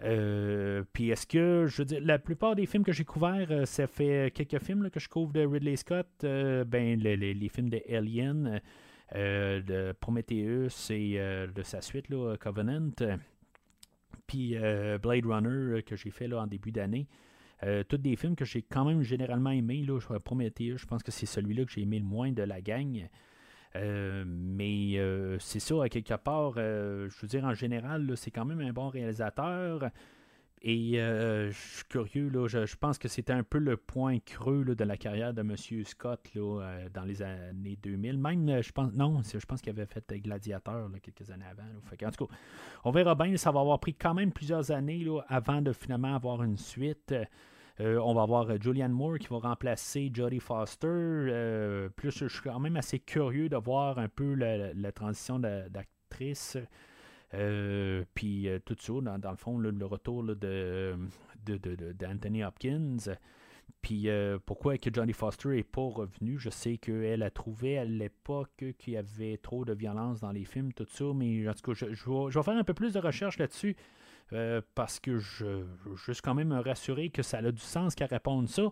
[0.04, 3.66] Euh, puis est-ce que, je veux dire, la plupart des films que j'ai couverts, euh,
[3.66, 7.50] ça fait quelques films que je couvre de Ridley Scott, euh, ben, le- le- les
[7.50, 8.62] films de Alien,
[9.16, 13.18] euh, de Prometheus et euh, de sa suite, là, Covenant, euh,
[14.28, 17.08] puis euh, Blade Runner euh, que j'ai fait là, en début d'année.
[17.64, 19.86] Euh, tous des films que j'ai quand même généralement aimés.
[20.24, 23.10] Prometheus, je pense que c'est celui-là que j'ai aimé le moins de la gang.
[23.76, 28.32] Euh, mais euh, c'est ça, à quelque part, euh, je veux dire, en général, c'est
[28.32, 29.90] quand même un bon réalisateur.
[30.62, 34.84] Et je suis curieux, là, je, pense que c'était un peu le point creux de
[34.84, 35.56] la carrière de M.
[35.86, 38.18] Scott là, dans les années 2000.
[38.18, 41.64] Même, je pense, non, je pense qu'il avait fait Gladiateur quelques années avant.
[41.64, 42.34] en tout cas,
[42.84, 46.44] on verra bien, ça va avoir pris quand même plusieurs années avant de finalement avoir
[46.44, 47.16] une suite.
[47.82, 50.88] Euh, on va avoir euh, Julianne Moore qui va remplacer Jodie Foster.
[50.88, 56.58] Euh, plus, je suis quand même assez curieux de voir un peu la, transition d'actrice.
[58.14, 60.24] Puis tout ça, dans, dans le fond, le retour
[61.46, 62.98] d'Anthony Hopkins.
[63.82, 64.10] Puis
[64.46, 68.94] pourquoi que Johnny Foster n'est pas revenu Je sais qu'elle a trouvé à l'époque qu'il
[68.94, 71.94] y avait trop de violence dans les films, tout ça, mais en tout cas, je,
[71.94, 73.78] je vais, je vais faire un peu plus de recherche là-dessus
[74.34, 75.46] euh, parce que je,
[75.84, 78.72] je veux juste quand même me rassurer que ça a du sens qu'elle réponde ça.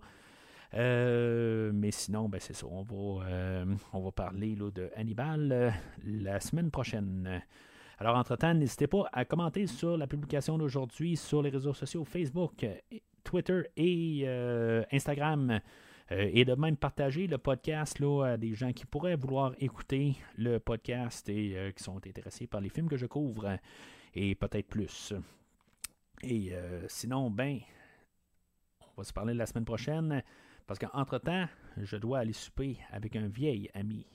[0.74, 2.68] Euh, mais sinon, ben c'est ça.
[2.68, 5.74] On va, euh, on va parler là, de Hannibal
[6.04, 7.42] la semaine prochaine.
[8.00, 12.66] Alors, entre-temps, n'hésitez pas à commenter sur la publication d'aujourd'hui sur les réseaux sociaux Facebook,
[13.24, 14.28] Twitter et
[14.92, 15.60] Instagram.
[16.10, 20.58] Et de même partager le podcast là, à des gens qui pourraient vouloir écouter le
[20.58, 23.58] podcast et qui sont intéressés par les films que je couvre
[24.14, 25.14] et peut-être plus.
[26.24, 27.60] Et euh, sinon, ben,
[28.82, 30.24] on va se parler la semaine prochaine
[30.66, 34.06] parce qu'entre-temps, je dois aller souper avec un vieil ami.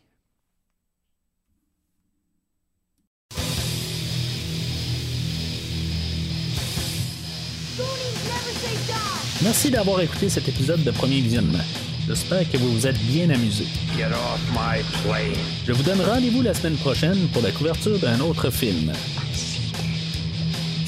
[9.43, 11.65] Merci d'avoir écouté cet épisode de Premier Visionnement.
[12.07, 13.65] J'espère que vous vous êtes bien amusé.
[13.97, 15.35] Get off my plane.
[15.67, 18.93] Je vous donne rendez-vous la semaine prochaine pour la couverture d'un autre film.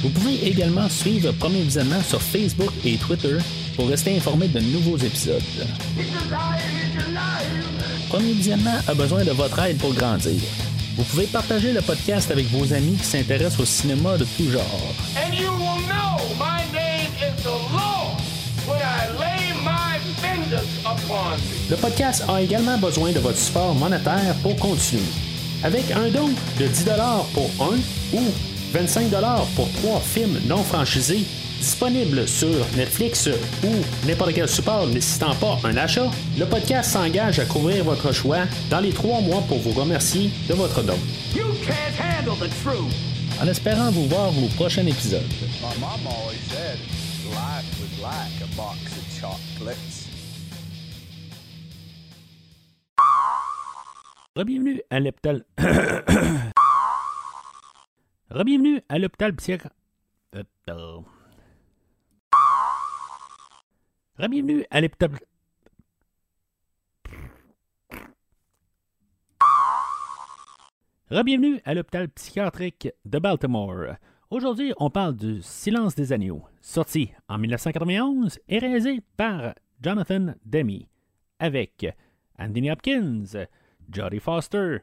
[0.00, 3.36] Vous pouvez également suivre Premier Visionnement sur Facebook et Twitter
[3.74, 5.42] pour rester informé de nouveaux épisodes.
[8.08, 10.40] Premier Visionnement a besoin de votre aide pour grandir.
[10.96, 14.94] Vous pouvez partager le podcast avec vos amis qui s'intéressent au cinéma de tout genre.
[15.16, 18.20] And you will know my name is the Lord
[18.66, 21.70] when I lay my vengeance upon thee.
[21.70, 25.02] Le podcast a également besoin de votre support monétaire pour continuer.
[25.64, 27.76] Avec un don de 10$ pour un
[28.16, 28.22] ou
[28.72, 31.24] 25$ pour trois films non franchisés
[31.58, 33.28] disponibles sur Netflix
[33.64, 38.44] ou n'importe quel support nécessitant pas un achat, le podcast s'engage à couvrir votre choix
[38.70, 40.98] dans les trois mois pour vous remercier de votre don.
[41.34, 42.94] You can't handle the truth.
[43.40, 45.22] En espérant vous voir au prochain épisode.
[54.36, 55.44] Bienvenue à l'hôpital.
[58.30, 59.72] Rebienvenue à l'hôpital psychiatrique.
[60.34, 60.42] Euh,
[64.70, 65.10] à l'hôpital.
[71.06, 73.94] À psychiatrique de Baltimore.
[74.28, 80.80] Aujourd'hui, on parle du Silence des agneaux, sorti en 1991 et réalisé par Jonathan Demme,
[81.38, 81.86] avec
[82.38, 83.24] Anthony Hopkins,
[83.90, 84.80] Jodie Foster,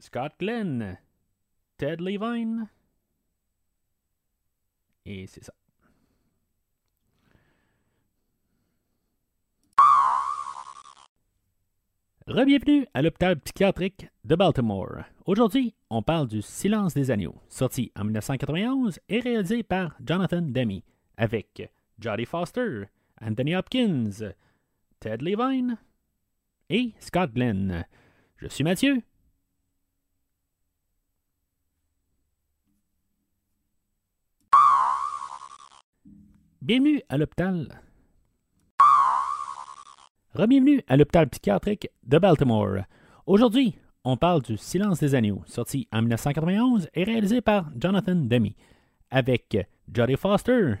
[0.00, 0.96] Scott Glenn,
[1.76, 2.68] Ted Levine,
[5.04, 5.52] et c'est ça.
[12.26, 15.02] Bienvenue à l'hôpital psychiatrique de Baltimore.
[15.26, 20.80] Aujourd'hui, on parle du Silence des agneaux, sorti en 1991 et réalisé par Jonathan Demme,
[21.16, 22.84] avec Jodie Foster,
[23.20, 24.32] Anthony Hopkins,
[25.00, 25.78] Ted Levine
[26.70, 27.84] et Scott Glenn.
[28.36, 29.02] Je suis Mathieu.
[36.68, 37.80] Bienvenue à l'hôpital
[40.34, 42.80] Bienvenue à l'hôpital psychiatrique de Baltimore.
[43.24, 48.50] Aujourd'hui, on parle du Silence des agneaux, sorti en 1991 et réalisé par Jonathan Demme,
[49.10, 49.56] avec
[49.90, 50.74] Jodie Foster,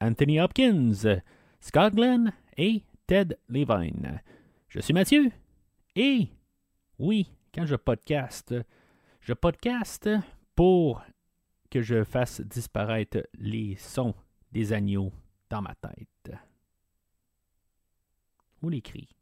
[0.00, 1.18] Anthony Hopkins,
[1.58, 4.20] Scott Glenn et Ted Levine.
[4.68, 5.32] Je suis Mathieu
[5.96, 6.28] et
[7.00, 8.54] oui, quand je podcast,
[9.20, 10.08] je podcast
[10.54, 11.02] pour
[11.68, 14.14] que je fasse disparaître les sons
[14.52, 15.12] des agneaux
[15.50, 16.32] dans ma tête.
[18.62, 19.15] Ou les cris.